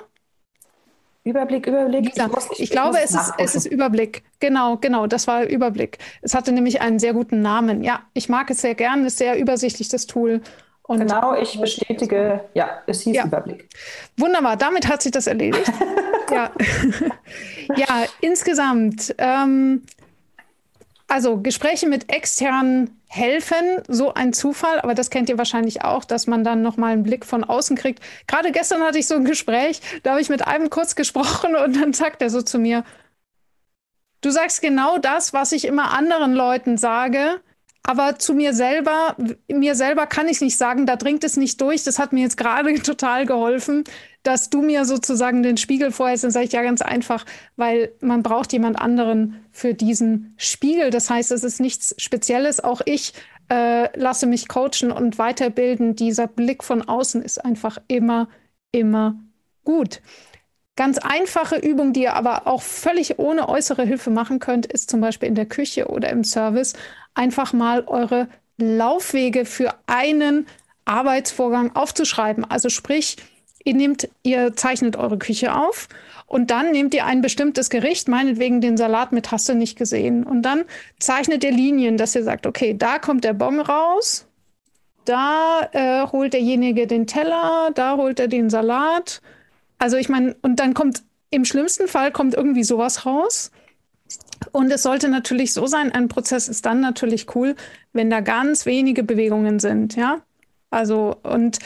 Überblick, 1.24 1.68
Überblick. 1.68 2.06
Lisa, 2.06 2.26
ich, 2.26 2.32
muss, 2.32 2.48
ich, 2.52 2.60
ich 2.62 2.70
glaube, 2.72 2.98
es 3.04 3.12
ist, 3.12 3.34
es 3.38 3.56
ist 3.56 3.66
Überblick. 3.66 4.24
Genau, 4.40 4.78
genau, 4.78 5.06
das 5.06 5.28
war 5.28 5.44
Überblick. 5.44 5.98
Es 6.22 6.34
hatte 6.34 6.52
nämlich 6.52 6.82
einen 6.82 7.00
sehr 7.00 7.14
guten 7.14 7.42
Namen. 7.42 7.84
Ja, 7.84 8.04
ich 8.14 8.30
mag 8.30 8.50
es 8.50 8.62
sehr 8.62 8.76
gern, 8.76 9.06
ist 9.06 9.18
sehr 9.18 9.38
übersichtlich, 9.38 9.90
das 9.90 10.08
Tool. 10.08 10.42
Und 10.84 11.00
genau, 11.00 11.36
ich 11.36 11.60
bestätige, 11.60 12.46
ja, 12.56 12.82
es 12.88 13.02
hieß 13.02 13.16
ja. 13.16 13.26
Überblick. 13.26 13.70
Wunderbar, 14.18 14.58
damit 14.58 14.88
hat 14.88 15.04
sich 15.04 15.12
das 15.12 15.28
erledigt. 15.28 15.72
ja. 16.32 16.52
ja, 17.76 18.06
insgesamt, 18.22 19.14
ähm, 19.20 19.84
also 21.08 21.42
Gespräche 21.42 21.88
mit 21.88 22.12
externen 22.12 22.99
helfen, 23.10 23.82
so 23.88 24.14
ein 24.14 24.34
Zufall, 24.34 24.80
aber 24.80 24.94
das 24.94 25.10
kennt 25.10 25.30
ihr 25.30 25.38
wahrscheinlich 25.38 25.84
auch, 25.84 26.06
dass 26.06 26.28
man 26.28 26.44
dann 26.44 26.62
nochmal 26.62 26.94
einen 26.94 27.04
Blick 27.04 27.26
von 27.26 27.44
außen 27.44 27.76
kriegt. 27.76 28.04
Gerade 28.28 28.52
gestern 28.52 28.84
hatte 28.84 29.00
ich 29.00 29.08
so 29.08 29.16
ein 29.16 29.26
Gespräch, 29.26 29.82
da 30.04 30.12
habe 30.12 30.22
ich 30.22 30.30
mit 30.30 30.48
einem 30.48 30.70
kurz 30.70 30.96
gesprochen 30.96 31.56
und 31.56 31.76
dann 31.76 31.94
sagt 31.94 32.22
er 32.22 32.30
so 32.30 32.42
zu 32.44 32.60
mir, 32.60 32.84
du 34.22 34.30
sagst 34.30 34.62
genau 34.62 35.00
das, 35.00 35.34
was 35.34 35.52
ich 35.52 35.66
immer 35.66 35.92
anderen 35.92 36.34
Leuten 36.34 36.78
sage, 36.78 37.42
aber 37.82 38.20
zu 38.20 38.36
mir 38.36 38.54
selber, 38.54 39.16
mir 39.48 39.74
selber 39.74 40.06
kann 40.06 40.28
ich 40.28 40.42
nicht 40.42 40.58
sagen, 40.58 40.86
da 40.86 40.96
dringt 40.96 41.24
es 41.24 41.38
nicht 41.38 41.60
durch. 41.60 41.84
Das 41.84 41.98
hat 41.98 42.14
mir 42.14 42.22
jetzt 42.22 42.38
gerade 42.38 42.74
total 42.84 43.26
geholfen, 43.26 43.84
dass 44.24 44.50
du 44.50 44.62
mir 44.62 44.86
sozusagen 44.86 45.44
den 45.44 45.58
Spiegel 45.58 45.92
vorhältst. 45.92 46.24
Dann 46.24 46.32
sage 46.32 46.46
ich 46.46 46.52
ja 46.52 46.62
ganz 46.62 46.82
einfach, 46.82 47.26
weil 47.56 47.92
man 48.02 48.24
braucht 48.24 48.52
jemand 48.54 48.80
anderen 48.80 49.46
für 49.52 49.74
diesen 49.74 50.34
Spiegel. 50.38 50.90
Das 50.90 51.10
heißt, 51.10 51.32
es 51.32 51.44
ist 51.44 51.60
nichts 51.60 51.96
Spezielles. 51.98 52.64
Auch 52.64 52.82
ich 52.86 53.14
äh, 53.50 53.98
lasse 53.98 54.28
mich 54.28 54.48
coachen 54.48 54.92
und 54.92 55.18
weiterbilden. 55.18 55.96
Dieser 55.96 56.28
Blick 56.28 56.64
von 56.64 56.82
außen 56.82 57.22
ist 57.22 57.44
einfach 57.44 57.78
immer, 57.88 58.28
immer 58.72 59.20
gut. 59.64 60.02
Ganz 60.76 60.98
einfache 60.98 61.58
Übung, 61.58 61.92
die 61.92 62.04
ihr 62.04 62.14
aber 62.14 62.48
auch 62.48 62.62
völlig 62.62 63.20
ohne 63.20 63.50
äußere 63.50 63.84
Hilfe 63.84 64.12
machen 64.12 64.40
könnt, 64.40 64.66
ist 64.66 64.90
zum 64.90 65.02
Beispiel 65.02 65.28
in 65.28 65.36
der 65.36 65.46
Küche 65.46 65.88
oder 65.88 66.10
im 66.10 66.24
Service 66.24 66.74
einfach 67.14 67.52
mal 67.52 67.84
eure 67.86 68.30
Laufwege 68.58 69.46
für 69.46 69.74
einen 69.88 70.48
Arbeitsvorgang 70.86 71.76
aufzuschreiben. 71.76 72.46
Also 72.46 72.70
sprich, 72.70 73.18
ihr 73.70 73.76
nehmt, 73.76 74.10
ihr 74.24 74.56
zeichnet 74.56 74.98
eure 74.98 75.18
Küche 75.18 75.56
auf 75.56 75.88
und 76.26 76.52
dann 76.52 76.72
nehmt 76.72 76.94
ihr 76.94 77.06
ein 77.06 77.22
bestimmtes 77.22 77.70
Gericht, 77.70 78.08
meinetwegen 78.08 78.62
den 78.62 78.78
Salat 78.78 79.12
mit 79.12 79.32
hast 79.32 79.48
du 79.48 79.54
nicht 79.54 79.78
gesehen. 79.78 80.24
Und 80.24 80.42
dann 80.42 80.66
zeichnet 81.00 81.44
ihr 81.44 81.52
Linien, 81.52 81.96
dass 81.98 82.16
ihr 82.16 82.24
sagt, 82.24 82.48
okay, 82.48 82.76
da 82.78 83.00
kommt 83.00 83.24
der 83.24 83.34
Bon 83.34 83.60
raus, 83.60 84.28
da 85.06 85.70
äh, 85.72 86.08
holt 86.12 86.34
derjenige 86.34 86.88
den 86.88 87.08
Teller, 87.08 87.70
da 87.74 87.96
holt 87.96 88.20
er 88.20 88.28
den 88.28 88.50
Salat. 88.50 89.22
Also 89.78 89.98
ich 89.98 90.10
meine, 90.10 90.36
und 90.42 90.60
dann 90.60 90.74
kommt 90.74 91.04
im 91.30 91.46
schlimmsten 91.46 91.88
Fall 91.88 92.12
kommt 92.12 92.34
irgendwie 92.34 92.64
sowas 92.64 93.06
raus. 93.06 93.52
Und 94.52 94.72
es 94.72 94.82
sollte 94.82 95.10
natürlich 95.10 95.54
so 95.54 95.68
sein, 95.68 95.92
ein 95.92 96.08
Prozess 96.08 96.48
ist 96.48 96.66
dann 96.66 96.80
natürlich 96.80 97.36
cool, 97.36 97.56
wenn 97.94 98.10
da 98.10 98.22
ganz 98.22 98.66
wenige 98.66 99.04
Bewegungen 99.04 99.60
sind, 99.60 99.96
ja. 99.96 100.22
Also, 100.72 101.18
und 101.24 101.60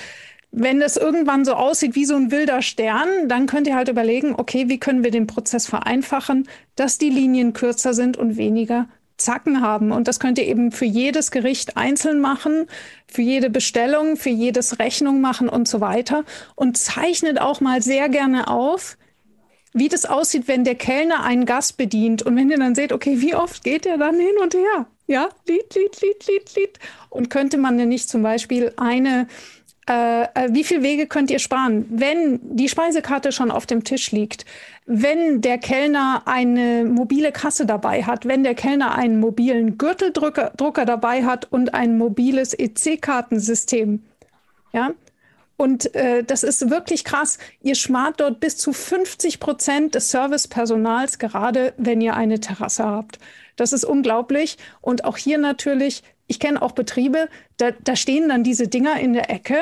wenn 0.56 0.84
es 0.84 0.98
irgendwann 0.98 1.46
so 1.46 1.54
aussieht 1.54 1.96
wie 1.96 2.06
so 2.06 2.16
ein 2.16 2.30
wilder 2.30 2.62
Stern, 2.62 3.28
dann 3.28 3.48
könnt 3.48 3.66
ihr 3.66 3.76
halt 3.76 3.90
überlegen, 3.90 4.36
okay, 4.38 4.70
wie 4.70 4.80
können 4.80 5.04
wir 5.04 5.10
den 5.10 5.26
Prozess 5.26 5.66
vereinfachen, 5.66 6.48
dass 6.76 7.00
die 7.00 7.10
Linien 7.10 7.54
kürzer 7.54 7.96
sind 7.96 8.18
und 8.18 8.38
weniger 8.38 8.88
Zacken 9.18 9.62
haben. 9.62 9.92
Und 9.92 10.08
das 10.08 10.20
könnt 10.20 10.38
ihr 10.38 10.46
eben 10.46 10.72
für 10.72 10.86
jedes 10.86 11.32
Gericht 11.32 11.76
einzeln 11.76 12.22
machen, 12.22 12.68
für 13.08 13.24
jede 13.24 13.50
Bestellung, 13.50 14.16
für 14.16 14.30
jedes 14.30 14.78
Rechnung 14.78 15.22
machen 15.22 15.50
und 15.50 15.68
so 15.68 15.82
weiter. 15.82 16.24
Und 16.56 16.78
zeichnet 16.78 17.42
auch 17.42 17.60
mal 17.60 17.82
sehr 17.82 18.08
gerne 18.08 18.48
auf, 18.48 18.98
wie 19.74 19.90
das 19.90 20.06
aussieht, 20.06 20.48
wenn 20.48 20.64
der 20.64 20.76
Kellner 20.76 21.24
einen 21.24 21.46
Gast 21.46 21.78
bedient 21.78 22.22
und 22.22 22.36
wenn 22.36 22.52
ihr 22.52 22.60
dann 22.60 22.76
seht, 22.76 22.94
okay, 22.94 23.22
wie 23.22 23.34
oft 23.34 23.64
geht 23.64 23.88
er 23.88 23.98
dann 23.98 24.20
hin 24.20 24.36
und 24.40 24.54
her? 24.54 24.86
Ja, 25.08 25.30
Lied, 25.48 25.74
Lied, 25.74 26.02
Lied, 26.02 26.28
Lied, 26.28 26.56
Lied. 26.56 26.80
Und 27.10 27.32
könnte 27.32 27.58
man 27.58 27.78
denn 27.78 27.90
nicht 27.90 28.08
zum 28.08 28.22
Beispiel 28.22 28.72
eine, 28.78 29.28
äh, 29.90 30.24
äh, 30.24 30.50
wie 30.52 30.64
viel 30.64 30.82
Wege 30.82 31.08
könnt 31.08 31.30
ihr 31.30 31.40
sparen, 31.40 31.86
wenn 31.90 32.40
die 32.42 32.70
Speisekarte 32.70 33.32
schon 33.32 33.52
auf 33.52 33.66
dem 33.66 33.84
Tisch 33.84 34.12
liegt, 34.12 34.46
wenn 34.86 35.42
der 35.42 35.58
Kellner 35.58 36.24
eine 36.26 36.86
mobile 36.86 37.32
Kasse 37.32 37.66
dabei 37.66 38.04
hat, 38.04 38.26
wenn 38.26 38.44
der 38.44 38.56
Kellner 38.56 38.96
einen 38.96 39.20
mobilen 39.20 39.78
Gürteldrucker 39.78 40.54
Drucker 40.56 40.86
dabei 40.86 41.26
hat 41.26 41.52
und 41.52 41.74
ein 41.74 41.98
mobiles 41.98 42.54
EC-Kartensystem? 42.58 44.04
Ja, 44.72 44.92
und 45.58 45.94
äh, 45.96 46.24
das 46.24 46.44
ist 46.44 46.70
wirklich 46.70 47.04
krass. 47.04 47.38
Ihr 47.62 47.76
spart 47.76 48.20
dort 48.20 48.40
bis 48.40 48.58
zu 48.58 48.74
50 48.74 49.40
Prozent 49.40 49.96
des 49.96 50.12
Servicepersonals, 50.12 51.20
gerade 51.20 51.74
wenn 51.78 52.02
ihr 52.02 52.16
eine 52.16 52.40
Terrasse 52.40 52.84
habt. 52.84 53.20
Das 53.56 53.72
ist 53.72 53.86
unglaublich. 53.86 54.58
Und 54.82 55.06
auch 55.06 55.18
hier 55.18 55.38
natürlich, 55.38 56.04
ich 56.28 56.40
kenne 56.40 56.62
auch 56.62 56.72
Betriebe, 56.72 57.30
da, 57.58 57.72
da 57.72 57.96
stehen 57.96 58.30
dann 58.30 58.44
diese 58.44 58.68
Dinger 58.68 59.00
in 59.00 59.14
der 59.14 59.30
Ecke, 59.30 59.58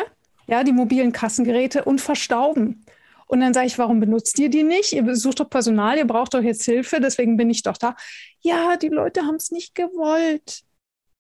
ja, 0.48 0.64
die 0.64 0.72
mobilen 0.72 1.12
Kassengeräte 1.12 1.86
und 1.86 2.02
verstauben. 2.02 2.86
Und 3.28 3.40
dann 3.40 3.54
sage 3.54 3.68
ich, 3.68 3.78
warum 3.78 4.02
benutzt 4.02 4.38
ihr 4.40 4.50
die 4.50 4.64
nicht? 4.64 4.92
Ihr 4.92 5.16
sucht 5.16 5.40
doch 5.40 5.50
Personal, 5.50 5.98
ihr 5.98 6.06
braucht 6.06 6.34
doch 6.34 6.42
jetzt 6.42 6.66
Hilfe, 6.66 7.00
deswegen 7.00 7.38
bin 7.38 7.50
ich 7.50 7.64
doch 7.64 7.78
da. 7.78 7.96
Ja, 8.42 8.76
die 8.76 8.90
Leute 8.90 9.22
haben 9.22 9.36
es 9.36 9.52
nicht 9.52 9.74
gewollt. 9.74 10.64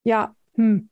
Ja, 0.03 0.35
hm. 0.55 0.89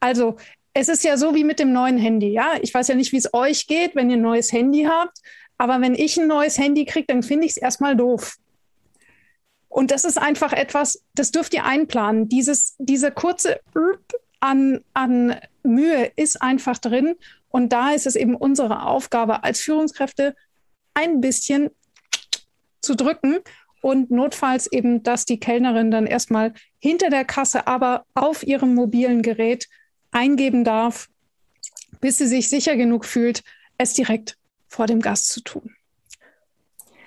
Also 0.00 0.36
es 0.74 0.88
ist 0.88 1.02
ja 1.02 1.16
so 1.16 1.34
wie 1.34 1.44
mit 1.44 1.58
dem 1.58 1.72
neuen 1.72 1.96
Handy, 1.96 2.28
ja. 2.28 2.54
Ich 2.60 2.74
weiß 2.74 2.88
ja 2.88 2.94
nicht, 2.94 3.12
wie 3.12 3.16
es 3.16 3.32
euch 3.32 3.66
geht, 3.66 3.96
wenn 3.96 4.10
ihr 4.10 4.16
ein 4.16 4.22
neues 4.22 4.52
Handy 4.52 4.84
habt. 4.84 5.18
Aber 5.58 5.80
wenn 5.80 5.94
ich 5.94 6.18
ein 6.18 6.26
neues 6.26 6.58
Handy 6.58 6.84
kriege, 6.84 7.06
dann 7.06 7.22
finde 7.22 7.46
ich 7.46 7.52
es 7.52 7.56
erstmal 7.56 7.96
doof. 7.96 8.36
Und 9.70 9.92
das 9.92 10.04
ist 10.04 10.18
einfach 10.18 10.52
etwas, 10.52 11.02
das 11.14 11.30
dürft 11.30 11.54
ihr 11.54 11.64
einplanen. 11.64 12.28
Dieses, 12.28 12.74
diese 12.78 13.12
kurze 13.12 13.60
an, 14.40 14.80
an 14.94 15.36
Mühe 15.62 16.10
ist 16.16 16.42
einfach 16.42 16.76
drin. 16.78 17.14
Und 17.50 17.72
da 17.72 17.92
ist 17.92 18.06
es 18.06 18.16
eben 18.16 18.34
unsere 18.34 18.82
Aufgabe 18.82 19.44
als 19.44 19.60
Führungskräfte, 19.60 20.34
ein 20.92 21.20
bisschen 21.20 21.70
zu 22.82 22.96
drücken 22.96 23.38
und 23.80 24.10
notfalls 24.10 24.70
eben, 24.70 25.04
dass 25.04 25.24
die 25.24 25.38
Kellnerin 25.38 25.92
dann 25.92 26.06
erstmal 26.06 26.52
hinter 26.80 27.08
der 27.08 27.24
Kasse, 27.24 27.68
aber 27.68 28.04
auf 28.14 28.42
ihrem 28.42 28.74
mobilen 28.74 29.22
Gerät 29.22 29.68
eingeben 30.10 30.64
darf, 30.64 31.08
bis 32.00 32.18
sie 32.18 32.26
sich 32.26 32.48
sicher 32.48 32.76
genug 32.76 33.04
fühlt, 33.04 33.44
es 33.78 33.94
direkt 33.94 34.36
vor 34.66 34.86
dem 34.86 35.00
Gast 35.00 35.28
zu 35.28 35.42
tun. 35.42 35.74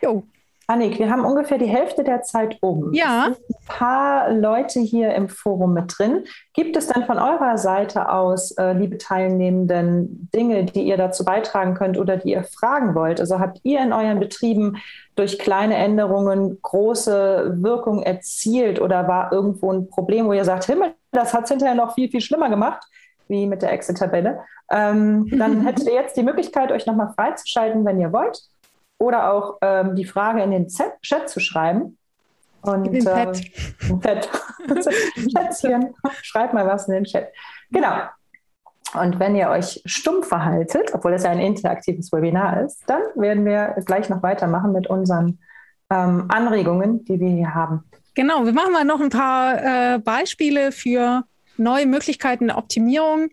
Jo. 0.01 0.25
Annik, 0.67 0.97
wir 0.97 1.09
haben 1.09 1.25
ungefähr 1.25 1.57
die 1.57 1.65
Hälfte 1.65 2.03
der 2.03 2.21
Zeit 2.21 2.57
um. 2.61 2.93
Ja. 2.93 3.27
Es 3.29 3.37
sind 3.37 3.49
ein 3.49 3.65
paar 3.67 4.31
Leute 4.31 4.79
hier 4.79 5.13
im 5.13 5.27
Forum 5.27 5.73
mit 5.73 5.93
drin. 5.97 6.23
Gibt 6.53 6.77
es 6.77 6.87
dann 6.87 7.05
von 7.05 7.17
eurer 7.17 7.57
Seite 7.57 8.09
aus, 8.09 8.51
äh, 8.51 8.71
liebe 8.71 8.97
Teilnehmenden, 8.97 10.29
Dinge, 10.33 10.63
die 10.63 10.83
ihr 10.83 10.95
dazu 10.95 11.25
beitragen 11.25 11.73
könnt 11.73 11.97
oder 11.97 12.17
die 12.17 12.31
ihr 12.31 12.43
fragen 12.43 12.95
wollt? 12.95 13.19
Also 13.19 13.39
habt 13.39 13.59
ihr 13.63 13.81
in 13.81 13.91
euren 13.91 14.19
Betrieben 14.19 14.77
durch 15.15 15.37
kleine 15.37 15.75
Änderungen 15.75 16.59
große 16.61 17.57
Wirkung 17.57 18.01
erzielt 18.01 18.79
oder 18.79 19.07
war 19.07 19.33
irgendwo 19.33 19.71
ein 19.71 19.89
Problem, 19.89 20.27
wo 20.27 20.33
ihr 20.33 20.45
sagt, 20.45 20.65
Himmel, 20.65 20.93
das 21.11 21.33
hat 21.33 21.43
es 21.43 21.49
hinterher 21.49 21.75
noch 21.75 21.93
viel, 21.93 22.09
viel 22.09 22.21
schlimmer 22.21 22.49
gemacht? 22.49 22.83
wie 23.29 23.47
mit 23.47 23.61
der 23.61 23.71
Excel-Tabelle, 23.71 24.41
ähm, 24.69 25.29
dann 25.31 25.61
hättet 25.65 25.87
ihr 25.87 25.93
jetzt 25.93 26.17
die 26.17 26.23
Möglichkeit, 26.23 26.73
euch 26.73 26.85
nochmal 26.85 27.13
freizuschalten, 27.15 27.85
wenn 27.85 27.99
ihr 27.99 28.11
wollt 28.11 28.43
oder 29.03 29.33
auch 29.33 29.57
ähm, 29.61 29.95
die 29.95 30.05
Frage 30.05 30.41
in 30.41 30.51
den 30.51 30.69
Z 30.69 31.01
Chat 31.01 31.29
zu 31.29 31.39
schreiben. 31.39 31.97
Und, 32.61 32.85
in 32.85 32.93
den 32.93 33.03
Chat. 33.03 33.41
Äh, 33.41 33.99
Chat. 34.01 34.29
Schätzchen, 35.15 35.93
schreibt 36.21 36.53
mal 36.53 36.65
was 36.65 36.87
in 36.87 36.93
den 36.95 37.03
Chat. 37.03 37.27
Genau. 37.71 37.97
Und 38.93 39.19
wenn 39.19 39.35
ihr 39.35 39.49
euch 39.49 39.81
stumm 39.85 40.23
verhaltet, 40.23 40.91
obwohl 40.93 41.13
es 41.13 41.23
ja 41.23 41.31
ein 41.31 41.39
interaktives 41.39 42.11
Webinar 42.11 42.61
ist, 42.61 42.83
dann 42.87 43.01
werden 43.15 43.43
wir 43.43 43.75
gleich 43.85 44.07
noch 44.09 44.23
weitermachen 44.23 44.71
mit 44.71 44.87
unseren 44.87 45.39
ähm, 45.89 46.25
Anregungen, 46.29 47.03
die 47.05 47.19
wir 47.19 47.29
hier 47.29 47.53
haben. 47.53 47.83
Genau, 48.15 48.45
wir 48.45 48.53
machen 48.53 48.71
mal 48.71 48.85
noch 48.85 49.01
ein 49.01 49.09
paar 49.09 49.95
äh, 49.95 49.99
Beispiele 49.99 50.71
für 50.71 51.23
neue 51.57 51.87
Möglichkeiten 51.87 52.47
der 52.47 52.57
Optimierung. 52.57 53.29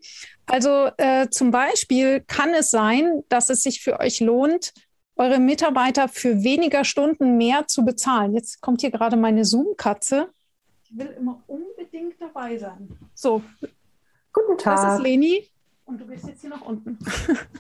Also 0.47 0.89
äh, 0.97 1.29
zum 1.29 1.51
Beispiel 1.51 2.23
kann 2.27 2.55
es 2.55 2.71
sein, 2.71 3.23
dass 3.29 3.51
es 3.51 3.63
sich 3.63 3.83
für 3.83 4.01
euch 4.01 4.21
lohnt, 4.21 4.73
eure 5.21 5.39
Mitarbeiter 5.39 6.09
für 6.09 6.43
weniger 6.43 6.85
Stunden 6.85 7.37
mehr 7.37 7.67
zu 7.67 7.85
bezahlen. 7.85 8.35
Jetzt 8.35 8.61
kommt 8.63 8.81
hier 8.81 8.91
gerade 8.91 9.17
meine 9.17 9.45
Zoom-Katze. 9.45 10.31
Ich 10.85 10.97
will 10.97 11.15
immer 11.19 11.43
unbedingt 11.47 12.21
dabei 12.21 12.57
sein. 12.57 12.89
So. 13.15 13.43
Guten 14.33 14.57
Tag. 14.57 14.77
Das 14.77 14.95
ist 14.95 15.03
Leni 15.03 15.47
und 15.85 16.01
du 16.01 16.07
bist 16.07 16.27
jetzt 16.27 16.41
hier 16.41 16.51
nach 16.51 16.63
unten. 16.63 16.99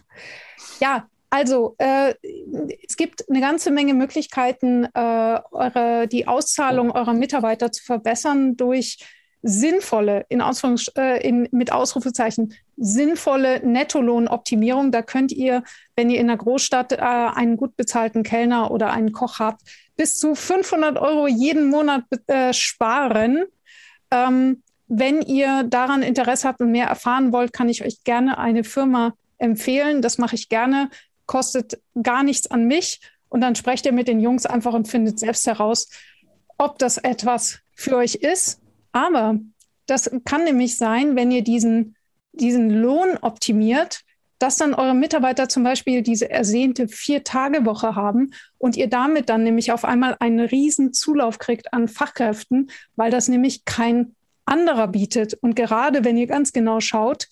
ja, 0.80 1.06
also 1.28 1.74
äh, 1.78 2.14
es 2.86 2.96
gibt 2.96 3.28
eine 3.28 3.40
ganze 3.40 3.70
Menge 3.70 3.92
Möglichkeiten, 3.92 4.84
äh, 4.94 5.40
eure, 5.52 6.08
die 6.08 6.26
Auszahlung 6.26 6.92
eurer 6.92 7.12
Mitarbeiter 7.12 7.70
zu 7.70 7.84
verbessern 7.84 8.56
durch 8.56 8.98
sinnvolle, 9.42 10.26
in 10.28 10.40
Ausführungs 10.40 10.88
äh, 10.96 11.26
in, 11.26 11.48
mit 11.50 11.72
Ausrufezeichen, 11.72 12.54
sinnvolle 12.80 13.64
Nettolohnoptimierung. 13.64 14.90
Da 14.90 15.02
könnt 15.02 15.30
ihr, 15.30 15.62
wenn 15.96 16.10
ihr 16.10 16.18
in 16.18 16.26
der 16.26 16.38
Großstadt 16.38 16.92
äh, 16.92 16.96
einen 16.96 17.56
gut 17.56 17.76
bezahlten 17.76 18.22
Kellner 18.22 18.70
oder 18.70 18.90
einen 18.90 19.12
Koch 19.12 19.38
habt, 19.38 19.60
bis 19.96 20.18
zu 20.18 20.34
500 20.34 20.98
Euro 20.98 21.28
jeden 21.28 21.68
Monat 21.68 22.04
äh, 22.26 22.52
sparen. 22.54 23.44
Ähm, 24.10 24.62
wenn 24.88 25.22
ihr 25.22 25.62
daran 25.64 26.02
Interesse 26.02 26.48
habt 26.48 26.60
und 26.60 26.72
mehr 26.72 26.86
erfahren 26.86 27.32
wollt, 27.32 27.52
kann 27.52 27.68
ich 27.68 27.84
euch 27.84 28.02
gerne 28.02 28.38
eine 28.38 28.64
Firma 28.64 29.14
empfehlen. 29.38 30.02
Das 30.02 30.18
mache 30.18 30.34
ich 30.34 30.48
gerne, 30.48 30.88
kostet 31.26 31.80
gar 32.02 32.22
nichts 32.22 32.50
an 32.50 32.66
mich. 32.66 33.00
Und 33.28 33.42
dann 33.42 33.54
sprecht 33.54 33.86
ihr 33.86 33.92
mit 33.92 34.08
den 34.08 34.20
Jungs 34.20 34.46
einfach 34.46 34.72
und 34.72 34.88
findet 34.88 35.20
selbst 35.20 35.46
heraus, 35.46 35.88
ob 36.58 36.78
das 36.78 36.96
etwas 36.96 37.60
für 37.74 37.96
euch 37.96 38.16
ist. 38.16 38.60
Aber 38.92 39.38
das 39.86 40.10
kann 40.24 40.44
nämlich 40.44 40.78
sein, 40.78 41.14
wenn 41.14 41.30
ihr 41.30 41.42
diesen, 41.42 41.94
diesen 42.32 42.70
Lohn 42.70 43.16
optimiert, 43.20 44.00
dass 44.38 44.56
dann 44.56 44.74
eure 44.74 44.94
Mitarbeiter 44.94 45.48
zum 45.48 45.64
Beispiel 45.64 46.02
diese 46.02 46.30
ersehnte 46.30 46.88
Vier-Tage-Woche 46.88 47.94
haben 47.94 48.32
und 48.56 48.76
ihr 48.76 48.88
damit 48.88 49.28
dann 49.28 49.42
nämlich 49.42 49.70
auf 49.70 49.84
einmal 49.84 50.16
einen 50.18 50.40
riesen 50.40 50.94
Zulauf 50.94 51.38
kriegt 51.38 51.74
an 51.74 51.88
Fachkräften, 51.88 52.70
weil 52.96 53.10
das 53.10 53.28
nämlich 53.28 53.66
kein 53.66 54.14
anderer 54.46 54.88
bietet. 54.88 55.34
Und 55.34 55.56
gerade 55.56 56.04
wenn 56.04 56.16
ihr 56.16 56.26
ganz 56.26 56.52
genau 56.52 56.80
schaut, 56.80 57.26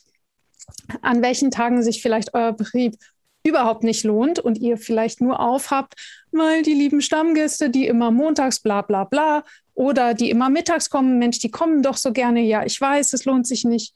an 1.01 1.23
welchen 1.23 1.51
Tagen 1.51 1.83
sich 1.83 2.03
vielleicht 2.03 2.35
euer 2.35 2.53
Betrieb 2.53 2.97
überhaupt 3.43 3.85
nicht 3.85 4.05
lohnt 4.05 4.39
und 4.39 4.59
ihr 4.59 4.77
vielleicht 4.77 5.23
nur 5.23 5.41
aufhabt, 5.41 5.95
weil 6.31 6.63
die 6.63 6.75
lieben 6.75 7.01
Stammgäste, 7.01 7.71
die 7.71 7.87
immer 7.87 8.11
montags 8.11 8.61
bla 8.61 8.83
bla 8.83 9.05
bla 9.05 9.45
oder 9.75 10.13
die 10.13 10.31
immer 10.31 10.51
mittags 10.51 10.91
kommen, 10.91 11.19
Mensch, 11.19 11.39
die 11.39 11.51
kommen 11.51 11.83
doch 11.83 11.97
so 11.97 12.13
gerne, 12.13 12.41
ja, 12.41 12.65
ich 12.65 12.79
weiß, 12.79 13.13
es 13.15 13.25
lohnt 13.25 13.47
sich 13.47 13.65
nicht. 13.65 13.95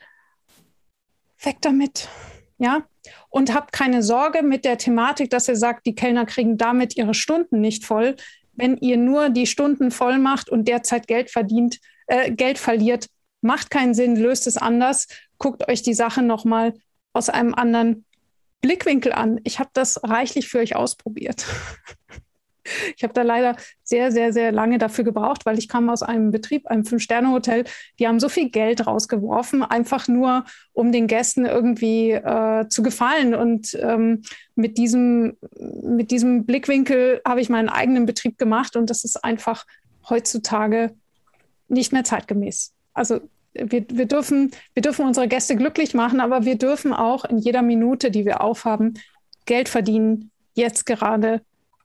Weg 1.45 1.61
damit. 1.61 2.09
Ja, 2.59 2.87
und 3.29 3.53
habt 3.55 3.73
keine 3.73 4.03
Sorge 4.03 4.43
mit 4.43 4.65
der 4.65 4.79
Thematik, 4.79 5.31
dass 5.31 5.49
ihr 5.49 5.57
sagt, 5.57 5.87
die 5.87 5.95
Kellner 5.95 6.27
kriegen 6.27 6.57
damit 6.59 6.97
ihre 6.97 7.15
Stunden 7.15 7.61
nicht 7.61 7.85
voll. 7.85 8.17
Wenn 8.53 8.77
ihr 8.77 8.97
nur 8.97 9.31
die 9.31 9.47
Stunden 9.47 9.91
voll 9.91 10.19
macht 10.19 10.49
und 10.49 10.69
derzeit 10.69 11.09
Geld 11.09 11.31
verdient, 11.31 11.81
äh, 12.07 12.31
Geld 12.31 12.59
verliert, 12.59 13.09
macht 13.41 13.71
keinen 13.71 13.95
Sinn, 13.95 14.15
löst 14.15 14.47
es 14.47 14.57
anders. 14.57 15.09
Guckt 15.39 15.69
euch 15.69 15.83
die 15.83 15.95
Sache 15.95 16.23
nochmal 16.23 16.75
aus 17.13 17.29
einem 17.29 17.55
anderen 17.55 18.05
Blickwinkel 18.61 19.13
an. 19.13 19.41
Ich 19.45 19.59
habe 19.59 19.71
das 19.73 20.01
reichlich 20.05 20.49
für 20.49 20.59
euch 20.59 20.77
ausprobiert. 20.77 21.45
Ich 22.96 23.03
habe 23.03 23.12
da 23.12 23.22
leider 23.22 23.57
sehr, 23.83 24.12
sehr, 24.12 24.33
sehr 24.33 24.53
lange 24.53 24.79
dafür 24.79 25.05
gebraucht, 25.05 25.44
weil 25.46 25.59
ich 25.59 25.68
kam 25.68 25.90
aus 25.90 26.03
einem 26.03 26.31
Betrieb, 26.31 26.66
einem 26.66 26.85
Fünf-Sterne-Hotel. 26.85 27.64
Die 27.98 28.07
haben 28.07 28.20
so 28.20 28.29
viel 28.29 28.51
Geld 28.51 28.87
rausgeworfen, 28.87 29.62
einfach 29.62 30.09
nur, 30.09 30.44
um 30.72 30.92
den 30.92 31.07
Gästen 31.07 31.44
irgendwie 31.44 32.12
äh, 32.12 32.68
zu 32.68 32.83
gefallen. 32.83 33.35
Und 33.35 33.77
ähm, 33.81 34.22
mit, 34.55 34.79
diesem, 34.79 35.37
mit 35.83 36.11
diesem 36.11 36.46
Blickwinkel 36.46 37.20
habe 37.27 37.40
ich 37.40 37.48
meinen 37.48 37.68
eigenen 37.68 38.07
Betrieb 38.07 38.38
gemacht. 38.38 38.77
Und 38.77 38.90
das 38.90 39.05
ist 39.05 39.25
einfach 39.25 39.66
heutzutage 40.09 40.94
nicht 41.68 41.92
mehr 41.92 42.05
zeitgemäß. 42.05 42.72
Also 42.94 43.20
wir, 43.55 43.85
wir, 43.90 44.07
dürfen, 44.07 44.53
wir 44.75 44.83
dürfen 44.83 45.07
unsere 45.07 45.29
Gäste 45.29 45.57
glücklich 45.57 45.94
machen, 45.94 46.20
aber 46.20 46.44
wir 46.44 46.57
dürfen 46.57 46.92
auch 46.92 47.25
in 47.25 47.38
jeder 47.38 47.62
Minute, 47.62 48.11
die 48.11 48.25
wir 48.25 48.40
aufhaben, 48.40 48.94
Geld 49.44 49.68
verdienen, 49.68 50.31
jetzt 50.55 50.87
gerade 50.87 51.42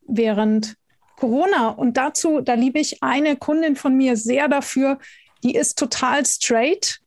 während 0.08 0.76
Corona. 1.18 1.70
Und 1.70 1.98
dazu, 1.98 2.42
da 2.42 2.54
liebe 2.54 2.80
ich 2.80 3.04
eine 3.04 3.36
Kundin 3.36 3.76
von 3.76 3.96
mir 3.96 4.18
sehr 4.18 4.48
dafür, 4.48 5.00
die 5.44 5.56
ist 5.56 5.78
total 5.78 6.26
straight. 6.26 7.00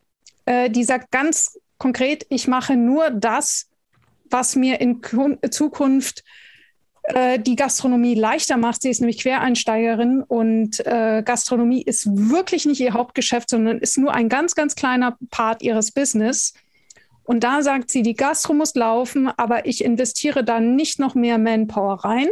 Äh, 0.47 0.71
die 0.71 0.85
sagt 0.85 1.11
ganz 1.11 1.59
konkret, 1.79 2.27
ich 2.29 2.47
mache 2.47 2.77
nur 2.77 3.11
das, 3.11 3.69
was 4.31 4.55
mir 4.57 4.81
in 4.81 5.01
Zukunft 5.51 6.25
äh, 7.05 7.39
die 7.39 7.57
Gastronomie 7.57 8.15
leichter 8.15 8.57
macht. 8.57 8.83
Sie 8.83 8.91
ist 8.91 9.01
nämlich 9.01 9.19
Quereinsteigerin 9.19 10.23
und 10.23 10.85
äh, 10.87 11.23
Gastronomie 11.25 11.83
ist 11.83 12.07
wirklich 12.07 12.67
nicht 12.67 12.81
ihr 12.81 12.93
Hauptgeschäft, 12.93 13.51
sondern 13.51 13.79
ist 13.79 13.99
nur 13.99 14.15
ein 14.15 14.29
ganz, 14.29 14.55
ganz 14.55 14.75
kleiner 14.75 15.17
Part 15.31 15.63
ihres 15.63 15.93
Business. 15.93 16.55
Und 17.25 17.45
da 17.45 17.63
sagt 17.63 17.91
sie, 17.91 18.03
die 18.03 18.15
Gastro 18.15 18.55
muss 18.55 18.75
laufen, 18.75 19.29
aber 19.37 19.67
ich 19.67 19.85
investiere 19.85 20.45
da 20.45 20.61
nicht 20.61 20.99
noch 20.99 21.15
mehr 21.15 21.39
Manpower 21.39 22.05
rein. 22.05 22.29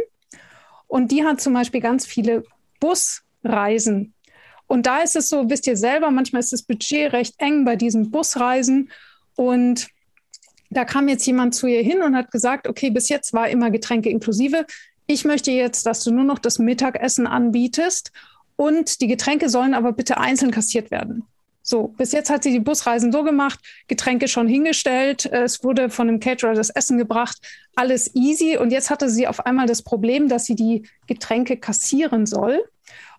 Und 0.89 1.11
die 1.11 1.23
hat 1.23 1.39
zum 1.39 1.53
Beispiel 1.53 1.81
ganz 1.81 2.05
viele 2.05 2.43
Busreisen. 2.81 4.13
Und 4.67 4.87
da 4.87 4.99
ist 4.99 5.15
es 5.15 5.29
so, 5.29 5.49
wisst 5.49 5.67
ihr 5.67 5.77
selber, 5.77 6.11
manchmal 6.11 6.41
ist 6.41 6.51
das 6.51 6.63
Budget 6.63 7.13
recht 7.13 7.35
eng 7.37 7.63
bei 7.63 7.75
diesen 7.75 8.11
Busreisen. 8.11 8.89
Und 9.35 9.87
da 10.71 10.85
kam 10.85 11.07
jetzt 11.07 11.25
jemand 11.25 11.53
zu 11.55 11.67
ihr 11.67 11.83
hin 11.83 12.01
und 12.01 12.15
hat 12.15 12.31
gesagt, 12.31 12.67
okay, 12.67 12.89
bis 12.89 13.07
jetzt 13.07 13.33
war 13.33 13.49
immer 13.49 13.69
Getränke 13.69 14.09
inklusive. 14.09 14.65
Ich 15.05 15.25
möchte 15.25 15.51
jetzt, 15.51 15.85
dass 15.85 16.03
du 16.03 16.11
nur 16.11 16.23
noch 16.25 16.39
das 16.39 16.59
Mittagessen 16.59 17.27
anbietest 17.27 18.11
und 18.55 18.99
die 19.01 19.07
Getränke 19.07 19.47
sollen 19.49 19.73
aber 19.73 19.93
bitte 19.93 20.17
einzeln 20.17 20.51
kassiert 20.51 20.91
werden. 20.91 21.23
So, 21.69 21.89
bis 21.89 22.13
jetzt 22.13 22.31
hat 22.31 22.41
sie 22.41 22.51
die 22.51 22.59
Busreisen 22.59 23.11
so 23.11 23.21
gemacht, 23.21 23.59
Getränke 23.87 24.27
schon 24.27 24.47
hingestellt, 24.47 25.27
es 25.27 25.63
wurde 25.63 25.91
von 25.91 26.09
einem 26.09 26.19
Caterer 26.19 26.55
das 26.55 26.71
Essen 26.71 26.97
gebracht, 26.97 27.37
alles 27.75 28.15
easy. 28.15 28.57
Und 28.57 28.71
jetzt 28.71 28.89
hatte 28.89 29.07
sie 29.07 29.27
auf 29.27 29.45
einmal 29.45 29.67
das 29.67 29.83
Problem, 29.83 30.29
dass 30.29 30.45
sie 30.45 30.55
die 30.55 30.89
Getränke 31.05 31.57
kassieren 31.57 32.25
soll. 32.25 32.67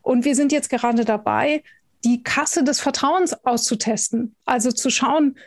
Und 0.03 0.25
wir 0.25 0.35
sind 0.35 0.51
jetzt 0.51 0.69
gerade 0.69 1.05
dabei, 1.05 1.63
die 2.03 2.25
Kasse 2.25 2.65
des 2.65 2.81
Vertrauens 2.81 3.35
auszutesten. 3.45 4.35
Also 4.47 4.73
zu 4.73 4.91
schauen, 4.91 5.39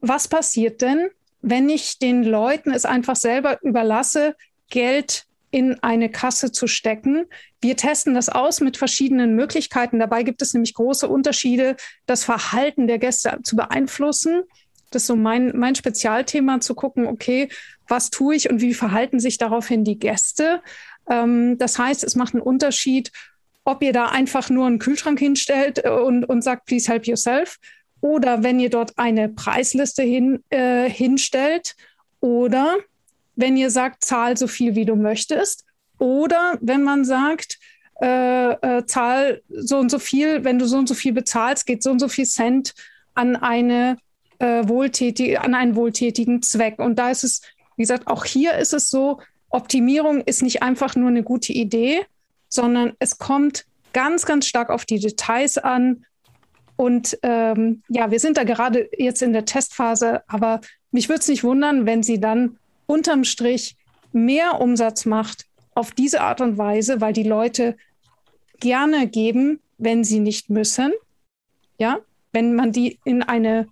was 0.00 0.26
passiert 0.26 0.82
denn, 0.82 1.10
wenn 1.40 1.68
ich 1.68 2.00
den 2.00 2.24
Leuten 2.24 2.72
es 2.72 2.84
einfach 2.84 3.14
selber 3.14 3.62
überlasse, 3.62 4.34
Geld 4.70 5.27
in 5.50 5.82
eine 5.82 6.10
Kasse 6.10 6.52
zu 6.52 6.66
stecken. 6.66 7.26
Wir 7.60 7.76
testen 7.76 8.14
das 8.14 8.28
aus 8.28 8.60
mit 8.60 8.76
verschiedenen 8.76 9.34
Möglichkeiten. 9.34 9.98
Dabei 9.98 10.22
gibt 10.22 10.42
es 10.42 10.54
nämlich 10.54 10.74
große 10.74 11.08
Unterschiede, 11.08 11.76
das 12.06 12.24
Verhalten 12.24 12.86
der 12.86 12.98
Gäste 12.98 13.38
zu 13.42 13.56
beeinflussen. 13.56 14.42
Das 14.90 15.02
ist 15.02 15.06
so 15.08 15.16
mein, 15.16 15.52
mein 15.56 15.74
Spezialthema, 15.74 16.60
zu 16.60 16.74
gucken, 16.74 17.06
okay, 17.06 17.48
was 17.88 18.10
tue 18.10 18.34
ich 18.34 18.50
und 18.50 18.60
wie 18.60 18.74
verhalten 18.74 19.20
sich 19.20 19.38
daraufhin 19.38 19.84
die 19.84 19.98
Gäste. 19.98 20.62
Ähm, 21.08 21.58
das 21.58 21.78
heißt, 21.78 22.04
es 22.04 22.14
macht 22.14 22.34
einen 22.34 22.42
Unterschied, 22.42 23.12
ob 23.64 23.82
ihr 23.82 23.92
da 23.92 24.06
einfach 24.06 24.48
nur 24.48 24.66
einen 24.66 24.78
Kühlschrank 24.78 25.18
hinstellt 25.18 25.86
und, 25.86 26.24
und 26.24 26.42
sagt, 26.42 26.66
please 26.66 26.90
help 26.90 27.06
yourself 27.06 27.58
oder 28.00 28.42
wenn 28.42 28.60
ihr 28.60 28.70
dort 28.70 28.92
eine 28.96 29.28
Preisliste 29.28 30.02
hin, 30.02 30.42
äh, 30.50 30.88
hinstellt 30.88 31.76
oder 32.20 32.78
wenn 33.38 33.56
ihr 33.56 33.70
sagt, 33.70 34.04
zahl 34.04 34.36
so 34.36 34.48
viel, 34.48 34.74
wie 34.74 34.84
du 34.84 34.96
möchtest 34.96 35.64
Oder 35.98 36.58
wenn 36.60 36.82
man 36.82 37.04
sagt, 37.04 37.58
äh, 38.00 38.52
äh, 38.52 38.84
zahl 38.86 39.42
so 39.48 39.78
und 39.78 39.90
so 39.90 39.98
viel, 39.98 40.44
wenn 40.44 40.58
du 40.58 40.66
so 40.66 40.76
und 40.76 40.88
so 40.88 40.94
viel 40.94 41.12
bezahlst, 41.12 41.64
geht 41.64 41.82
so 41.82 41.90
und 41.90 42.00
so 42.00 42.08
viel 42.08 42.26
Cent 42.26 42.74
an 43.14 43.36
eine 43.36 43.96
äh, 44.38 44.68
wohltätige, 44.68 45.40
an 45.40 45.54
einen 45.54 45.76
wohltätigen 45.76 46.42
Zweck. 46.42 46.78
Und 46.78 46.98
da 46.98 47.10
ist 47.10 47.24
es, 47.24 47.42
wie 47.76 47.82
gesagt, 47.82 48.08
auch 48.08 48.24
hier 48.24 48.54
ist 48.54 48.74
es 48.74 48.90
so, 48.90 49.20
Optimierung 49.50 50.20
ist 50.20 50.42
nicht 50.42 50.62
einfach 50.62 50.96
nur 50.96 51.08
eine 51.08 51.22
gute 51.22 51.52
Idee, 51.52 52.04
sondern 52.48 52.92
es 52.98 53.18
kommt 53.18 53.66
ganz, 53.92 54.26
ganz 54.26 54.46
stark 54.46 54.70
auf 54.70 54.84
die 54.84 54.98
Details 54.98 55.58
an. 55.58 56.04
Und 56.76 57.18
ähm, 57.22 57.82
ja, 57.88 58.10
wir 58.10 58.20
sind 58.20 58.36
da 58.36 58.44
gerade 58.44 58.88
jetzt 58.96 59.22
in 59.22 59.32
der 59.32 59.44
Testphase, 59.44 60.22
aber 60.28 60.60
mich 60.90 61.08
würde 61.08 61.20
es 61.20 61.28
nicht 61.28 61.44
wundern, 61.44 61.86
wenn 61.86 62.02
sie 62.02 62.20
dann 62.20 62.58
unterm 62.88 63.22
Strich 63.22 63.76
mehr 64.12 64.60
Umsatz 64.60 65.04
macht 65.04 65.46
auf 65.74 65.92
diese 65.92 66.22
Art 66.22 66.40
und 66.40 66.58
Weise, 66.58 67.00
weil 67.00 67.12
die 67.12 67.22
Leute 67.22 67.76
gerne 68.58 69.06
geben, 69.06 69.60
wenn 69.76 70.02
sie 70.02 70.18
nicht 70.18 70.50
müssen. 70.50 70.92
Ja, 71.78 72.00
wenn 72.32 72.54
man 72.56 72.72
die 72.72 72.98
in 73.04 73.22
eine, 73.22 73.68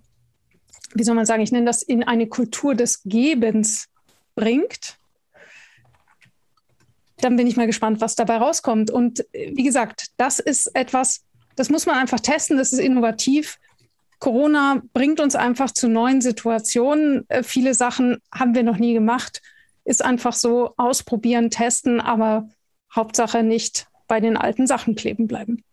wie 0.93 1.03
soll 1.03 1.15
man 1.15 1.25
sagen, 1.25 1.43
ich 1.43 1.51
nenne 1.51 1.65
das 1.65 1.83
in 1.83 2.03
eine 2.03 2.27
Kultur 2.27 2.75
des 2.75 3.01
Gebens 3.03 3.89
bringt, 4.35 4.97
dann 7.17 7.35
bin 7.35 7.47
ich 7.47 7.57
mal 7.57 7.67
gespannt, 7.67 7.99
was 7.99 8.15
dabei 8.15 8.37
rauskommt. 8.37 8.91
Und 8.91 9.25
äh, 9.33 9.51
wie 9.55 9.63
gesagt, 9.63 10.07
das 10.17 10.39
ist 10.39 10.67
etwas, 10.75 11.23
das 11.55 11.69
muss 11.69 11.85
man 11.85 11.95
einfach 11.95 12.19
testen, 12.19 12.57
das 12.57 12.71
ist 12.71 12.79
innovativ. 12.79 13.59
Corona 14.19 14.81
bringt 14.93 15.19
uns 15.19 15.35
einfach 15.35 15.71
zu 15.71 15.87
neuen 15.87 16.21
Situationen. 16.21 17.25
Äh, 17.29 17.43
viele 17.43 17.73
Sachen 17.73 18.21
haben 18.33 18.55
wir 18.55 18.63
noch 18.63 18.77
nie 18.77 18.93
gemacht. 18.93 19.41
Ist 19.83 20.03
einfach 20.03 20.33
so 20.33 20.73
ausprobieren, 20.77 21.49
testen, 21.49 22.01
aber 22.01 22.49
Hauptsache 22.93 23.43
nicht 23.43 23.87
bei 24.07 24.19
den 24.19 24.37
alten 24.37 24.67
Sachen 24.67 24.95
kleben 24.95 25.27
bleiben. 25.27 25.63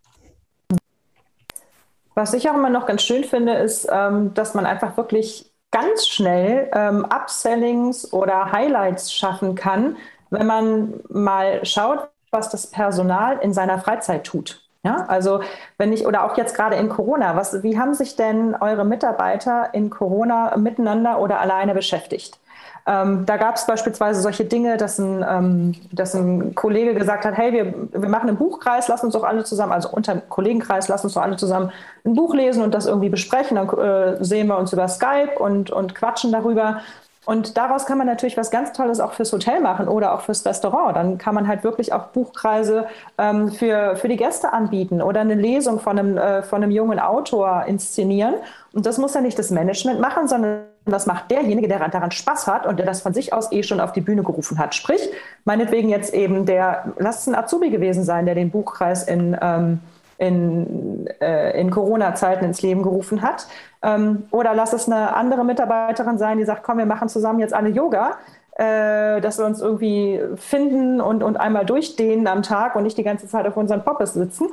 Was 2.14 2.32
ich 2.32 2.49
auch 2.49 2.55
immer 2.55 2.70
noch 2.70 2.86
ganz 2.86 3.03
schön 3.03 3.24
finde, 3.24 3.55
ist, 3.55 3.88
ähm, 3.90 4.34
dass 4.34 4.55
man 4.55 4.66
einfach 4.66 4.97
wirklich 4.97 5.51
ganz 5.72 6.07
schnell 6.07 6.70
ähm, 6.72 7.05
Upsellings 7.05 8.12
oder 8.12 8.53
Highlights 8.53 9.12
schaffen 9.12 9.57
kann, 9.57 9.97
wenn 10.30 10.47
man 10.47 11.01
mal 11.09 11.64
schaut, 11.64 12.09
was 12.30 12.51
das 12.51 12.68
Personal 12.68 13.38
in 13.38 13.53
seiner 13.53 13.80
Freizeit 13.80 14.24
tut. 14.24 14.64
Ja, 14.85 15.07
also 15.09 15.41
wenn 15.78 15.93
ich 15.95 16.07
oder 16.07 16.24
auch 16.24 16.37
jetzt 16.37 16.55
gerade 16.55 16.76
in 16.76 16.91
Corona, 16.91 17.37
was, 17.37 17.62
wie 17.62 17.78
haben 17.78 17.95
sich 17.95 18.16
denn 18.16 18.55
eure 18.55 18.85
Mitarbeiter 18.85 19.70
in 19.72 19.89
Corona 19.89 20.55
miteinander 20.59 21.20
oder 21.20 21.41
alleine 21.41 21.74
beschäftigt? 21.74 22.39
Ähm, 22.87 23.24
da 23.24 23.39
gab 23.39 23.57
es 23.57 23.66
beispielsweise 23.66 24.20
solche 24.20 24.45
Dinge, 24.45 24.76
dass 24.76 24.99
ein, 24.99 25.24
ähm, 25.26 25.74
dass 25.91 26.14
ein 26.14 26.55
Kollege 26.55 26.93
gesagt 26.95 27.24
hat, 27.24 27.35
hey, 27.35 27.51
wir, 27.53 27.74
wir 27.99 28.09
machen 28.11 28.28
einen 28.28 28.37
Buchkreis, 28.37 28.89
lass 28.89 29.03
uns 29.03 29.14
doch 29.14 29.24
alle 29.24 29.43
zusammen, 29.45 29.72
also 29.72 29.89
unter 29.89 30.16
Kollegenkreis, 30.16 30.89
lass 30.89 31.03
uns 31.03 31.14
doch 31.14 31.22
alle 31.22 31.37
zusammen 31.37 31.72
ein 32.05 32.12
Buch 32.12 32.35
lesen 32.35 32.62
und 32.62 32.74
das 32.74 32.85
irgendwie 32.85 33.09
besprechen. 33.09 33.57
Dann 33.57 33.68
äh, 33.70 34.22
sehen 34.22 34.49
wir 34.49 34.59
uns 34.59 34.74
über 34.74 34.87
Skype 34.89 35.39
und, 35.39 35.70
und 35.70 35.95
quatschen 35.95 36.30
darüber. 36.30 36.82
Und 37.25 37.57
daraus 37.57 37.87
kann 37.87 37.99
man 37.99 38.07
natürlich 38.07 38.37
was 38.37 38.51
ganz 38.51 38.72
Tolles 38.72 39.01
auch 39.01 39.12
fürs 39.12 39.33
Hotel 39.33 39.61
machen 39.61 39.89
oder 39.89 40.14
auch 40.14 40.20
fürs 40.20 40.45
Restaurant. 40.45 40.97
Dann 40.97 41.18
kann 41.18 41.35
man 41.35 41.49
halt 41.49 41.64
wirklich 41.64 41.93
auch 41.93 42.09
Buchkreise 42.09 42.87
ähm, 43.18 43.51
für, 43.51 43.97
für 43.97 44.09
die 44.09 44.16
Gäste 44.16 44.53
anbieten 44.53 45.01
oder 45.01 45.20
eine 45.20 45.35
Lesung 45.35 45.81
von 45.81 45.99
einem, 45.99 46.18
äh, 46.18 46.43
von 46.43 46.62
einem 46.62 46.70
jungen 46.70 46.99
Autor 46.99 47.64
inszenieren. 47.66 48.35
Und 48.72 48.87
das 48.87 48.99
muss 48.99 49.14
ja 49.14 49.20
nicht 49.20 49.39
das 49.39 49.51
Management 49.51 50.01
machen, 50.01 50.29
sondern 50.29 50.64
das 50.85 51.07
macht 51.07 51.31
derjenige, 51.31 51.66
der 51.66 51.89
daran 51.89 52.11
Spaß 52.11 52.47
hat 52.47 52.66
und 52.66 52.79
der 52.79 52.85
das 52.85 53.01
von 53.01 53.14
sich 53.14 53.33
aus 53.33 53.51
eh 53.53 53.62
schon 53.62 53.81
auf 53.81 53.93
die 53.93 54.03
Bühne 54.03 54.22
gerufen 54.22 54.59
hat. 54.59 54.75
Sprich, 54.75 55.01
meinetwegen 55.45 55.89
jetzt 55.89 56.12
eben 56.12 56.45
der, 56.45 56.93
lass 56.99 57.20
es 57.20 57.27
ein 57.27 57.35
Azubi 57.35 57.70
gewesen 57.70 58.05
sein, 58.05 58.27
der 58.27 58.35
den 58.35 58.51
Buchkreis 58.51 59.05
in, 59.05 59.37
ähm, 59.41 59.81
in, 60.19 61.07
äh, 61.21 61.61
in 61.61 61.71
Corona-Zeiten 61.71 62.45
ins 62.45 62.62
Leben 62.62 62.83
gerufen 62.83 63.23
hat. 63.23 63.47
Ähm, 63.83 64.25
oder 64.31 64.55
lass 64.55 64.73
es 64.73 64.89
eine 64.89 65.15
andere 65.15 65.45
Mitarbeiterin 65.45 66.19
sein, 66.19 66.39
die 66.39 66.45
sagt, 66.45 66.62
komm, 66.62 66.79
wir 66.79 66.87
machen 66.87 67.09
zusammen 67.09 67.41
jetzt 67.41 67.55
alle 67.55 67.69
Yoga. 67.71 68.19
Äh, 68.57 69.21
dass 69.21 69.39
wir 69.39 69.47
uns 69.47 69.61
irgendwie 69.61 70.21
finden 70.37 71.01
und, 71.01 71.25
und 71.25 71.39
einmal 71.39 71.67
durchdehnen 71.67 72.29
am 72.29 72.43
Tag 72.43 72.77
und 72.77 72.85
nicht 72.85 72.97
die 72.97 73.03
ganze 73.03 73.27
Zeit 73.27 73.49
auf 73.49 73.57
unseren 73.57 73.83
Poppes 73.83 74.15
sitzen. 74.15 74.47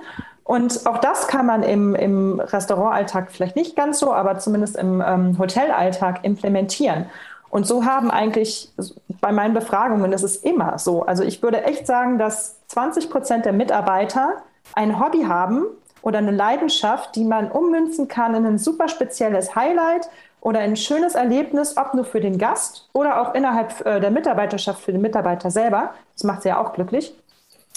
Und 0.43 0.87
auch 0.87 0.97
das 0.97 1.27
kann 1.27 1.45
man 1.45 1.61
im, 1.61 1.93
im 1.93 2.39
Restaurantalltag 2.39 3.31
vielleicht 3.31 3.55
nicht 3.55 3.75
ganz 3.75 3.99
so, 3.99 4.11
aber 4.11 4.39
zumindest 4.39 4.75
im 4.75 5.03
ähm, 5.05 5.37
Hotelalltag 5.37 6.23
implementieren. 6.23 7.05
Und 7.51 7.67
so 7.67 7.85
haben 7.85 8.09
eigentlich 8.09 8.71
bei 9.19 9.31
meinen 9.31 9.53
Befragungen, 9.53 10.09
das 10.09 10.23
ist 10.23 10.43
immer 10.43 10.79
so. 10.79 11.03
Also 11.03 11.23
ich 11.23 11.43
würde 11.43 11.63
echt 11.65 11.85
sagen, 11.85 12.17
dass 12.17 12.55
20 12.69 13.11
Prozent 13.11 13.45
der 13.45 13.53
Mitarbeiter 13.53 14.37
ein 14.73 14.99
Hobby 14.99 15.23
haben 15.23 15.65
oder 16.01 16.19
eine 16.19 16.31
Leidenschaft, 16.31 17.15
die 17.15 17.23
man 17.23 17.51
ummünzen 17.51 18.07
kann 18.07 18.35
in 18.35 18.45
ein 18.45 18.57
super 18.57 18.87
spezielles 18.87 19.55
Highlight 19.55 20.09
oder 20.41 20.59
ein 20.59 20.75
schönes 20.75 21.15
Erlebnis, 21.15 21.77
ob 21.77 21.93
nur 21.93 22.05
für 22.05 22.19
den 22.19 22.37
Gast 22.37 22.89
oder 22.93 23.21
auch 23.21 23.35
innerhalb 23.35 23.85
äh, 23.85 23.99
der 23.99 24.11
Mitarbeiterschaft 24.11 24.81
für 24.81 24.91
den 24.91 25.01
Mitarbeiter 25.01 25.51
selber, 25.51 25.93
das 26.13 26.23
macht 26.23 26.41
sie 26.41 26.49
ja 26.49 26.59
auch 26.59 26.73
glücklich, 26.73 27.13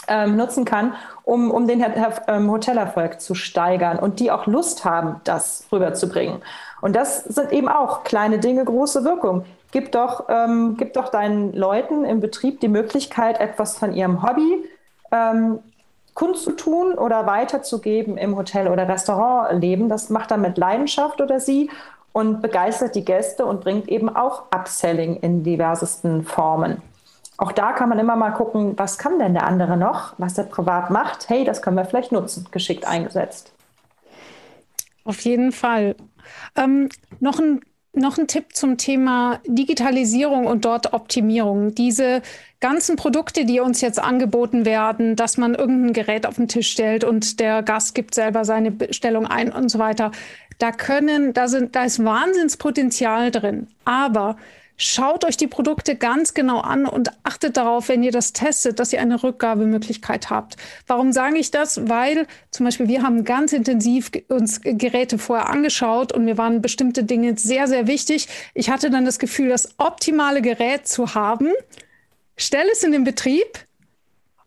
ähm, 0.08 0.36
nutzen 0.36 0.64
kann, 0.64 0.94
um, 1.24 1.50
um 1.50 1.66
den 1.66 1.84
ähm, 2.26 2.50
Hotelerfolg 2.50 3.20
zu 3.20 3.34
steigern 3.34 3.98
und 3.98 4.20
die 4.20 4.30
auch 4.30 4.46
Lust 4.46 4.84
haben, 4.84 5.20
das 5.24 5.66
rüberzubringen. 5.70 6.42
Und 6.80 6.96
das 6.96 7.24
sind 7.24 7.52
eben 7.52 7.68
auch 7.68 8.04
kleine 8.04 8.38
Dinge, 8.38 8.64
große 8.64 9.04
Wirkung. 9.04 9.44
Gib 9.72 9.92
doch, 9.92 10.26
ähm, 10.28 10.76
gib 10.78 10.92
doch 10.94 11.08
deinen 11.08 11.52
Leuten 11.52 12.04
im 12.04 12.20
Betrieb 12.20 12.60
die 12.60 12.68
Möglichkeit, 12.68 13.40
etwas 13.40 13.78
von 13.78 13.92
ihrem 13.92 14.22
Hobby 14.22 14.64
ähm, 15.10 15.60
kundzutun 16.14 16.94
oder 16.94 17.26
weiterzugeben 17.26 18.16
im 18.16 18.36
Hotel- 18.36 18.68
oder 18.68 18.88
Restaurantleben. 18.88 19.88
Das 19.88 20.10
macht 20.10 20.30
er 20.30 20.38
mit 20.38 20.56
Leidenschaft 20.58 21.20
oder 21.20 21.40
sie 21.40 21.70
und 22.12 22.40
begeistert 22.40 22.94
die 22.94 23.04
Gäste 23.04 23.44
und 23.44 23.60
bringt 23.60 23.88
eben 23.88 24.08
auch 24.08 24.44
Upselling 24.54 25.16
in 25.16 25.42
diversesten 25.42 26.22
Formen. 26.24 26.80
Auch 27.36 27.50
da 27.50 27.72
kann 27.72 27.88
man 27.88 27.98
immer 27.98 28.14
mal 28.14 28.30
gucken, 28.30 28.74
was 28.78 28.96
kann 28.96 29.18
denn 29.18 29.34
der 29.34 29.46
andere 29.46 29.76
noch, 29.76 30.14
was 30.18 30.38
er 30.38 30.44
privat 30.44 30.90
macht. 30.90 31.28
Hey, 31.28 31.44
das 31.44 31.62
können 31.62 31.76
wir 31.76 31.84
vielleicht 31.84 32.12
nutzen, 32.12 32.46
geschickt 32.52 32.86
eingesetzt. 32.86 33.52
Auf 35.04 35.20
jeden 35.20 35.50
Fall. 35.50 35.96
Ähm, 36.54 36.88
noch 37.18 37.40
ein 37.40 37.60
noch 37.96 38.18
ein 38.18 38.26
Tipp 38.26 38.54
zum 38.54 38.76
Thema 38.76 39.40
Digitalisierung 39.46 40.46
und 40.46 40.64
dort 40.64 40.92
Optimierung. 40.92 41.74
Diese 41.74 42.22
ganzen 42.60 42.96
Produkte, 42.96 43.44
die 43.44 43.60
uns 43.60 43.80
jetzt 43.80 43.98
angeboten 43.98 44.64
werden, 44.64 45.16
dass 45.16 45.36
man 45.36 45.54
irgendein 45.54 45.92
Gerät 45.92 46.26
auf 46.26 46.36
den 46.36 46.48
Tisch 46.48 46.70
stellt 46.70 47.04
und 47.04 47.40
der 47.40 47.62
Gast 47.62 47.94
gibt 47.94 48.14
selber 48.14 48.44
seine 48.44 48.70
Bestellung 48.70 49.26
ein 49.26 49.52
und 49.52 49.68
so 49.68 49.78
weiter. 49.78 50.12
Da 50.58 50.72
können, 50.72 51.32
da 51.32 51.48
sind, 51.48 51.74
da 51.76 51.84
ist 51.84 52.04
Wahnsinnspotenzial 52.04 53.30
drin. 53.30 53.68
Aber 53.84 54.36
Schaut 54.76 55.24
euch 55.24 55.36
die 55.36 55.46
Produkte 55.46 55.94
ganz 55.94 56.34
genau 56.34 56.58
an 56.58 56.86
und 56.86 57.10
achtet 57.22 57.56
darauf, 57.56 57.88
wenn 57.88 58.02
ihr 58.02 58.10
das 58.10 58.32
testet, 58.32 58.80
dass 58.80 58.92
ihr 58.92 59.00
eine 59.00 59.22
Rückgabemöglichkeit 59.22 60.30
habt. 60.30 60.56
Warum 60.88 61.12
sage 61.12 61.38
ich 61.38 61.52
das? 61.52 61.88
Weil 61.88 62.26
zum 62.50 62.64
Beispiel 62.64 62.88
wir 62.88 63.02
haben 63.02 63.24
ganz 63.24 63.52
intensiv 63.52 64.10
uns 64.28 64.60
Geräte 64.62 65.18
vorher 65.18 65.48
angeschaut 65.48 66.12
und 66.12 66.24
mir 66.24 66.38
waren 66.38 66.60
bestimmte 66.60 67.04
Dinge 67.04 67.38
sehr, 67.38 67.68
sehr 67.68 67.86
wichtig. 67.86 68.26
Ich 68.52 68.68
hatte 68.68 68.90
dann 68.90 69.04
das 69.04 69.20
Gefühl, 69.20 69.48
das 69.48 69.78
optimale 69.78 70.42
Gerät 70.42 70.88
zu 70.88 71.14
haben. 71.14 71.52
Stell 72.36 72.66
es 72.72 72.82
in 72.82 72.90
den 72.90 73.04
Betrieb 73.04 73.60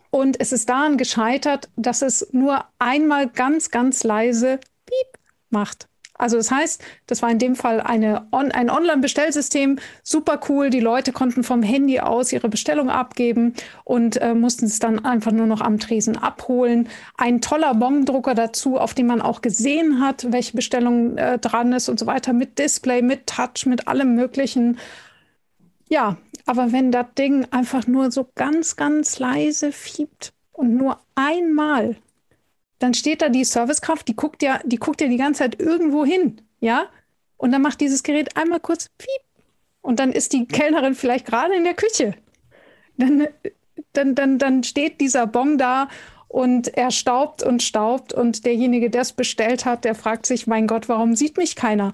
und 0.09 0.41
es 0.41 0.51
ist 0.51 0.67
daran 0.67 0.97
gescheitert, 0.97 1.69
dass 1.77 2.01
es 2.01 2.27
nur 2.33 2.65
einmal 2.79 3.29
ganz, 3.29 3.71
ganz 3.71 4.03
leise 4.03 4.59
Piep 4.85 5.19
macht. 5.49 5.87
Also 6.17 6.37
das 6.37 6.51
heißt, 6.51 6.83
das 7.05 7.21
war 7.21 7.29
in 7.29 7.39
dem 7.39 7.55
Fall 7.55 7.81
eine 7.81 8.27
On 8.31 8.51
ein 8.51 8.69
Online-Bestellsystem, 8.69 9.79
super 10.03 10.39
cool. 10.49 10.69
Die 10.69 10.79
Leute 10.79 11.11
konnten 11.11 11.43
vom 11.43 11.61
Handy 11.61 11.99
aus 11.99 12.31
ihre 12.31 12.49
Bestellung 12.49 12.89
abgeben 12.89 13.53
und 13.83 14.17
äh, 14.21 14.33
mussten 14.33 14.65
es 14.65 14.79
dann 14.79 15.03
einfach 15.05 15.31
nur 15.31 15.47
noch 15.47 15.61
am 15.61 15.79
Tresen 15.79 16.17
abholen. 16.17 16.89
Ein 17.17 17.41
toller 17.41 17.75
Bongdrucker 17.75 18.33
dazu, 18.33 18.77
auf 18.77 18.93
dem 18.93 19.07
man 19.07 19.21
auch 19.21 19.41
gesehen 19.41 20.01
hat, 20.01 20.31
welche 20.31 20.55
Bestellung 20.55 21.17
äh, 21.17 21.37
dran 21.37 21.73
ist 21.73 21.89
und 21.89 21.99
so 21.99 22.05
weiter, 22.05 22.33
mit 22.33 22.59
Display, 22.59 23.01
mit 23.01 23.27
Touch, 23.27 23.65
mit 23.65 23.87
allem 23.87 24.15
Möglichen. 24.15 24.79
Ja, 25.89 26.17
aber 26.45 26.71
wenn 26.71 26.91
das 26.91 27.07
Ding 27.17 27.45
einfach 27.51 27.87
nur 27.87 28.11
so 28.11 28.27
ganz, 28.35 28.75
ganz 28.75 29.19
leise 29.19 29.71
fiebt 29.71 30.33
und 30.51 30.75
nur 30.75 30.99
einmal 31.15 31.97
dann 32.79 32.93
steht 32.93 33.21
da 33.21 33.29
die 33.29 33.43
Servicekraft, 33.43 34.07
die 34.07 34.15
guckt 34.15 34.43
ja, 34.43 34.59
die 34.63 34.77
guckt 34.77 35.01
ja 35.01 35.07
die 35.07 35.17
ganze 35.17 35.39
Zeit 35.39 35.59
irgendwo 35.59 36.05
hin, 36.05 36.41
ja? 36.59 36.87
Und 37.37 37.51
dann 37.51 37.61
macht 37.61 37.81
dieses 37.81 38.03
Gerät 38.03 38.35
einmal 38.35 38.59
kurz 38.59 38.89
piep 38.97 39.21
und 39.81 39.99
dann 39.99 40.11
ist 40.11 40.33
die 40.33 40.47
Kellnerin 40.47 40.95
vielleicht 40.95 41.25
gerade 41.25 41.55
in 41.55 41.63
der 41.63 41.75
Küche. 41.75 42.15
Dann, 42.97 43.27
dann, 43.93 44.15
dann, 44.15 44.39
dann 44.39 44.63
steht 44.63 44.99
dieser 45.01 45.27
Bon 45.27 45.57
da 45.57 45.87
und 46.27 46.75
er 46.75 46.91
staubt 46.91 47.43
und 47.43 47.63
staubt 47.63 48.11
und 48.11 48.45
derjenige, 48.45 48.89
der 48.89 49.01
es 49.01 49.13
bestellt 49.13 49.65
hat, 49.65 49.85
der 49.85 49.95
fragt 49.95 50.25
sich, 50.25 50.47
mein 50.47 50.67
Gott, 50.67 50.89
warum 50.89 51.15
sieht 51.15 51.37
mich 51.37 51.55
keiner? 51.55 51.93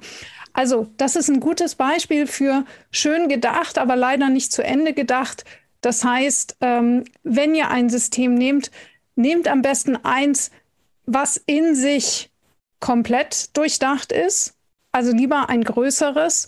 Also, 0.54 0.88
das 0.98 1.16
ist 1.16 1.30
ein 1.30 1.40
gutes 1.40 1.76
Beispiel 1.76 2.28
für 2.28 2.66
schön 2.92 3.28
gedacht, 3.28 3.78
aber 3.78 3.96
leider 3.96 4.30
nicht 4.30 4.52
zu 4.52 4.64
Ende 4.64 4.94
gedacht. 4.94 5.46
Das 5.82 6.04
heißt, 6.04 6.58
ähm, 6.62 7.04
wenn 7.24 7.56
ihr 7.56 7.70
ein 7.70 7.90
System 7.90 8.36
nehmt, 8.36 8.72
nehmt 9.16 9.48
am 9.48 9.62
besten 9.62 9.98
eins, 9.98 10.52
was 11.06 11.38
in 11.46 11.76
sich 11.76 12.30
komplett 12.80 13.56
durchdacht 13.56 14.12
ist. 14.12 14.56
Also 14.92 15.12
lieber 15.12 15.50
ein 15.50 15.64
größeres 15.64 16.48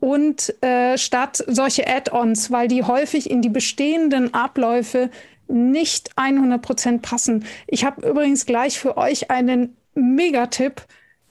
und 0.00 0.54
äh, 0.62 0.98
statt 0.98 1.42
solche 1.46 1.86
Add-ons, 1.86 2.50
weil 2.50 2.68
die 2.68 2.82
häufig 2.82 3.30
in 3.30 3.40
die 3.40 3.48
bestehenden 3.48 4.34
Abläufe 4.34 5.10
nicht 5.46 6.10
100 6.16 6.60
Prozent 6.60 7.02
passen. 7.02 7.44
Ich 7.66 7.84
habe 7.84 8.08
übrigens 8.08 8.46
gleich 8.46 8.78
für 8.78 8.96
euch 8.96 9.30
einen 9.30 9.76
Megatipp, 9.94 10.82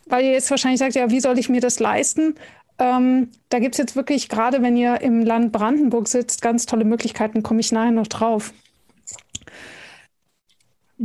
weil 0.06 0.26
ihr 0.26 0.32
jetzt 0.32 0.50
wahrscheinlich 0.50 0.80
sagt, 0.80 0.96
ja, 0.96 1.10
wie 1.10 1.20
soll 1.20 1.40
ich 1.40 1.50
mir 1.50 1.62
das 1.62 1.80
leisten? 1.80 2.36
Ähm, 2.80 3.30
da 3.50 3.60
gibt 3.60 3.76
es 3.76 3.80
jetzt 3.80 3.96
wirklich, 3.96 4.30
gerade 4.30 4.62
wenn 4.62 4.78
ihr 4.78 5.02
im 5.02 5.22
Land 5.22 5.52
Brandenburg 5.52 6.08
sitzt, 6.08 6.42
ganz 6.42 6.66
tolle 6.66 6.86
Möglichkeiten, 6.86 7.44
komme 7.44 7.60
ich 7.60 7.72
nachher 7.72 7.92
noch 7.92 8.08
drauf. 8.08 8.54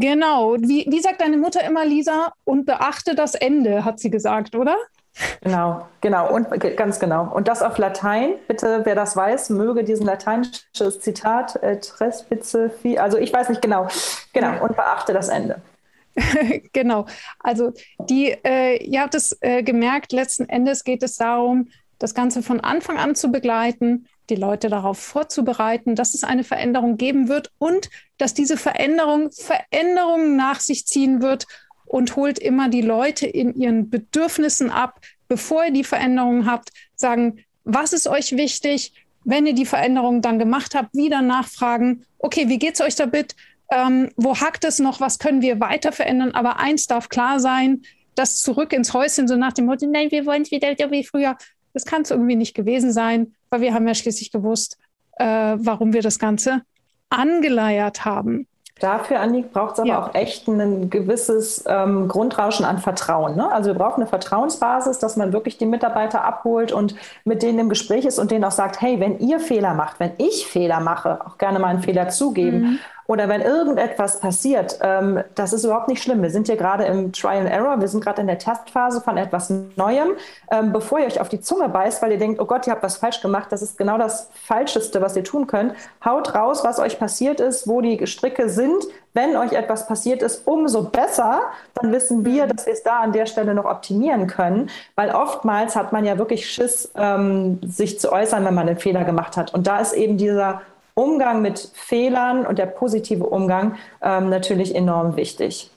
Genau, 0.01 0.55
wie, 0.61 0.87
wie 0.89 1.01
sagt 1.01 1.21
deine 1.21 1.37
Mutter 1.37 1.65
immer, 1.65 1.85
Lisa? 1.85 2.33
Und 2.45 2.67
beachte 2.67 3.17
das 3.17 3.35
Ende, 3.35 3.85
hat 3.85 3.99
sie 3.99 4.11
gesagt, 4.11 4.55
oder? 4.55 4.77
Genau, 5.41 5.89
genau, 6.01 6.33
und 6.33 6.49
ganz 6.77 7.01
genau. 7.01 7.33
Und 7.35 7.49
das 7.49 7.63
auf 7.63 7.79
Latein. 7.79 8.35
Bitte, 8.47 8.83
wer 8.85 8.95
das 8.95 9.17
weiß, 9.17 9.51
möge 9.51 9.83
diesen 9.83 10.07
lateinisches 10.07 11.01
Zitat, 11.01 11.57
äh, 11.65 11.81
Trespice, 11.81 12.57
also 12.97 13.19
ich 13.19 13.33
weiß 13.33 13.49
nicht 13.49 13.61
genau. 13.61 13.89
Genau, 14.33 14.63
und 14.63 14.77
beachte 14.77 15.13
das 15.13 15.29
Ende. 15.29 15.61
genau. 16.73 17.07
Also 17.41 17.73
die, 17.99 18.37
äh, 18.45 18.77
ihr 18.77 19.01
habt 19.01 19.17
es 19.17 19.37
äh, 19.41 19.65
gemerkt, 19.65 20.13
letzten 20.13 20.49
Endes 20.49 20.85
geht 20.85 21.03
es 21.03 21.17
darum, 21.17 21.71
das 21.99 22.15
Ganze 22.15 22.45
von 22.45 22.61
Anfang 22.61 22.99
an 22.99 23.17
zu 23.17 23.33
begleiten, 23.33 24.07
die 24.31 24.37
Leute 24.37 24.69
darauf 24.69 24.99
vorzubereiten, 24.99 25.95
dass 25.95 26.15
es 26.15 26.25
eine 26.25 26.45
Veränderung 26.45 26.97
geben 26.97 27.29
wird 27.29 27.51
und 27.59 27.91
dass 28.19 28.35
diese 28.35 28.57
Veränderung 28.57 29.31
Veränderungen 29.33 30.37
nach 30.37 30.61
sich 30.61 30.87
ziehen 30.87 31.23
wird 31.23 31.47
und 31.87 32.17
holt 32.17 32.39
immer 32.39 32.69
die 32.69 32.83
Leute 32.83 33.27
in 33.27 33.55
ihren 33.55 33.91
Bedürfnissen 33.91 34.71
ab, 34.71 35.01
bevor 35.29 35.65
ihr 35.65 35.73
die 35.73 35.85
Veränderung 35.85 36.47
habt, 36.47 36.71
sagen, 36.95 37.45
was 37.65 37.93
ist 37.93 38.07
euch 38.07 38.37
wichtig? 38.37 38.93
Wenn 39.25 39.47
ihr 39.47 39.55
die 39.55 39.67
Veränderung 39.67 40.23
dann 40.23 40.39
gemacht 40.39 40.75
habt, 40.75 40.95
wieder 40.95 41.23
nachfragen, 41.23 42.05
okay, 42.19 42.49
wie 42.49 42.59
geht 42.59 42.75
es 42.75 42.81
euch 42.81 42.95
damit? 42.95 43.35
Ähm, 43.71 44.11
wo 44.17 44.37
hackt 44.37 44.65
es 44.65 44.79
noch? 44.79 45.01
Was 45.01 45.19
können 45.19 45.43
wir 45.43 45.61
weiter 45.61 45.93
verändern? 45.93 46.33
Aber 46.33 46.59
eins 46.59 46.87
darf 46.87 47.09
klar 47.09 47.41
sein, 47.41 47.83
das 48.15 48.41
zurück 48.41 48.73
ins 48.73 48.95
Häuschen, 48.95 49.29
so 49.29 49.37
nach 49.37 49.53
dem 49.53 49.67
Motto, 49.67 49.87
nein, 49.87 50.11
wir 50.11 50.27
wollen 50.27 50.43
es 50.43 50.51
wieder 50.51 50.69
wie 50.91 51.05
früher. 51.05 51.37
Das 51.75 51.85
kann 51.85 52.03
es 52.03 52.11
irgendwie 52.11 52.37
nicht 52.37 52.55
gewesen 52.55 52.93
sein, 52.93 53.35
weil 53.51 53.61
wir 53.61 53.75
haben 53.75 53.87
ja 53.87 53.95
schließlich 53.95 54.31
gewusst, 54.33 54.79
äh, 55.19 55.25
warum 55.59 55.93
wir 55.93 56.03
das 56.03 56.19
Ganze 56.19 56.63
angeleiert 57.11 58.05
haben. 58.05 58.47
Dafür, 58.81 59.19
Annik, 59.19 59.53
braucht 59.53 59.75
es 59.75 59.81
aber 59.81 59.89
ja. 59.89 60.03
auch 60.05 60.15
echt 60.15 60.47
ein 60.47 60.89
gewisses 60.89 61.65
ähm, 61.67 62.07
Grundrauschen 62.07 62.65
an 62.65 62.79
Vertrauen. 62.79 63.35
Ne? 63.35 63.51
Also 63.51 63.71
wir 63.71 63.75
brauchen 63.75 64.03
eine 64.03 64.07
Vertrauensbasis, 64.07 65.01
dass 65.01 65.17
man 65.17 65.33
wirklich 65.33 65.59
die 65.59 65.67
Mitarbeiter 65.67 66.23
abholt 66.23 66.71
und 66.71 66.95
mit 67.25 67.43
denen 67.43 67.59
im 67.59 67.69
Gespräch 67.69 68.05
ist 68.05 68.21
und 68.21 68.31
denen 68.31 68.45
auch 68.45 68.53
sagt, 68.53 68.81
hey, 68.81 69.01
wenn 69.01 69.19
ihr 69.19 69.41
Fehler 69.41 69.75
macht, 69.75 69.99
wenn 69.99 70.13
ich 70.19 70.47
Fehler 70.47 70.79
mache, 70.79 71.19
auch 71.27 71.39
gerne 71.39 71.59
mal 71.59 71.69
einen 71.69 71.83
Fehler 71.83 72.09
zugeben. 72.09 72.61
Mhm 72.61 72.79
oder 73.09 73.27
wenn 73.31 73.41
irgendetwas 73.41 74.21
passiert, 74.21 74.79
ähm, 74.83 75.25
das 75.35 75.55
ist 75.55 75.65
überhaupt 75.65 75.89
nicht 75.89 76.03
schlimm. 76.03 76.23
Wir 76.23 76.29
sind 76.29 76.47
hier 76.47 76.59
gerade 76.59 76.85
im 76.85 77.11
Trial 77.11 77.39
and 77.39 77.51
Error, 77.51 77.81
wir 77.81 77.89
sind 77.89 78.05
gerade 78.05 78.21
in 78.21 78.27
der 78.27 78.39
Testphase 78.39 79.01
von 79.01 79.17
etwas 79.17 79.51
Neuem. 79.77 80.09
Ähm, 80.51 80.75
bevor 80.75 80.99
ihr 80.99 81.07
euch 81.07 81.19
auf 81.19 81.31
die 81.31 81.41
Zunge 81.41 81.71
beißt, 81.71 82.03
weil 82.03 82.13
ihr 82.13 82.19
denkt, 82.19 82.39
oh 82.39 82.45
Gott, 82.45 82.67
ihr 82.67 82.75
habt 82.75 82.83
was 82.83 82.99
falsch 82.99 83.23
gemacht, 83.23 83.51
das 83.51 83.63
ist 83.63 83.79
genau 83.79 83.97
das 83.97 84.29
Falscheste, 84.35 85.01
was 85.01 85.17
ihr 85.17 85.25
tun 85.25 85.47
könnt. 85.47 85.73
Haut 86.05 86.35
raus, 86.35 86.65
was 86.65 86.79
euch 86.79 86.99
passiert 86.99 87.41
ist, 87.41 87.67
wo 87.67 87.81
die 87.81 88.07
Stricke 88.07 88.51
sind. 88.51 88.85
Wenn 89.15 89.39
euch 89.39 89.53
etwas 89.53 89.87
passiert 89.87 90.23
ist, 90.23 90.47
umso 90.47 90.83
besser. 90.83 91.41
Dann 91.81 91.91
wissen 91.93 92.27
wir, 92.27 92.47
dass 92.47 92.67
wir 92.67 92.75
es 92.75 92.83
da 92.83 93.01
an 93.01 93.13
der 93.13 93.25
Stelle 93.25 93.55
noch 93.55 93.65
optimieren 93.65 94.27
können, 94.27 94.69
weil 94.97 95.13
oftmals 95.13 95.77
hat 95.77 95.95
man 95.95 96.05
ja 96.05 96.19
wirklich 96.19 96.49
Schiss, 96.51 96.93
ähm, 96.95 97.59
sich 97.63 97.99
zu 97.99 98.13
äußern, 98.13 98.45
wenn 98.45 98.55
man 98.55 98.69
einen 98.69 98.79
Fehler 98.79 99.05
gemacht 99.05 99.39
hat. 99.39 99.55
Und 99.55 99.67
da 99.67 99.79
ist 99.81 99.95
eben 99.95 100.19
dieser 100.19 100.61
Umgang 100.99 101.43
mit 101.43 101.71
Fehlern 101.75 102.45
und 102.45 102.59
der 102.59 102.67
positive 102.67 103.25
Umgang 103.25 103.77
ähm, 104.03 104.31
natürlich 104.31 104.75
enorm 104.75 105.17
wichtig. 105.17 105.71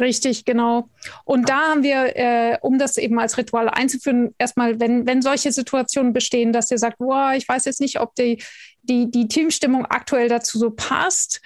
Richtig, 0.00 0.44
genau. 0.44 0.88
Und 1.24 1.48
da 1.48 1.68
haben 1.68 1.82
wir, 1.82 2.16
äh, 2.16 2.58
um 2.62 2.78
das 2.78 2.96
eben 2.96 3.18
als 3.20 3.36
Ritual 3.36 3.68
einzuführen, 3.68 4.34
erstmal, 4.38 4.80
wenn, 4.80 5.06
wenn 5.06 5.22
solche 5.22 5.52
Situationen 5.52 6.12
bestehen, 6.12 6.52
dass 6.52 6.70
ihr 6.70 6.78
sagt, 6.78 6.96
wow, 6.98 7.34
ich 7.36 7.46
weiß 7.46 7.66
jetzt 7.66 7.80
nicht, 7.80 8.00
ob 8.00 8.14
die, 8.14 8.42
die, 8.82 9.10
die 9.10 9.28
Teamstimmung 9.28 9.84
aktuell 9.86 10.28
dazu 10.28 10.58
so 10.58 10.70
passt. 10.70 11.42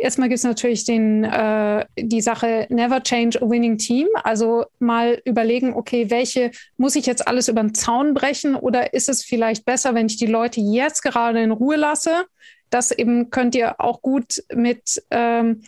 Erstmal 0.00 0.30
gibt 0.30 0.38
es 0.38 0.44
natürlich 0.44 0.86
den, 0.86 1.24
äh, 1.24 1.84
die 1.98 2.22
Sache 2.22 2.66
Never 2.70 3.02
Change 3.02 3.42
a 3.42 3.48
Winning 3.48 3.76
Team. 3.76 4.08
Also 4.24 4.64
mal 4.78 5.20
überlegen, 5.26 5.74
okay, 5.74 6.08
welche 6.08 6.52
muss 6.78 6.96
ich 6.96 7.04
jetzt 7.04 7.28
alles 7.28 7.48
über 7.48 7.60
den 7.60 7.74
Zaun 7.74 8.14
brechen 8.14 8.54
oder 8.54 8.94
ist 8.94 9.10
es 9.10 9.22
vielleicht 9.22 9.66
besser, 9.66 9.94
wenn 9.94 10.06
ich 10.06 10.16
die 10.16 10.24
Leute 10.24 10.62
jetzt 10.62 11.02
gerade 11.02 11.42
in 11.42 11.50
Ruhe 11.50 11.76
lasse? 11.76 12.24
Das 12.70 12.92
eben 12.92 13.28
könnt 13.28 13.54
ihr 13.54 13.78
auch 13.78 14.00
gut 14.00 14.42
mit 14.54 15.02
ähm, 15.10 15.60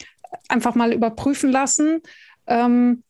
einfach 0.48 0.74
mal 0.74 0.94
überprüfen 0.94 1.52
lassen. 1.52 2.00
Ähm, 2.46 3.02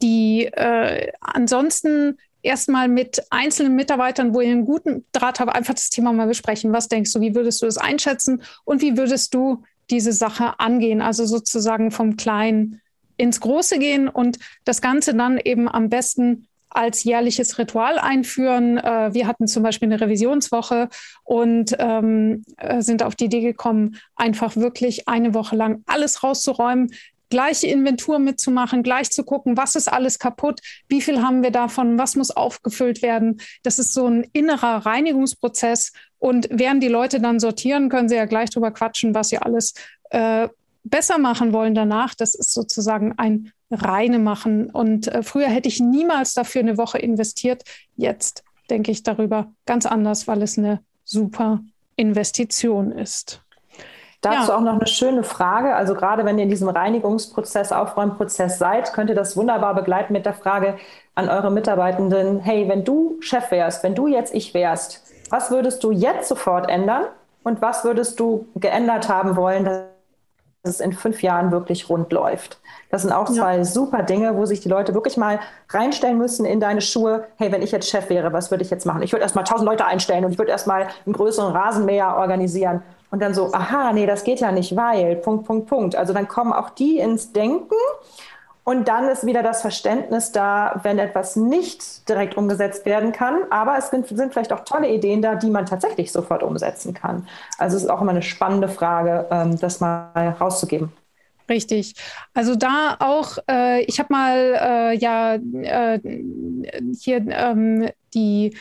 die 0.00 0.44
äh, 0.44 1.10
ansonsten 1.20 2.18
erstmal 2.42 2.86
mit 2.86 3.20
einzelnen 3.30 3.74
Mitarbeitern, 3.74 4.32
wo 4.32 4.40
ihr 4.40 4.52
einen 4.52 4.64
guten 4.64 5.04
Draht 5.10 5.40
habt, 5.40 5.52
einfach 5.52 5.74
das 5.74 5.90
Thema 5.90 6.12
mal 6.12 6.28
besprechen. 6.28 6.72
Was 6.72 6.86
denkst 6.86 7.12
du, 7.12 7.20
wie 7.20 7.34
würdest 7.34 7.60
du 7.62 7.66
das 7.66 7.78
einschätzen 7.78 8.42
und 8.64 8.80
wie 8.80 8.96
würdest 8.96 9.34
du 9.34 9.64
diese 9.90 10.12
Sache 10.12 10.60
angehen? 10.60 11.00
Also 11.00 11.24
sozusagen 11.26 11.90
vom 11.90 12.16
Kleinen 12.16 12.80
ins 13.16 13.40
Große 13.40 13.78
gehen 13.78 14.08
und 14.08 14.38
das 14.64 14.80
Ganze 14.80 15.14
dann 15.14 15.38
eben 15.38 15.68
am 15.68 15.88
besten 15.88 16.48
als 16.70 17.04
jährliches 17.04 17.58
Ritual 17.58 17.98
einführen. 17.98 18.78
Äh, 18.78 19.12
wir 19.12 19.26
hatten 19.26 19.46
zum 19.46 19.62
Beispiel 19.62 19.88
eine 19.88 20.00
Revisionswoche 20.00 20.88
und 21.24 21.74
ähm, 21.78 22.44
äh, 22.56 22.82
sind 22.82 23.02
auf 23.02 23.16
die 23.16 23.24
Idee 23.24 23.40
gekommen, 23.40 23.96
einfach 24.16 24.56
wirklich 24.56 25.08
eine 25.08 25.34
Woche 25.34 25.56
lang 25.56 25.82
alles 25.86 26.22
rauszuräumen, 26.22 26.92
gleiche 27.30 27.66
Inventur 27.66 28.18
mitzumachen, 28.18 28.82
gleich 28.82 29.10
zu 29.10 29.24
gucken, 29.24 29.56
was 29.56 29.74
ist 29.74 29.90
alles 29.90 30.18
kaputt, 30.18 30.60
wie 30.88 31.00
viel 31.00 31.22
haben 31.22 31.42
wir 31.42 31.50
davon, 31.50 31.98
was 31.98 32.16
muss 32.16 32.30
aufgefüllt 32.30 33.02
werden. 33.02 33.40
Das 33.62 33.78
ist 33.78 33.94
so 33.94 34.06
ein 34.06 34.26
innerer 34.32 34.86
Reinigungsprozess. 34.86 35.92
Und 36.18 36.48
während 36.50 36.82
die 36.82 36.88
Leute 36.88 37.20
dann 37.20 37.40
sortieren, 37.40 37.88
können 37.88 38.08
sie 38.08 38.16
ja 38.16 38.24
gleich 38.24 38.50
drüber 38.50 38.70
quatschen, 38.70 39.14
was 39.14 39.28
sie 39.28 39.38
alles 39.38 39.74
äh, 40.10 40.48
besser 40.84 41.18
machen 41.18 41.52
wollen 41.52 41.74
danach. 41.74 42.14
Das 42.14 42.34
ist 42.34 42.52
sozusagen 42.52 43.14
ein 43.18 43.52
reine 43.70 44.18
machen. 44.18 44.70
Und 44.70 45.08
äh, 45.08 45.22
früher 45.22 45.48
hätte 45.48 45.68
ich 45.68 45.80
niemals 45.80 46.34
dafür 46.34 46.62
eine 46.62 46.78
Woche 46.78 46.98
investiert. 46.98 47.62
Jetzt 47.96 48.42
denke 48.70 48.90
ich 48.90 49.02
darüber 49.02 49.52
ganz 49.66 49.86
anders, 49.86 50.26
weil 50.26 50.42
es 50.42 50.58
eine 50.58 50.80
super 51.04 51.60
Investition 51.96 52.92
ist. 52.92 53.42
Dazu 54.20 54.50
ja. 54.50 54.56
auch 54.56 54.60
noch 54.60 54.74
eine 54.74 54.86
schöne 54.86 55.22
Frage. 55.22 55.76
Also 55.76 55.94
gerade 55.94 56.24
wenn 56.24 56.38
ihr 56.38 56.44
in 56.44 56.50
diesem 56.50 56.68
Reinigungsprozess, 56.68 57.70
Aufräumprozess 57.70 58.58
seid, 58.58 58.92
könnt 58.92 59.10
ihr 59.10 59.16
das 59.16 59.36
wunderbar 59.36 59.74
begleiten 59.74 60.12
mit 60.12 60.26
der 60.26 60.34
Frage 60.34 60.76
an 61.14 61.28
eure 61.28 61.50
Mitarbeitenden, 61.50 62.40
hey, 62.40 62.68
wenn 62.68 62.84
du 62.84 63.16
Chef 63.20 63.50
wärst, 63.50 63.84
wenn 63.84 63.94
du 63.94 64.08
jetzt 64.08 64.34
ich 64.34 64.54
wärst, 64.54 65.04
was 65.30 65.50
würdest 65.50 65.84
du 65.84 65.92
jetzt 65.92 66.28
sofort 66.28 66.68
ändern 66.68 67.04
und 67.44 67.62
was 67.62 67.84
würdest 67.84 68.18
du 68.18 68.46
geändert 68.56 69.08
haben 69.08 69.36
wollen, 69.36 69.64
dass 69.64 69.84
es 70.64 70.80
in 70.80 70.92
fünf 70.92 71.22
Jahren 71.22 71.52
wirklich 71.52 71.88
rund 71.88 72.12
läuft? 72.12 72.60
Das 72.90 73.02
sind 73.02 73.12
auch 73.12 73.26
zwei 73.26 73.58
ja. 73.58 73.64
super 73.64 74.02
Dinge, 74.02 74.36
wo 74.36 74.46
sich 74.46 74.60
die 74.60 74.68
Leute 74.68 74.94
wirklich 74.94 75.16
mal 75.16 75.38
reinstellen 75.68 76.18
müssen 76.18 76.44
in 76.44 76.58
deine 76.58 76.80
Schuhe. 76.80 77.26
Hey, 77.36 77.52
wenn 77.52 77.62
ich 77.62 77.70
jetzt 77.70 77.88
Chef 77.88 78.08
wäre, 78.10 78.32
was 78.32 78.50
würde 78.50 78.64
ich 78.64 78.70
jetzt 78.70 78.86
machen? 78.86 79.02
Ich 79.02 79.12
würde 79.12 79.22
erstmal 79.22 79.44
tausend 79.44 79.68
Leute 79.68 79.84
einstellen 79.84 80.24
und 80.24 80.32
ich 80.32 80.38
würde 80.38 80.50
erstmal 80.50 80.88
einen 81.04 81.12
größeren 81.12 81.54
Rasenmäher 81.54 82.16
organisieren. 82.16 82.82
Und 83.10 83.20
dann 83.20 83.34
so, 83.34 83.52
aha, 83.52 83.92
nee, 83.92 84.06
das 84.06 84.24
geht 84.24 84.40
ja 84.40 84.52
nicht, 84.52 84.76
weil, 84.76 85.16
Punkt, 85.16 85.46
Punkt, 85.46 85.66
Punkt. 85.66 85.96
Also 85.96 86.12
dann 86.12 86.28
kommen 86.28 86.52
auch 86.52 86.70
die 86.70 86.98
ins 86.98 87.32
Denken 87.32 87.74
und 88.68 88.86
dann 88.86 89.08
ist 89.08 89.24
wieder 89.24 89.42
das 89.42 89.62
Verständnis 89.62 90.30
da, 90.30 90.80
wenn 90.82 90.98
etwas 90.98 91.36
nicht 91.36 92.06
direkt 92.06 92.36
umgesetzt 92.36 92.84
werden 92.84 93.12
kann. 93.12 93.38
Aber 93.48 93.78
es 93.78 93.88
sind, 93.88 94.06
sind, 94.08 94.34
vielleicht 94.34 94.52
auch 94.52 94.60
tolle 94.60 94.90
Ideen 94.90 95.22
da, 95.22 95.36
die 95.36 95.48
man 95.48 95.64
tatsächlich 95.64 96.12
sofort 96.12 96.42
umsetzen 96.42 96.92
kann. 96.92 97.26
Also 97.56 97.78
es 97.78 97.84
ist 97.84 97.88
auch 97.88 98.02
immer 98.02 98.10
eine 98.10 98.20
spannende 98.20 98.68
Frage, 98.68 99.26
ähm, 99.30 99.58
das 99.58 99.80
mal 99.80 100.36
rauszugeben. 100.38 100.92
Richtig. 101.48 101.94
Also 102.34 102.56
da 102.56 102.96
auch, 102.98 103.38
äh, 103.50 103.80
ich 103.84 103.98
habe 104.00 104.12
mal 104.12 104.36
äh, 104.36 104.98
ja 104.98 105.36
äh, 105.36 106.00
hier 107.00 107.26
ähm, 107.26 107.88
die 108.12 108.54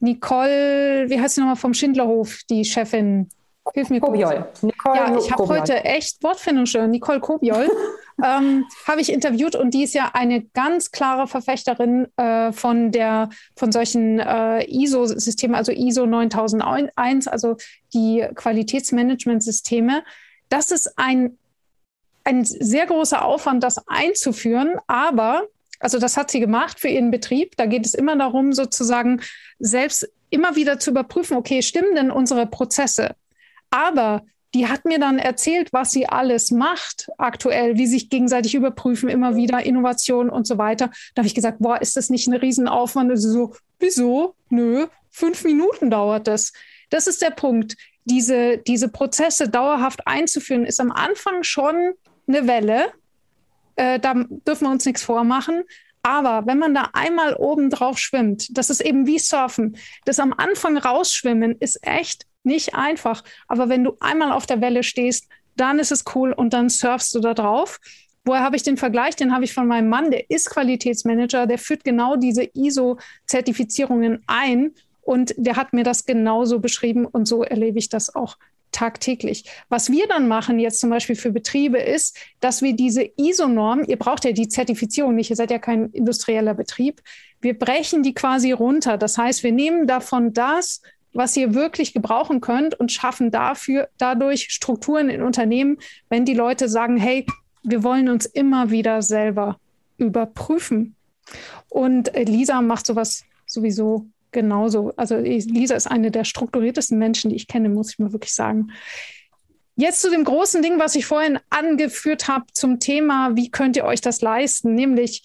Nicole, 0.00 1.08
wie 1.08 1.20
heißt 1.20 1.36
sie 1.36 1.40
nochmal 1.40 1.54
vom 1.54 1.72
Schindlerhof, 1.72 2.40
die 2.50 2.64
Chefin. 2.64 3.28
Hilf 3.74 3.90
mir 3.90 4.00
Kobiol. 4.00 4.44
Nicole 4.62 4.96
ja, 4.96 5.16
ich 5.16 5.30
habe 5.30 5.46
heute 5.46 5.84
echt 5.84 6.22
Wortfindungsstörung. 6.22 6.90
Nicole 6.90 7.20
Kobiol 7.20 7.70
ähm, 8.24 8.64
habe 8.86 9.00
ich 9.00 9.12
interviewt 9.12 9.54
und 9.54 9.72
die 9.72 9.84
ist 9.84 9.94
ja 9.94 10.10
eine 10.14 10.42
ganz 10.42 10.90
klare 10.90 11.28
Verfechterin 11.28 12.08
äh, 12.16 12.52
von 12.52 12.90
der 12.90 13.28
von 13.56 13.70
solchen 13.70 14.18
äh, 14.18 14.64
ISO-Systemen, 14.64 15.54
also 15.54 15.70
ISO 15.70 16.06
9001, 16.06 17.28
also 17.28 17.56
die 17.94 18.26
Qualitätsmanagementsysteme. 18.34 20.02
Das 20.48 20.72
ist 20.72 20.98
ein 20.98 21.38
ein 22.24 22.44
sehr 22.44 22.86
großer 22.86 23.24
Aufwand, 23.24 23.62
das 23.62 23.80
einzuführen, 23.88 24.76
aber 24.86 25.44
also 25.80 25.98
das 25.98 26.16
hat 26.16 26.30
sie 26.30 26.40
gemacht 26.40 26.78
für 26.78 26.88
ihren 26.88 27.10
Betrieb. 27.10 27.56
Da 27.56 27.66
geht 27.66 27.86
es 27.86 27.94
immer 27.94 28.16
darum, 28.16 28.52
sozusagen 28.52 29.20
selbst 29.58 30.08
immer 30.30 30.56
wieder 30.56 30.78
zu 30.78 30.90
überprüfen, 30.90 31.36
okay, 31.36 31.62
stimmen 31.62 31.94
denn 31.94 32.10
unsere 32.10 32.46
Prozesse? 32.46 33.16
Aber 33.72 34.22
die 34.54 34.68
hat 34.68 34.84
mir 34.84 34.98
dann 34.98 35.18
erzählt, 35.18 35.72
was 35.72 35.92
sie 35.92 36.06
alles 36.06 36.50
macht 36.50 37.08
aktuell, 37.16 37.78
wie 37.78 37.86
sich 37.86 38.10
gegenseitig 38.10 38.54
überprüfen, 38.54 39.08
immer 39.08 39.34
wieder 39.34 39.64
Innovation 39.64 40.28
und 40.28 40.46
so 40.46 40.58
weiter. 40.58 40.90
Da 41.14 41.20
habe 41.20 41.26
ich 41.26 41.34
gesagt, 41.34 41.58
boah, 41.60 41.80
ist 41.80 41.96
das 41.96 42.10
nicht 42.10 42.28
ein 42.28 42.34
Riesenaufwand? 42.34 43.10
Und 43.10 43.16
sie 43.16 43.30
so, 43.30 43.54
wieso? 43.78 44.34
Nö, 44.50 44.86
fünf 45.10 45.44
Minuten 45.44 45.90
dauert 45.90 46.26
das. 46.28 46.52
Das 46.90 47.06
ist 47.06 47.22
der 47.22 47.30
Punkt. 47.30 47.76
Diese, 48.04 48.58
diese 48.58 48.88
Prozesse 48.88 49.48
dauerhaft 49.48 50.06
einzuführen, 50.06 50.66
ist 50.66 50.80
am 50.80 50.92
Anfang 50.92 51.44
schon 51.44 51.94
eine 52.28 52.46
Welle. 52.46 52.92
Äh, 53.76 54.00
da 54.00 54.12
dürfen 54.14 54.66
wir 54.66 54.70
uns 54.70 54.84
nichts 54.84 55.02
vormachen. 55.02 55.62
Aber 56.02 56.46
wenn 56.46 56.58
man 56.58 56.74
da 56.74 56.90
einmal 56.92 57.34
oben 57.36 57.70
drauf 57.70 57.98
schwimmt, 57.98 58.58
das 58.58 58.68
ist 58.68 58.82
eben 58.82 59.06
wie 59.06 59.18
Surfen. 59.18 59.78
Das 60.04 60.18
am 60.18 60.34
Anfang 60.36 60.76
rausschwimmen 60.76 61.56
ist 61.58 61.78
echt 61.86 62.26
nicht 62.44 62.74
einfach. 62.74 63.24
Aber 63.48 63.68
wenn 63.68 63.84
du 63.84 63.96
einmal 64.00 64.32
auf 64.32 64.46
der 64.46 64.60
Welle 64.60 64.82
stehst, 64.82 65.28
dann 65.56 65.78
ist 65.78 65.92
es 65.92 66.04
cool 66.14 66.32
und 66.32 66.52
dann 66.52 66.68
surfst 66.68 67.14
du 67.14 67.20
da 67.20 67.34
drauf. 67.34 67.80
Woher 68.24 68.42
habe 68.42 68.56
ich 68.56 68.62
den 68.62 68.76
Vergleich? 68.76 69.16
Den 69.16 69.32
habe 69.32 69.44
ich 69.44 69.52
von 69.52 69.66
meinem 69.66 69.88
Mann, 69.88 70.10
der 70.10 70.30
ist 70.30 70.50
Qualitätsmanager, 70.50 71.46
der 71.46 71.58
führt 71.58 71.84
genau 71.84 72.16
diese 72.16 72.44
ISO-Zertifizierungen 72.54 74.22
ein 74.26 74.72
und 75.02 75.34
der 75.36 75.56
hat 75.56 75.72
mir 75.72 75.82
das 75.82 76.06
genauso 76.06 76.60
beschrieben 76.60 77.04
und 77.04 77.26
so 77.26 77.42
erlebe 77.42 77.78
ich 77.78 77.88
das 77.88 78.14
auch 78.14 78.36
tagtäglich. 78.70 79.44
Was 79.68 79.90
wir 79.90 80.06
dann 80.08 80.28
machen 80.28 80.58
jetzt 80.58 80.80
zum 80.80 80.88
Beispiel 80.88 81.16
für 81.16 81.30
Betriebe 81.30 81.78
ist, 81.78 82.16
dass 82.40 82.62
wir 82.62 82.74
diese 82.74 83.10
ISO-Norm, 83.16 83.84
ihr 83.86 83.98
braucht 83.98 84.24
ja 84.24 84.32
die 84.32 84.48
Zertifizierung 84.48 85.14
nicht, 85.14 85.30
ihr 85.30 85.36
seid 85.36 85.50
ja 85.50 85.58
kein 85.58 85.90
industrieller 85.90 86.54
Betrieb, 86.54 87.02
wir 87.40 87.58
brechen 87.58 88.02
die 88.02 88.14
quasi 88.14 88.52
runter. 88.52 88.96
Das 88.96 89.18
heißt, 89.18 89.42
wir 89.42 89.52
nehmen 89.52 89.86
davon 89.86 90.32
das, 90.32 90.80
was 91.12 91.36
ihr 91.36 91.54
wirklich 91.54 91.92
gebrauchen 91.92 92.40
könnt 92.40 92.78
und 92.78 92.92
schaffen 92.92 93.30
dafür 93.30 93.88
dadurch 93.98 94.48
Strukturen 94.50 95.08
in 95.08 95.22
Unternehmen, 95.22 95.78
wenn 96.08 96.24
die 96.24 96.34
Leute 96.34 96.68
sagen, 96.68 96.96
hey, 96.96 97.26
wir 97.62 97.82
wollen 97.82 98.08
uns 98.08 98.26
immer 98.26 98.70
wieder 98.70 99.02
selber 99.02 99.58
überprüfen. 99.98 100.96
Und 101.68 102.12
Lisa 102.14 102.60
macht 102.60 102.86
sowas 102.86 103.24
sowieso 103.46 104.06
genauso. 104.32 104.92
Also 104.96 105.16
Lisa 105.16 105.74
ist 105.74 105.86
eine 105.86 106.10
der 106.10 106.24
strukturiertesten 106.24 106.98
Menschen, 106.98 107.30
die 107.30 107.36
ich 107.36 107.46
kenne, 107.46 107.68
muss 107.68 107.92
ich 107.92 107.98
mal 107.98 108.12
wirklich 108.12 108.34
sagen. 108.34 108.72
Jetzt 109.76 110.02
zu 110.02 110.10
dem 110.10 110.24
großen 110.24 110.62
Ding, 110.62 110.78
was 110.78 110.94
ich 110.94 111.06
vorhin 111.06 111.38
angeführt 111.50 112.28
habe 112.28 112.46
zum 112.52 112.78
Thema, 112.78 113.36
wie 113.36 113.50
könnt 113.50 113.76
ihr 113.76 113.84
euch 113.84 114.00
das 114.00 114.20
leisten? 114.20 114.74
Nämlich, 114.74 115.22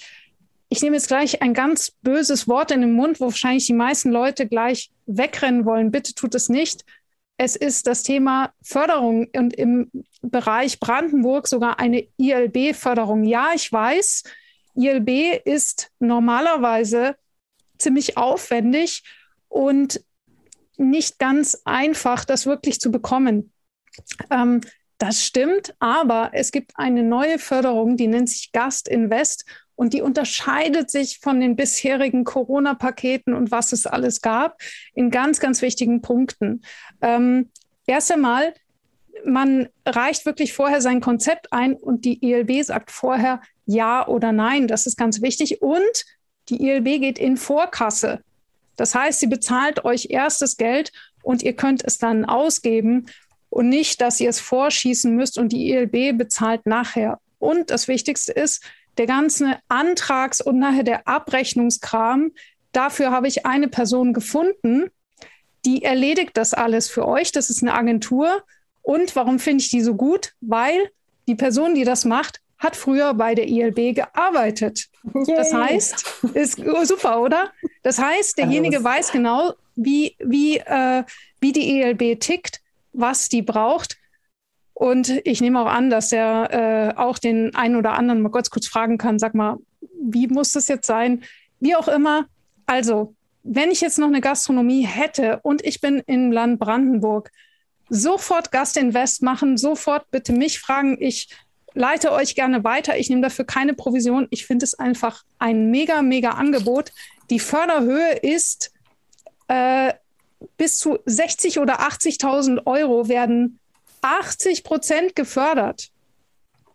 ich 0.70 0.82
nehme 0.82 0.96
jetzt 0.96 1.08
gleich 1.08 1.42
ein 1.42 1.54
ganz 1.54 1.92
böses 2.02 2.48
Wort 2.48 2.72
in 2.72 2.82
den 2.82 2.94
Mund, 2.94 3.20
wo 3.20 3.26
wahrscheinlich 3.26 3.68
die 3.68 3.74
meisten 3.74 4.12
Leute 4.12 4.48
gleich 4.48 4.90
wegrennen 5.08 5.66
wollen. 5.66 5.92
Bitte 5.92 6.14
tut 6.14 6.36
es 6.36 6.50
nicht. 6.50 6.86
Es 7.38 7.56
ist 7.56 7.88
das 7.88 8.04
Thema 8.04 8.52
Förderung 8.62 9.28
und 9.36 9.54
im 9.56 9.92
Bereich 10.22 10.80
Brandenburg 10.80 11.48
sogar 11.48 11.80
eine 11.80 12.08
ILB-Förderung. 12.18 13.24
Ja, 13.26 13.52
ich 13.54 13.72
weiß, 13.72 14.24
ILB 14.76 15.42
ist 15.46 15.92
normalerweise 16.00 17.16
ziemlich 17.78 18.18
aufwendig 18.18 19.04
und 19.50 20.04
nicht 20.78 21.20
ganz 21.20 21.62
einfach, 21.66 22.26
das 22.26 22.46
wirklich 22.46 22.80
zu 22.80 22.92
bekommen. 22.92 23.52
Ähm, 24.30 24.62
das 24.98 25.24
stimmt, 25.24 25.76
aber 25.80 26.32
es 26.34 26.52
gibt 26.52 26.72
eine 26.76 27.04
neue 27.04 27.38
Förderung, 27.38 27.98
die 27.98 28.08
nennt 28.08 28.30
sich 28.30 28.52
Gast 28.52 28.88
Invest 28.88 29.46
und 29.78 29.94
die 29.94 30.02
unterscheidet 30.02 30.90
sich 30.90 31.20
von 31.20 31.40
den 31.40 31.56
bisherigen 31.56 32.24
Corona-Paketen 32.24 33.34
und 33.34 33.52
was 33.52 33.72
es 33.72 33.86
alles 33.86 34.22
gab 34.22 34.60
in 34.94 35.12
ganz, 35.12 35.40
ganz 35.40 35.62
wichtigen 35.62 36.02
Punkten. 36.02 36.64
Ähm, 37.00 37.52
erst 37.86 38.12
einmal, 38.12 38.56
man 39.24 39.70
reicht 39.86 40.26
wirklich 40.26 40.54
vorher 40.54 40.82
sein 40.82 41.00
Konzept 41.00 41.54
ein 41.54 41.76
und 41.76 42.06
die 42.06 42.26
ILB 42.26 42.64
sagt 42.64 42.92
vorher 42.92 43.40
ja 43.66 44.08
oder 44.08 44.32
nein. 44.32 44.68
Das 44.68 44.88
ist 44.88 44.98
ganz 44.98 45.22
wichtig. 45.22 45.62
Und 45.62 46.06
die 46.50 46.68
ILB 46.68 47.00
geht 47.00 47.20
in 47.20 47.38
Vorkasse. 47.38 48.22
Das 48.78 48.96
heißt, 48.96 49.20
sie 49.20 49.28
bezahlt 49.28 49.86
euch 49.86 50.08
erst 50.10 50.42
das 50.42 50.58
Geld 50.58 50.92
und 51.22 51.44
ihr 51.44 51.56
könnt 51.56 51.84
es 51.86 52.00
dann 52.00 52.26
ausgeben 52.26 53.06
und 53.50 53.70
nicht, 53.70 54.02
dass 54.02 54.20
ihr 54.20 54.30
es 54.30 54.40
vorschießen 54.40 55.16
müsst 55.16 55.38
und 55.38 55.52
die 55.52 55.70
ILB 55.70 56.18
bezahlt 56.18 56.66
nachher. 56.66 57.20
Und 57.38 57.70
das 57.70 57.88
Wichtigste 57.88 58.32
ist, 58.32 58.64
der 58.98 59.06
ganze 59.06 59.58
Antrags- 59.68 60.42
und 60.42 60.60
nachher 60.60 60.84
der 60.84 61.08
Abrechnungskram, 61.08 62.32
dafür 62.72 63.12
habe 63.12 63.28
ich 63.28 63.46
eine 63.46 63.68
Person 63.68 64.14
gefunden, 64.14 64.90
die 65.66 65.84
erledigt 65.84 66.32
das 66.36 66.54
alles 66.54 66.90
für 66.90 67.08
euch. 67.08 67.32
Das 67.32 67.50
ist 67.50 67.62
eine 67.62 67.74
Agentur. 67.74 68.44
Und 68.82 69.16
warum 69.16 69.40
finde 69.40 69.64
ich 69.64 69.70
die 69.70 69.82
so 69.82 69.96
gut? 69.96 70.34
Weil 70.40 70.90
die 71.28 71.36
Person, 71.36 71.76
die 71.76 71.84
das 71.84 72.06
macht, 72.06 72.42
hat 72.58 72.76
früher 72.76 73.14
bei 73.14 73.36
der 73.36 73.48
ILB 73.48 73.96
gearbeitet. 73.96 74.88
Yay. 75.14 75.36
Das 75.36 75.54
heißt, 75.54 76.06
ist 76.34 76.60
oh, 76.60 76.86
super, 76.86 77.22
oder? 77.22 77.52
Das 77.84 78.00
heißt, 78.00 78.38
derjenige 78.38 78.84
weiß 78.84 79.12
genau, 79.12 79.54
wie, 79.76 80.16
wie, 80.20 80.58
äh, 80.58 81.04
wie 81.40 81.52
die 81.52 81.80
ILB 81.80 82.20
tickt, 82.20 82.62
was 82.94 83.30
die 83.30 83.42
braucht. 83.42 83.98
Und 84.78 85.22
ich 85.24 85.42
nehme 85.42 85.60
auch 85.60 85.66
an, 85.66 85.90
dass 85.90 86.12
er 86.12 86.54
äh, 86.54 86.96
auch 86.96 87.18
den 87.18 87.56
einen 87.56 87.78
oder 87.78 87.94
anderen 87.94 88.22
mal 88.22 88.30
kurz, 88.30 88.52
kurz 88.52 88.68
fragen 88.68 89.00
kann, 89.00 89.18
sag 89.18 89.34
mal, 89.34 89.58
wie 90.00 90.28
muss 90.28 90.52
das 90.52 90.68
jetzt 90.68 90.86
sein? 90.86 91.24
Wie 91.60 91.76
auch 91.76 91.88
immer. 91.88 92.28
Also, 92.68 93.16
wenn 93.42 93.72
ich 93.72 93.82
jetzt 93.82 93.98
noch 93.98 94.06
eine 94.06 94.22
Gastronomie 94.22 94.86
hätte 94.86 95.40
und 95.42 95.66
ich 95.66 95.82
bin 95.82 96.04
im 96.06 96.32
Land 96.32 96.60
Brandenburg, 96.60 97.32
sofort 97.90 98.52
Gastinvest 98.52 99.24
machen, 99.24 99.58
sofort 99.58 100.12
bitte 100.12 100.32
mich 100.32 100.60
fragen. 100.60 100.98
Ich 101.00 101.30
leite 101.74 102.12
euch 102.12 102.36
gerne 102.36 102.64
weiter. 102.64 103.00
Ich 103.00 103.10
nehme 103.10 103.24
dafür 103.24 103.46
keine 103.46 103.74
Provision. 103.74 104.28
Ich 104.30 104.46
finde 104.46 104.64
es 104.64 104.76
einfach 104.76 105.24
ein 105.40 105.72
mega, 105.72 106.04
mega 106.04 106.34
Angebot. 106.34 106.92
Die 107.32 107.40
Förderhöhe 107.40 108.12
ist 108.22 108.72
äh, 109.48 109.94
bis 110.56 110.78
zu 110.78 111.00
60 111.08 111.58
oder 111.58 111.80
80.000 111.80 112.68
Euro 112.68 113.08
werden 113.10 113.58
80 114.08 114.64
Prozent 114.64 115.16
gefördert. 115.16 115.90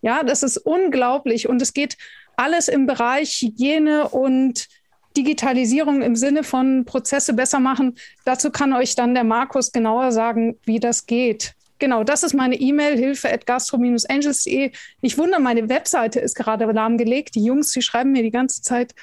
Ja, 0.03 0.23
das 0.23 0.43
ist 0.43 0.59
unglaublich. 0.59 1.49
Und 1.49 1.63
es 1.63 1.73
geht 1.73 1.97
alles 2.37 2.69
im 2.69 2.87
Bereich 2.87 3.41
Hygiene 3.41 4.09
und 4.09 4.69
Digitalisierung 5.17 6.03
im 6.03 6.17
Sinne 6.17 6.43
von 6.43 6.85
Prozesse 6.85 7.35
besser 7.35 7.61
machen. 7.61 7.97
Dazu 8.25 8.51
kann 8.51 8.73
euch 8.73 8.95
dann 8.95 9.15
der 9.15 9.25
Markus 9.25 9.73
genauer 9.73 10.11
sagen, 10.13 10.59
wie 10.65 10.81
das 10.81 11.07
geht. 11.07 11.55
Genau, 11.79 12.05
das 12.05 12.23
ist 12.23 12.33
meine 12.33 12.55
E-Mail, 12.55 12.97
hilfe 12.97 13.33
at 13.33 13.45
gastro-angels.de. 13.45 14.71
Ich 15.01 15.19
wundere, 15.19 15.41
meine 15.41 15.69
Webseite 15.69 16.21
ist 16.21 16.37
gerade 16.37 16.65
lahmgelegt. 16.65 17.35
Die 17.35 17.45
Jungs, 17.45 17.73
die 17.73 17.83
schreiben 17.83 18.13
mir 18.13 18.23
die 18.23 18.31
ganze 18.31 18.63
Zeit 18.63 18.95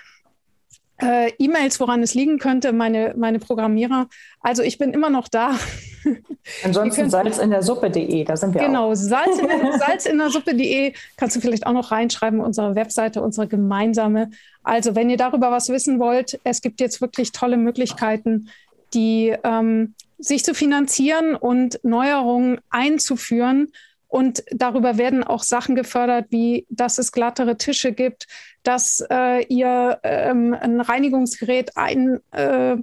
äh, 1.01 1.31
E-Mails, 1.37 1.79
woran 1.79 2.01
es 2.01 2.13
liegen 2.13 2.39
könnte, 2.39 2.71
meine, 2.71 3.13
meine 3.17 3.39
Programmierer. 3.39 4.07
Also 4.39 4.63
ich 4.63 4.77
bin 4.77 4.91
immer 4.91 5.09
noch 5.09 5.27
da. 5.27 5.57
Ansonsten 6.63 7.09
Salz 7.09 7.37
in 7.37 7.49
der 7.49 7.63
Suppe.de, 7.63 8.23
da 8.23 8.37
sind 8.37 8.53
wir 8.53 8.61
genau, 8.61 8.91
auch. 8.91 8.93
Genau, 8.93 8.95
Salz 8.95 9.39
in, 9.39 9.47
der, 9.47 9.77
Salz 9.79 10.05
in 10.05 10.17
der 10.17 10.29
Suppe.de 10.29 10.93
kannst 11.17 11.35
du 11.35 11.41
vielleicht 11.41 11.65
auch 11.67 11.73
noch 11.73 11.91
reinschreiben, 11.91 12.39
unsere 12.39 12.75
Webseite, 12.75 13.21
unsere 13.21 13.47
gemeinsame. 13.47 14.31
Also 14.63 14.95
wenn 14.95 15.09
ihr 15.09 15.17
darüber 15.17 15.51
was 15.51 15.69
wissen 15.69 15.99
wollt, 15.99 16.39
es 16.43 16.61
gibt 16.61 16.79
jetzt 16.79 17.01
wirklich 17.01 17.31
tolle 17.31 17.57
Möglichkeiten, 17.57 18.49
die 18.93 19.35
ähm, 19.43 19.93
sich 20.17 20.43
zu 20.43 20.53
finanzieren 20.53 21.35
und 21.35 21.79
Neuerungen 21.83 22.59
einzuführen. 22.69 23.71
Und 24.09 24.43
darüber 24.51 24.97
werden 24.97 25.23
auch 25.23 25.43
Sachen 25.43 25.75
gefördert, 25.75 26.25
wie 26.31 26.65
dass 26.69 26.97
es 26.97 27.11
glattere 27.11 27.57
Tische 27.57 27.91
gibt, 27.91 28.25
dass 28.63 29.05
äh, 29.07 29.45
ihr 29.45 29.99
ähm, 30.01 30.55
ein 30.59 30.81
Reinigungsgerät 30.81 31.77
ein, 31.77 32.19
äh, 32.31 32.75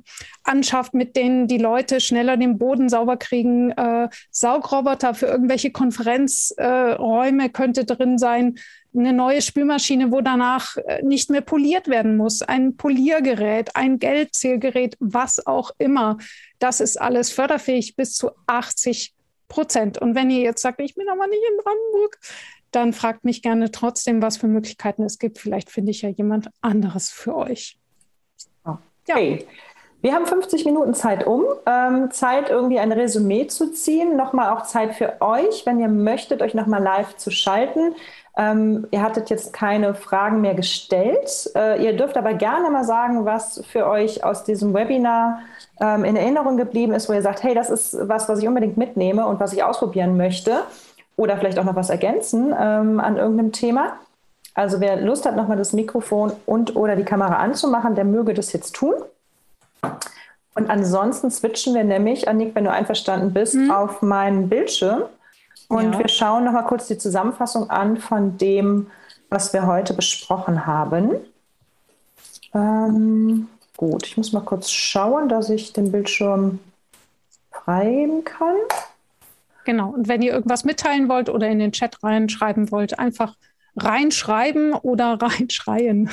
anschafft, 0.45 0.95
mit 0.95 1.16
denen 1.16 1.49
die 1.49 1.59
Leute 1.59 2.01
schneller 2.01 2.37
den 2.37 2.59
Boden 2.59 2.89
sauber 2.89 3.16
kriegen. 3.16 3.72
Äh, 3.72 4.09
Saugroboter 4.31 5.14
für 5.14 5.27
irgendwelche 5.27 5.72
Konferenzräume 5.72 7.45
äh, 7.47 7.49
könnte 7.49 7.85
drin 7.85 8.18
sein. 8.18 8.59
Eine 8.97 9.12
neue 9.12 9.43
Spülmaschine, 9.43 10.12
wo 10.12 10.20
danach 10.20 10.77
äh, 10.77 11.03
nicht 11.03 11.29
mehr 11.29 11.43
poliert 11.43 11.89
werden 11.89 12.16
muss. 12.16 12.41
Ein 12.41 12.77
Poliergerät, 12.77 13.74
ein 13.74 13.99
Geldzählgerät, 13.99 14.97
was 15.01 15.45
auch 15.45 15.72
immer. 15.79 16.18
Das 16.61 16.81
ist 16.81 17.01
alles 17.01 17.33
förderfähig 17.33 17.97
bis 17.97 18.14
zu 18.14 18.31
80 18.47 19.15
Prozent. 19.49 19.99
Und 19.99 20.14
wenn 20.14 20.30
ihr 20.30 20.40
jetzt 20.40 20.62
sagt, 20.62 20.80
ich 20.80 20.94
bin 20.94 21.09
aber 21.09 21.26
nicht 21.26 21.42
in 21.51 21.57
Brandenburg, 21.62 22.18
dann 22.70 22.92
fragt 22.92 23.24
mich 23.24 23.42
gerne 23.42 23.70
trotzdem, 23.70 24.22
was 24.22 24.36
für 24.36 24.49
Möglichkeiten 24.49 25.03
es 25.05 25.18
gibt. 25.18 25.38
Vielleicht 25.38 25.70
finde 25.70 25.90
ich 25.90 26.03
ja 26.03 26.09
jemand 26.09 26.51
anderes 26.61 27.11
für 27.11 27.36
euch. 27.36 27.78
Okay. 28.64 29.38
Ja. 29.40 29.47
Wir 30.03 30.14
haben 30.14 30.26
50 30.26 30.64
Minuten 30.64 30.94
Zeit 30.94 31.26
um. 31.26 31.44
Ähm, 31.64 32.11
Zeit, 32.11 32.51
irgendwie 32.51 32.78
ein 32.78 32.92
Resümee 32.92 33.47
zu 33.47 33.72
ziehen. 33.72 34.16
Nochmal 34.16 34.57
auch 34.57 34.62
Zeit 34.62 34.94
für 34.94 35.20
euch, 35.20 35.64
wenn 35.64 35.80
ihr 35.80 35.88
möchtet, 35.88 36.42
euch 36.42 36.55
nochmal 36.55 36.82
live 36.82 37.16
zu 37.16 37.30
schalten. 37.30 37.94
Ähm, 38.39 38.87
ihr 38.91 39.03
hattet 39.03 39.30
jetzt 39.30 39.53
keine 39.53 39.95
Fragen 39.95 40.43
mehr 40.43 40.55
gestellt. 40.55 41.51
Äh, 41.55 41.82
ihr 41.82 41.97
dürft 41.97 42.18
aber 42.18 42.34
gerne 42.34 42.70
mal 42.70 42.84
sagen, 42.84 43.24
was 43.24 43.64
für 43.66 43.87
euch 43.87 44.24
aus 44.24 44.45
diesem 44.45 44.74
Webinar 44.74 45.41
ähm, 45.80 46.05
in 46.05 46.16
Erinnerung 46.16 46.59
geblieben 46.59 46.93
ist, 46.93 47.09
wo 47.09 47.14
ihr 47.14 47.22
sagt, 47.22 47.43
hey, 47.43 47.55
das 47.55 47.70
ist 47.70 47.97
was, 48.03 48.28
was 48.28 48.41
ich 48.41 48.49
unbedingt 48.49 48.76
mitnehme 48.76 49.26
und 49.26 49.41
was 49.41 49.55
ich 49.55 49.64
ausprobieren 49.64 50.16
möchte. 50.16 50.61
Oder 51.16 51.39
vielleicht 51.39 51.59
auch 51.59 51.64
noch 51.64 51.76
was 51.76 51.89
ergänzen 51.89 52.55
ähm, 52.59 53.01
an 53.01 53.16
irgendeinem 53.16 53.53
Thema. 53.53 53.95
Also 54.55 54.80
wer 54.80 55.01
Lust 55.01 55.24
hat, 55.24 55.37
nochmal 55.37 55.57
das 55.57 55.72
Mikrofon 55.72 56.32
und 56.45 56.76
oder 56.76 56.97
die 56.97 57.05
Kamera 57.05 57.37
anzumachen, 57.37 57.95
der 57.95 58.05
möge 58.05 58.34
das 58.34 58.53
jetzt 58.53 58.74
tun. 58.74 58.95
Und 60.55 60.70
ansonsten 60.70 61.30
switchen 61.30 61.74
wir 61.74 61.84
nämlich, 61.84 62.28
Annik, 62.28 62.55
wenn 62.55 62.64
du 62.64 62.70
einverstanden 62.70 63.32
bist, 63.32 63.55
mhm. 63.55 63.70
auf 63.70 64.01
meinen 64.01 64.49
Bildschirm. 64.49 65.03
Und 65.68 65.92
ja. 65.92 65.98
wir 65.98 66.08
schauen 66.08 66.44
nochmal 66.44 66.64
kurz 66.64 66.86
die 66.86 66.98
Zusammenfassung 66.98 67.70
an 67.70 67.96
von 67.96 68.38
dem, 68.38 68.88
was 69.28 69.52
wir 69.52 69.66
heute 69.66 69.94
besprochen 69.94 70.66
haben. 70.66 71.16
Ähm, 72.54 73.48
gut, 73.76 74.06
ich 74.06 74.16
muss 74.16 74.32
mal 74.32 74.40
kurz 74.40 74.70
schauen, 74.70 75.28
dass 75.28 75.50
ich 75.50 75.72
den 75.72 75.92
Bildschirm 75.92 76.60
freigeben 77.50 78.24
kann. 78.24 78.56
Genau, 79.64 79.90
und 79.90 80.06
wenn 80.06 80.22
ihr 80.22 80.32
irgendwas 80.32 80.64
mitteilen 80.64 81.08
wollt 81.08 81.28
oder 81.28 81.48
in 81.48 81.58
den 81.58 81.72
Chat 81.72 82.02
reinschreiben 82.02 82.70
wollt, 82.70 82.98
einfach 82.98 83.34
reinschreiben 83.76 84.72
oder 84.72 85.14
reinschreien. 85.20 86.08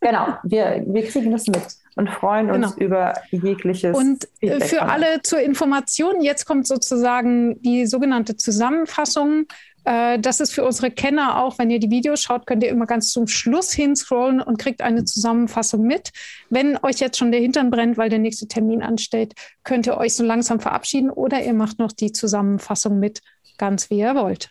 genau, 0.00 0.38
wir, 0.42 0.82
wir 0.86 1.06
kriegen 1.06 1.30
das 1.30 1.46
mit 1.46 1.62
und 1.96 2.10
freuen 2.10 2.50
uns 2.50 2.74
genau. 2.74 2.86
über 2.86 3.14
jegliches. 3.30 3.96
Und 3.96 4.24
äh, 4.40 4.50
Feedback 4.50 4.64
für 4.64 4.82
alle 4.82 5.22
zur 5.22 5.40
Information, 5.40 6.20
jetzt 6.22 6.44
kommt 6.44 6.66
sozusagen 6.66 7.60
die 7.62 7.86
sogenannte 7.86 8.36
Zusammenfassung. 8.36 9.46
Äh, 9.84 10.18
das 10.18 10.40
ist 10.40 10.52
für 10.52 10.64
unsere 10.64 10.90
Kenner 10.90 11.42
auch, 11.42 11.58
wenn 11.58 11.70
ihr 11.70 11.78
die 11.78 11.90
Videos 11.90 12.22
schaut, 12.22 12.46
könnt 12.46 12.62
ihr 12.62 12.70
immer 12.70 12.86
ganz 12.86 13.12
zum 13.12 13.26
Schluss 13.26 13.72
hinscrollen 13.72 14.40
und 14.40 14.58
kriegt 14.58 14.80
eine 14.80 15.04
Zusammenfassung 15.04 15.82
mit. 15.82 16.10
Wenn 16.50 16.78
euch 16.82 16.98
jetzt 17.00 17.18
schon 17.18 17.32
der 17.32 17.40
Hintern 17.40 17.70
brennt, 17.70 17.96
weil 17.96 18.08
der 18.08 18.18
nächste 18.18 18.48
Termin 18.48 18.82
ansteht, 18.82 19.34
könnt 19.62 19.86
ihr 19.86 19.96
euch 19.96 20.14
so 20.14 20.24
langsam 20.24 20.60
verabschieden 20.60 21.10
oder 21.10 21.42
ihr 21.42 21.54
macht 21.54 21.78
noch 21.78 21.92
die 21.92 22.12
Zusammenfassung 22.12 22.98
mit, 22.98 23.20
ganz 23.58 23.90
wie 23.90 23.98
ihr 23.98 24.14
wollt. 24.14 24.50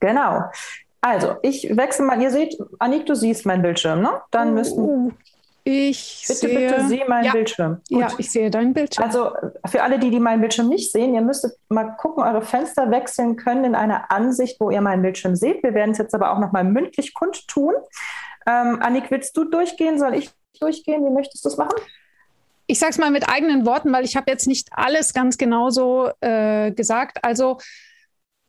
Genau. 0.00 0.42
Also, 1.00 1.36
ich 1.42 1.76
wechsle 1.76 2.04
mal. 2.04 2.20
Ihr 2.22 2.30
seht, 2.30 2.56
Anik, 2.78 3.06
du 3.06 3.14
siehst 3.14 3.44
meinen 3.44 3.62
Bildschirm, 3.62 4.02
ne? 4.02 4.20
Dann 4.30 4.50
oh, 4.50 4.54
müssten. 4.54 5.16
Ich 5.64 6.24
bitte, 6.26 6.40
sehe, 6.40 6.58
bitte 6.58 6.88
sieh 6.88 7.04
meinen 7.06 7.24
ja, 7.24 7.32
Bildschirm. 7.32 7.80
Gut. 7.88 8.00
Ja, 8.00 8.08
ich 8.18 8.30
sehe 8.30 8.50
deinen 8.50 8.72
Bildschirm. 8.72 9.04
Also 9.04 9.32
für 9.66 9.82
alle, 9.82 9.98
die, 9.98 10.10
die 10.10 10.18
meinen 10.18 10.40
Bildschirm 10.40 10.68
nicht 10.68 10.90
sehen, 10.90 11.14
ihr 11.14 11.20
müsstet 11.20 11.52
mal 11.68 11.96
gucken, 11.98 12.24
eure 12.24 12.42
Fenster 12.42 12.90
wechseln 12.90 13.36
können 13.36 13.64
in 13.64 13.74
einer 13.76 14.10
Ansicht, 14.10 14.58
wo 14.58 14.70
ihr 14.70 14.80
meinen 14.80 15.02
Bildschirm 15.02 15.36
seht. 15.36 15.62
Wir 15.62 15.74
werden 15.74 15.92
es 15.92 15.98
jetzt 15.98 16.14
aber 16.14 16.32
auch 16.32 16.40
nochmal 16.40 16.64
mündlich 16.64 17.14
kundtun. 17.14 17.74
Ähm, 18.46 18.80
Annik, 18.82 19.10
willst 19.10 19.36
du 19.36 19.44
durchgehen? 19.44 20.00
Soll 20.00 20.14
ich 20.14 20.30
durchgehen? 20.58 21.04
Wie 21.04 21.10
möchtest 21.10 21.44
du 21.44 21.48
es 21.48 21.56
machen? 21.56 21.78
Ich 22.66 22.80
sage 22.80 22.90
es 22.90 22.98
mal 22.98 23.10
mit 23.10 23.28
eigenen 23.28 23.64
Worten, 23.64 23.92
weil 23.92 24.04
ich 24.04 24.16
habe 24.16 24.30
jetzt 24.30 24.48
nicht 24.48 24.68
alles 24.72 25.14
ganz 25.14 25.38
genauso 25.38 26.10
äh, 26.20 26.72
gesagt. 26.72 27.24
Also 27.24 27.58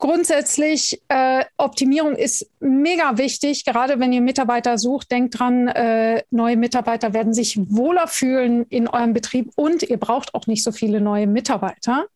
Grundsätzlich, 0.03 1.01
äh, 1.07 1.45
Optimierung 1.55 2.17
ist 2.17 2.51
mega 2.59 3.17
wichtig. 3.17 3.63
Gerade 3.63 4.01
wenn 4.01 4.11
ihr 4.11 4.19
Mitarbeiter 4.19 4.77
sucht, 4.77 5.09
denkt 5.11 5.39
dran, 5.39 5.69
äh, 5.69 6.23
neue 6.29 6.57
Mitarbeiter 6.57 7.13
werden 7.13 7.33
sich 7.33 7.57
wohler 7.69 8.09
fühlen 8.09 8.65
in 8.67 8.89
eurem 8.89 9.13
Betrieb 9.13 9.53
und 9.55 9.81
ihr 9.81 9.95
braucht 9.95 10.33
auch 10.33 10.45
nicht 10.45 10.61
so 10.61 10.73
viele 10.73 10.99
neue 10.99 11.25
Mitarbeiter. 11.25 12.07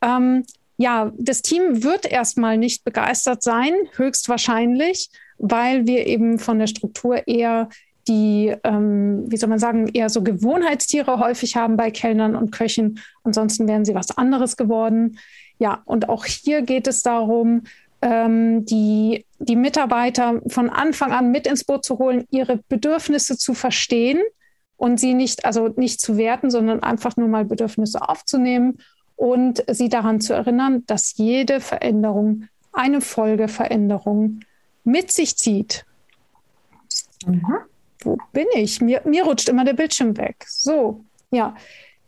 Ähm, 0.00 0.46
ja, 0.78 1.12
das 1.18 1.42
Team 1.42 1.82
wird 1.82 2.10
erstmal 2.10 2.56
nicht 2.56 2.82
begeistert 2.82 3.42
sein, 3.42 3.74
höchstwahrscheinlich, 3.96 5.10
weil 5.36 5.86
wir 5.86 6.06
eben 6.06 6.38
von 6.38 6.58
der 6.58 6.66
Struktur 6.66 7.28
eher 7.28 7.68
die, 8.08 8.54
ähm, 8.64 9.30
wie 9.30 9.36
soll 9.36 9.50
man 9.50 9.58
sagen, 9.58 9.90
eher 9.92 10.08
so 10.08 10.22
Gewohnheitstiere 10.22 11.18
häufig 11.18 11.56
haben 11.56 11.76
bei 11.76 11.90
Kellnern 11.90 12.36
und 12.36 12.52
Köchen. 12.52 13.00
Ansonsten 13.22 13.68
wären 13.68 13.84
sie 13.84 13.94
was 13.94 14.16
anderes 14.16 14.56
geworden. 14.56 15.18
Ja, 15.58 15.82
und 15.84 16.08
auch 16.08 16.24
hier 16.24 16.62
geht 16.62 16.86
es 16.86 17.02
darum, 17.02 17.64
ähm, 18.00 18.64
die, 18.64 19.26
die 19.38 19.56
Mitarbeiter 19.56 20.40
von 20.48 20.70
Anfang 20.70 21.12
an 21.12 21.30
mit 21.30 21.46
ins 21.46 21.64
Boot 21.64 21.84
zu 21.84 21.98
holen, 21.98 22.26
ihre 22.30 22.58
Bedürfnisse 22.68 23.36
zu 23.36 23.54
verstehen 23.54 24.20
und 24.76 25.00
sie 25.00 25.14
nicht, 25.14 25.44
also 25.44 25.68
nicht 25.68 26.00
zu 26.00 26.16
werten, 26.16 26.50
sondern 26.50 26.82
einfach 26.82 27.16
nur 27.16 27.28
mal 27.28 27.44
Bedürfnisse 27.44 28.08
aufzunehmen 28.08 28.78
und 29.16 29.64
sie 29.68 29.88
daran 29.88 30.20
zu 30.20 30.32
erinnern, 30.32 30.84
dass 30.86 31.16
jede 31.16 31.60
Veränderung 31.60 32.44
eine 32.72 33.00
Folgeveränderung 33.00 34.40
mit 34.84 35.10
sich 35.10 35.36
zieht. 35.36 35.84
Mhm. 37.26 37.58
Wo 38.00 38.16
bin 38.32 38.46
ich? 38.54 38.80
Mir, 38.80 39.02
mir 39.04 39.24
rutscht 39.24 39.48
immer 39.48 39.64
der 39.64 39.72
Bildschirm 39.72 40.16
weg. 40.16 40.44
So, 40.46 41.04
ja. 41.32 41.56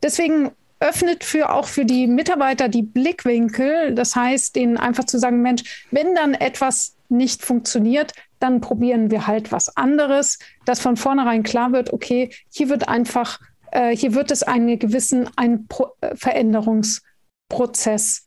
Deswegen 0.03 0.53
öffnet 0.81 1.25
für 1.25 1.53
auch 1.53 1.67
für 1.67 1.85
die 1.85 2.07
Mitarbeiter 2.07 2.69
die 2.69 2.83
Blickwinkel. 2.83 3.95
Das 3.95 4.17
heißt, 4.17 4.57
denen 4.57 4.79
einfach 4.79 5.05
zu 5.05 5.19
sagen, 5.19 5.43
Mensch, 5.43 5.87
wenn 5.91 6.15
dann 6.15 6.33
etwas 6.35 6.97
nicht 7.11 7.45
funktioniert, 7.45 8.15
dann 8.39 8.63
probieren 8.63 9.11
wir 9.11 9.27
halt 9.27 9.53
was 9.53 9.77
anderes, 9.77 10.39
dass 10.65 10.81
von 10.81 10.97
vornherein 10.97 11.43
klar 11.43 11.73
wird, 11.73 11.93
okay, 11.93 12.31
hier 12.51 12.71
wird 12.71 12.89
einfach, 12.89 13.41
äh, 13.73 13.95
hier 13.95 14.15
wird 14.15 14.31
es 14.31 14.43
einen 14.43 14.79
gewissen 14.79 15.29
einen 15.37 15.67
Pro 15.67 15.89
äh, 16.01 16.17
Veränderungsprozess 16.17 18.27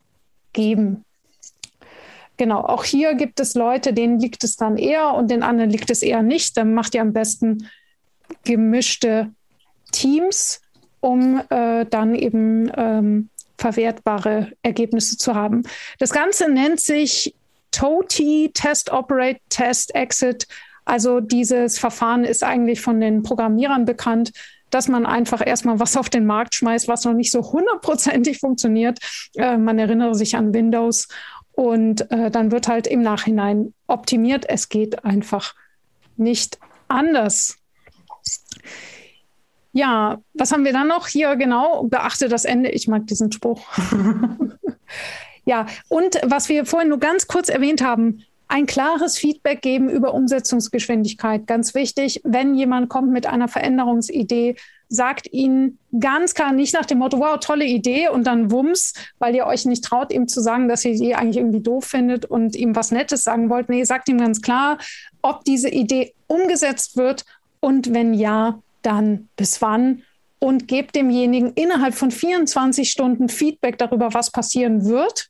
geben. 0.54 1.06
Genau, 2.38 2.62
auch 2.62 2.84
hier 2.84 3.16
gibt 3.16 3.40
es 3.40 3.56
Leute, 3.56 3.94
denen 3.94 4.20
liegt 4.20 4.44
es 4.44 4.56
dann 4.56 4.78
eher 4.78 5.14
und 5.14 5.32
den 5.32 5.44
anderen 5.44 5.70
liegt 5.70 5.90
es 5.90 6.04
eher 6.04 6.22
nicht. 6.22 6.58
Dann 6.58 6.74
macht 6.74 6.94
ihr 6.94 7.02
am 7.02 7.14
besten 7.14 7.70
gemischte 8.44 9.32
Teams 9.92 10.60
um 11.04 11.42
äh, 11.50 11.86
dann 11.86 12.16
eben 12.16 12.72
ähm, 12.78 13.30
verwertbare 13.58 14.54
Ergebnisse 14.62 15.18
zu 15.18 15.36
haben. 15.36 15.64
Das 16.00 16.12
Ganze 16.12 16.50
nennt 16.50 16.80
sich 16.80 17.36
TOTI, 17.72 18.52
Test 18.54 18.90
Operate, 18.90 19.42
Test 19.50 19.94
Exit. 19.96 20.48
Also 20.86 21.20
dieses 21.20 21.78
Verfahren 21.78 22.24
ist 22.24 22.42
eigentlich 22.42 22.80
von 22.80 23.02
den 23.02 23.22
Programmierern 23.22 23.84
bekannt, 23.84 24.32
dass 24.70 24.88
man 24.88 25.06
einfach 25.06 25.46
erstmal 25.46 25.78
was 25.82 25.98
auf 25.98 26.10
den 26.10 26.26
Markt 26.26 26.56
schmeißt, 26.56 26.88
was 26.88 27.04
noch 27.04 27.14
nicht 27.14 27.32
so 27.32 27.52
hundertprozentig 27.52 28.40
funktioniert. 28.40 29.00
Äh, 29.36 29.58
man 29.58 29.78
erinnere 29.80 30.16
sich 30.16 30.38
an 30.38 30.54
Windows 30.54 31.10
und 31.52 32.10
äh, 32.12 32.32
dann 32.32 32.52
wird 32.52 32.70
halt 32.70 32.88
im 32.88 33.02
Nachhinein 33.02 33.74
optimiert. 33.88 34.46
Es 34.48 34.70
geht 34.70 35.04
einfach 35.04 35.54
nicht 36.16 36.60
anders. 36.88 37.58
Ja, 39.74 40.22
was 40.34 40.52
haben 40.52 40.66
wir 40.66 40.74
dann 40.74 40.88
noch 40.88 41.08
hier 41.08 41.36
genau? 41.36 41.84
Beachte 41.84 42.30
das 42.30 42.46
Ende. 42.46 42.70
Ich 42.70 42.88
mag 42.88 43.08
diesen 43.08 43.32
Spruch. 43.32 43.62
ja, 45.46 45.66
und 45.90 46.20
was 46.24 46.48
wir 46.48 46.66
vorhin 46.66 46.90
nur 46.90 47.00
ganz 47.00 47.28
kurz 47.28 47.50
erwähnt 47.50 47.84
haben, 47.84 48.24
ein 48.48 48.68
klares 48.68 49.18
Feedback 49.18 49.64
geben 49.64 49.90
über 49.90 50.14
Umsetzungsgeschwindigkeit. 50.14 51.48
Ganz 51.48 51.74
wichtig, 51.74 52.22
wenn 52.24 52.54
jemand 52.54 52.88
kommt 52.88 53.12
mit 53.12 53.26
einer 53.26 53.48
Veränderungsidee, 53.48 54.58
sagt 54.90 55.34
ihnen 55.34 55.80
ganz 56.00 56.36
klar 56.36 56.52
nicht 56.52 56.76
nach 56.76 56.86
dem 56.86 57.00
Motto, 57.00 57.18
wow, 57.18 57.40
tolle 57.40 57.66
Idee 57.66 58.10
und 58.10 58.28
dann 58.28 58.52
wumms, 58.52 58.94
weil 59.18 59.34
ihr 59.34 59.48
euch 59.48 59.66
nicht 59.66 59.84
traut, 59.84 60.14
ihm 60.14 60.28
zu 60.28 60.40
sagen, 60.40 60.68
dass 60.68 60.86
ihr 60.86 60.94
die 60.94 61.16
eigentlich 61.16 61.38
irgendwie 61.38 61.62
doof 61.62 61.86
findet 61.86 62.26
und 62.26 62.56
ihm 62.56 62.76
was 62.76 62.92
Nettes 62.92 63.24
sagen 63.24 63.50
wollt. 63.50 63.70
Nee, 63.70 63.86
sagt 63.86 64.08
ihm 64.08 64.20
ganz 64.20 64.42
klar, 64.44 64.78
ob 65.24 65.44
diese 65.46 65.70
Idee 65.70 66.14
umgesetzt 66.28 66.96
wird 66.96 67.26
und 67.60 67.92
wenn 67.92 68.14
ja, 68.14 68.60
dann 68.86 69.30
bis 69.36 69.62
wann 69.62 70.04
und 70.40 70.68
gebt 70.68 70.96
demjenigen 70.96 71.54
innerhalb 71.54 71.96
von 71.96 72.12
24 72.12 72.90
Stunden 72.90 73.30
Feedback 73.30 73.78
darüber, 73.78 74.14
was 74.14 74.32
passieren 74.32 74.86
wird 74.86 75.30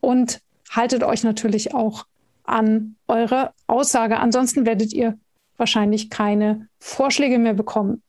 und 0.00 0.40
haltet 0.70 1.04
euch 1.04 1.24
natürlich 1.24 1.74
auch 1.74 2.06
an 2.44 2.96
eure 3.06 3.52
Aussage. 3.66 4.18
Ansonsten 4.18 4.66
werdet 4.66 4.92
ihr 4.92 5.18
wahrscheinlich 5.56 6.10
keine 6.10 6.68
Vorschläge 6.78 7.38
mehr 7.38 7.54
bekommen. 7.54 8.02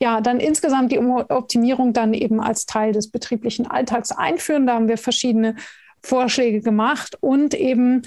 Ja, 0.00 0.20
dann 0.20 0.38
insgesamt 0.38 0.92
die 0.92 0.98
Optimierung 0.98 1.92
dann 1.92 2.14
eben 2.14 2.40
als 2.40 2.66
Teil 2.66 2.92
des 2.92 3.10
betrieblichen 3.10 3.66
Alltags 3.66 4.12
einführen. 4.12 4.66
Da 4.66 4.74
haben 4.74 4.88
wir 4.88 4.96
verschiedene 4.96 5.56
Vorschläge 6.02 6.60
gemacht 6.60 7.16
und 7.20 7.54
eben 7.54 8.02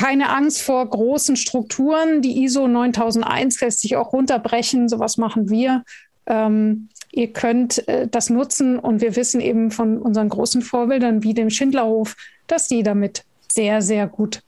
keine 0.00 0.30
Angst 0.30 0.62
vor 0.62 0.88
großen 0.88 1.36
Strukturen. 1.36 2.22
Die 2.22 2.42
ISO 2.42 2.66
9001 2.66 3.60
lässt 3.60 3.80
sich 3.80 3.96
auch 3.96 4.14
runterbrechen. 4.14 4.88
Sowas 4.88 5.18
machen 5.18 5.50
wir. 5.50 5.84
Ähm, 6.24 6.88
ihr 7.12 7.34
könnt 7.34 7.86
äh, 7.86 8.08
das 8.08 8.30
nutzen 8.30 8.78
und 8.78 9.02
wir 9.02 9.14
wissen 9.14 9.42
eben 9.42 9.70
von 9.70 9.98
unseren 9.98 10.30
großen 10.30 10.62
Vorbildern 10.62 11.22
wie 11.22 11.34
dem 11.34 11.50
Schindlerhof, 11.50 12.16
dass 12.46 12.66
die 12.66 12.82
damit 12.82 13.24
sehr, 13.52 13.82
sehr 13.82 14.06
gut 14.06 14.42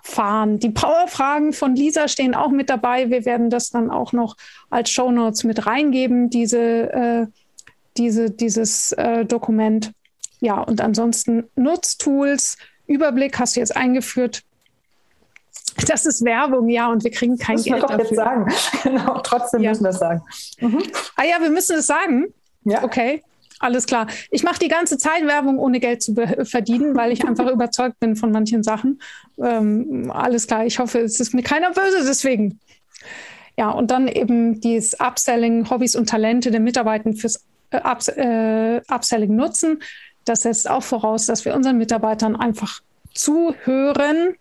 fahren. 0.00 0.60
Die 0.60 0.70
Powerfragen 0.70 1.52
von 1.52 1.76
Lisa 1.76 2.08
stehen 2.08 2.34
auch 2.34 2.50
mit 2.50 2.70
dabei. 2.70 3.10
Wir 3.10 3.26
werden 3.26 3.50
das 3.50 3.68
dann 3.68 3.90
auch 3.90 4.14
noch 4.14 4.34
als 4.70 4.88
Show 4.88 5.12
Notes 5.12 5.44
mit 5.44 5.66
reingeben, 5.66 6.30
diese, 6.30 6.92
äh, 6.92 7.26
diese, 7.98 8.30
dieses 8.30 8.92
äh, 8.92 9.26
Dokument. 9.26 9.92
Ja, 10.40 10.62
und 10.62 10.80
ansonsten 10.80 11.44
Nutztools, 11.54 12.56
Überblick 12.86 13.38
hast 13.38 13.56
du 13.56 13.60
jetzt 13.60 13.76
eingeführt. 13.76 14.42
Das 15.86 16.06
ist 16.06 16.24
Werbung, 16.24 16.68
ja, 16.68 16.88
und 16.90 17.04
wir 17.04 17.10
kriegen 17.10 17.36
kein 17.38 17.56
Geld. 17.56 17.82
Das 17.82 17.90
doch 17.90 17.98
jetzt 17.98 18.14
sagen. 18.14 18.52
genau, 18.82 19.20
trotzdem 19.22 19.62
ja. 19.62 19.70
müssen 19.70 19.84
wir 19.84 19.90
das 19.90 19.98
sagen. 19.98 20.22
Mhm. 20.60 20.82
Ah 21.16 21.24
ja, 21.24 21.40
wir 21.40 21.50
müssen 21.50 21.76
es 21.76 21.86
sagen. 21.86 22.32
Ja. 22.64 22.82
Okay. 22.82 23.22
Alles 23.58 23.86
klar. 23.86 24.06
Ich 24.30 24.42
mache 24.42 24.58
die 24.58 24.68
ganze 24.68 24.98
Zeit 24.98 25.26
Werbung, 25.26 25.58
ohne 25.58 25.80
Geld 25.80 26.02
zu 26.02 26.14
verdienen, 26.44 26.94
weil 26.94 27.10
ich 27.12 27.26
einfach 27.26 27.46
überzeugt 27.50 27.98
bin 28.00 28.16
von 28.16 28.30
manchen 28.30 28.62
Sachen. 28.62 29.00
Ähm, 29.42 30.10
alles 30.12 30.46
klar. 30.46 30.66
Ich 30.66 30.78
hoffe, 30.78 31.00
es 31.00 31.20
ist 31.20 31.34
mir 31.34 31.42
keiner 31.42 31.70
böse 31.70 32.04
deswegen. 32.06 32.60
Ja, 33.56 33.70
und 33.70 33.90
dann 33.90 34.08
eben 34.08 34.60
dieses 34.60 35.00
Upselling, 35.00 35.70
Hobbys 35.70 35.96
und 35.96 36.08
Talente 36.08 36.50
der 36.50 36.60
Mitarbeiter 36.60 37.12
fürs 37.14 37.46
äh, 37.70 37.80
Ups, 37.82 38.08
äh, 38.08 38.82
Upselling 38.88 39.34
nutzen. 39.34 39.82
Das 40.26 40.42
setzt 40.42 40.68
auch 40.68 40.82
voraus, 40.82 41.24
dass 41.26 41.44
wir 41.44 41.54
unseren 41.54 41.78
Mitarbeitern 41.78 42.36
einfach 42.36 42.80
zuhören. 43.14 44.34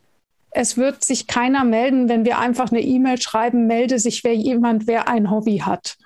Es 0.58 0.78
wird 0.78 1.04
sich 1.04 1.28
keiner 1.28 1.66
melden, 1.66 2.08
wenn 2.08 2.24
wir 2.24 2.40
einfach 2.40 2.72
eine 2.72 2.80
E-Mail 2.80 3.22
schreiben, 3.22 3.68
melde 3.68 4.00
sich 4.00 4.24
wer 4.24 4.34
jemand, 4.34 4.88
wer 4.88 5.10
ein 5.10 5.30
Hobby 5.30 5.58
hat. 5.58 5.98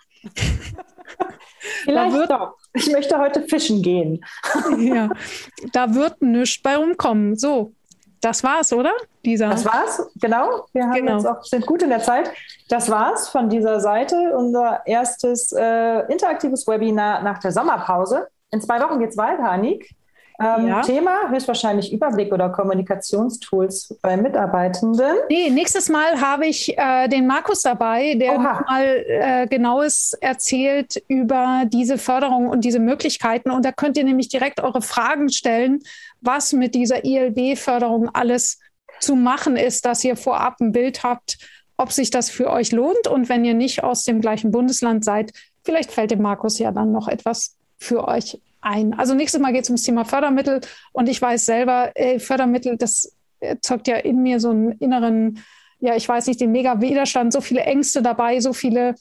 Vielleicht 1.84 2.16
wird, 2.16 2.32
doch. 2.32 2.56
Ich 2.74 2.92
möchte 2.92 3.20
heute 3.20 3.44
fischen 3.44 3.84
gehen. 3.84 4.26
ja, 4.80 5.10
da 5.72 5.94
wird 5.94 6.24
nichts 6.24 6.64
bei 6.64 6.78
rumkommen. 6.78 7.36
So, 7.36 7.74
das 8.22 8.44
war's, 8.44 8.74
oder? 8.74 8.94
Dieser. 9.24 9.50
Das 9.50 9.66
war's, 9.66 10.10
genau. 10.16 10.66
Wir 10.74 10.86
haben 10.86 10.94
genau. 10.94 11.18
jetzt 11.18 11.28
auch, 11.28 11.44
sind 11.44 11.68
gut 11.68 11.84
in 11.84 11.90
der 11.90 12.02
Zeit. 12.02 12.32
Das 12.70 12.90
war's 12.90 13.30
von 13.30 13.50
dieser 13.50 13.80
Seite. 13.80 14.36
Unser 14.36 14.82
erstes 14.88 15.52
äh, 15.52 16.12
interaktives 16.12 16.68
Webinar 16.68 17.22
nach 17.22 17.38
der 17.38 17.52
Sommerpause. 17.52 18.28
In 18.50 18.62
zwei 18.62 18.82
Wochen 18.82 18.98
geht's 19.00 19.16
weiter, 19.16 19.44
Anik. 19.44 19.92
Ähm, 20.42 20.68
ja. 20.68 20.82
Thema 20.82 21.30
höchstwahrscheinlich 21.30 21.92
Überblick 21.92 22.32
oder 22.34 22.50
Kommunikationstools 22.50 23.98
bei 24.02 24.16
Mitarbeitenden. 24.16 25.18
Nee, 25.30 25.50
nächstes 25.50 25.90
Mal 25.90 26.22
habe 26.22 26.46
ich 26.48 26.78
äh, 26.78 27.10
den 27.10 27.28
Markus 27.28 27.62
dabei, 27.62 28.16
der 28.16 28.40
mal 28.40 29.04
äh, 29.08 29.48
genaues 29.48 30.14
erzählt 30.22 31.04
über 31.08 31.64
diese 31.68 31.98
Förderung 31.98 32.48
und 32.48 32.64
diese 32.64 32.80
Möglichkeiten. 32.80 33.52
Und 33.52 33.66
da 33.66 33.74
könnt 33.74 33.98
ihr 33.98 34.06
nämlich 34.06 34.30
direkt 34.30 34.62
eure 34.62 34.82
Fragen 34.82 35.30
stellen, 35.30 35.80
was 36.22 36.54
mit 36.54 36.74
dieser 36.74 37.04
ILB-Förderung 37.04 38.10
alles 38.14 38.60
zu 39.02 39.16
machen 39.16 39.58
ist, 39.58 39.86
dass 39.86 40.04
ihr 40.04 40.16
vorab 40.16 40.62
ein 40.62 40.72
Bild 40.72 41.04
habt, 41.04 41.38
ob 41.76 41.92
sich 41.92 42.12
das 42.12 42.30
für 42.30 42.50
euch 42.50 42.72
lohnt. 42.72 43.08
Und 43.08 43.28
wenn 43.28 43.44
ihr 43.44 43.54
nicht 43.54 43.84
aus 43.84 44.04
dem 44.04 44.22
gleichen 44.22 44.52
Bundesland 44.52 45.04
seid, 45.04 45.34
vielleicht 45.66 45.92
fällt 45.92 46.12
dem 46.12 46.22
Markus 46.22 46.60
ja 46.60 46.72
dann 46.72 46.94
noch 46.94 47.10
etwas 47.10 47.58
für 47.78 48.08
euch 48.08 48.40
ein. 48.62 48.94
Also 48.94 49.14
nächstes 49.14 49.42
Mal 49.42 49.54
geht 49.54 49.64
es 49.64 49.70
ums 49.70 49.84
Thema 49.84 50.06
Fördermittel 50.06 50.62
und 50.92 51.10
ich 51.10 51.22
weiß 51.22 51.46
selber, 51.46 51.92
ey, 51.96 52.20
Fördermittel, 52.20 52.78
das 52.78 53.16
erzeugt 53.40 53.88
ja 53.88 53.98
in 53.98 54.22
mir 54.22 54.40
so 54.40 54.50
einen 54.50 54.72
inneren, 54.74 55.40
ja, 55.80 55.96
ich 55.96 56.08
weiß 56.08 56.28
nicht, 56.28 56.42
den 56.42 56.52
mega 56.52 56.82
Widerstand, 56.82 57.32
so 57.34 57.42
viele 57.42 57.62
Ängste 57.62 58.02
dabei, 58.02 58.40
so 58.40 58.54
viele 58.54 58.96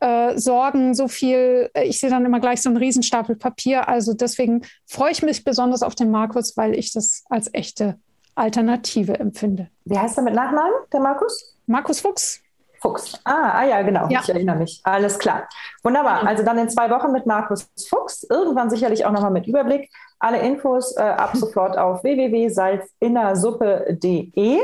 äh, 0.00 0.36
Sorgen, 0.36 0.94
so 0.94 1.08
viel, 1.08 1.70
äh, 1.74 1.84
ich 1.84 2.00
sehe 2.00 2.10
dann 2.10 2.24
immer 2.24 2.40
gleich 2.40 2.60
so 2.60 2.68
einen 2.68 2.76
Riesenstapel 2.76 3.36
Papier. 3.36 3.88
Also 3.88 4.14
deswegen 4.14 4.62
freue 4.86 5.12
ich 5.12 5.22
mich 5.22 5.44
besonders 5.44 5.82
auf 5.82 5.94
den 5.94 6.10
Markus, 6.10 6.56
weil 6.56 6.74
ich 6.74 6.92
das 6.92 7.24
als 7.30 7.48
echte 7.54 7.98
Alternative 8.34 9.18
empfinde. 9.18 9.70
Wie 9.84 9.98
heißt 9.98 10.18
er 10.18 10.24
mit 10.24 10.34
Nachnamen, 10.34 10.72
der 10.92 11.00
Markus? 11.00 11.56
Markus 11.66 12.00
Fuchs. 12.00 12.43
Fuchs. 12.84 13.18
Ah, 13.24 13.60
ah 13.60 13.64
ja, 13.64 13.80
genau. 13.80 14.06
Ja. 14.10 14.20
Ich 14.22 14.28
erinnere 14.28 14.56
mich. 14.56 14.82
Alles 14.84 15.18
klar. 15.18 15.48
Wunderbar. 15.82 16.26
Also 16.26 16.42
dann 16.42 16.58
in 16.58 16.68
zwei 16.68 16.90
Wochen 16.90 17.12
mit 17.12 17.24
Markus 17.24 17.66
Fuchs. 17.88 18.26
Irgendwann 18.28 18.68
sicherlich 18.68 19.06
auch 19.06 19.10
nochmal 19.10 19.30
mit 19.30 19.46
Überblick. 19.46 19.88
Alle 20.18 20.40
Infos 20.40 20.94
äh, 20.98 21.00
ab 21.00 21.30
sofort 21.36 21.78
auf 21.78 22.04
www.salzinnersuppe.de. 22.04 24.58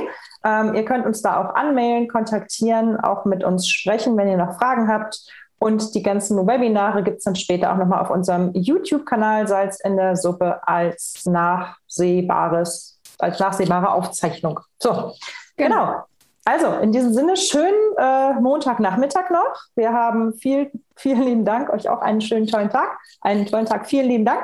Ähm, 0.45 0.75
ihr 0.75 0.85
könnt 0.85 1.07
uns 1.07 1.23
da 1.23 1.41
auch 1.41 1.55
anmailen, 1.55 2.09
kontaktieren, 2.09 3.01
auch 3.01 3.25
mit 3.25 3.43
uns 3.43 3.67
sprechen, 3.67 4.19
wenn 4.19 4.29
ihr 4.29 4.37
noch 4.37 4.59
Fragen 4.59 4.93
habt. 4.93 5.19
Und 5.59 5.95
die 5.95 6.03
ganzen 6.03 6.47
Webinare 6.47 7.03
gibt 7.03 7.17
es 7.19 7.25
dann 7.25 7.37
später 7.37 7.73
auch 7.73 7.79
nochmal 7.79 8.03
auf 8.03 8.11
unserem 8.11 8.53
YouTube-Kanal 8.53 9.49
Salz 9.49 9.81
in 9.81 9.97
der 9.97 10.17
Suppe 10.17 10.61
als 10.69 11.25
nachsehbares, 11.25 13.01
als 13.19 13.39
nachsehbare 13.39 13.93
Aufzeichnung. 13.93 14.61
So, 14.79 15.15
genau. 15.57 16.05
Also, 16.45 16.73
in 16.79 16.93
diesem 16.93 17.13
Sinne, 17.13 17.37
schönen 17.37 17.97
äh, 17.99 18.33
Montagnachmittag 18.41 19.31
noch. 19.31 19.55
Wir 19.77 19.93
haben 19.93 20.33
viel, 20.35 20.71
vielen 20.97 21.23
lieben 21.23 21.45
Dank, 21.45 21.71
euch 21.71 21.89
auch 21.89 22.01
einen 22.01 22.21
schönen, 22.21 22.47
tollen 22.47 22.71
Tag. 22.71 22.99
Einen 23.21 23.47
tollen 23.47 23.67
Tag, 23.67 23.87
vielen 23.87 24.09
lieben 24.09 24.25
Dank. 24.25 24.43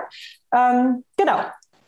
Ähm, 0.54 1.04
genau, 1.16 1.38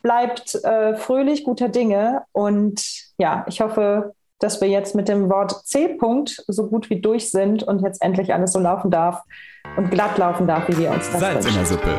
bleibt 0.02 0.54
äh, 0.64 0.96
fröhlich, 0.96 1.44
guter 1.44 1.68
Dinge. 1.68 2.22
Und 2.32 2.82
ja, 3.18 3.44
ich 3.48 3.60
hoffe, 3.60 4.14
dass 4.38 4.60
wir 4.60 4.68
jetzt 4.68 4.94
mit 4.94 5.08
dem 5.08 5.28
Wort 5.28 5.66
C-Punkt 5.66 6.42
so 6.46 6.68
gut 6.68 6.88
wie 6.90 7.00
durch 7.00 7.30
sind 7.30 7.62
und 7.62 7.82
jetzt 7.82 8.02
endlich 8.02 8.32
alles 8.32 8.52
so 8.52 8.60
laufen 8.60 8.90
darf 8.90 9.22
und 9.76 9.90
glatt 9.90 10.16
laufen 10.16 10.46
darf, 10.46 10.68
wie 10.68 10.78
wir 10.78 10.90
uns 10.90 11.10
das 11.10 11.20
Salz 11.20 11.44
wünschen. 11.44 11.48
in 11.50 11.56
der 11.56 11.66
Suppe. 11.66 11.98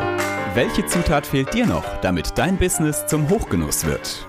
Welche 0.55 0.85
Zutat 0.85 1.27
fehlt 1.27 1.53
dir 1.53 1.67
noch, 1.67 1.85
damit 2.01 2.37
dein 2.37 2.57
Business 2.57 3.05
zum 3.05 3.29
Hochgenuss 3.29 3.85
wird? 3.85 4.28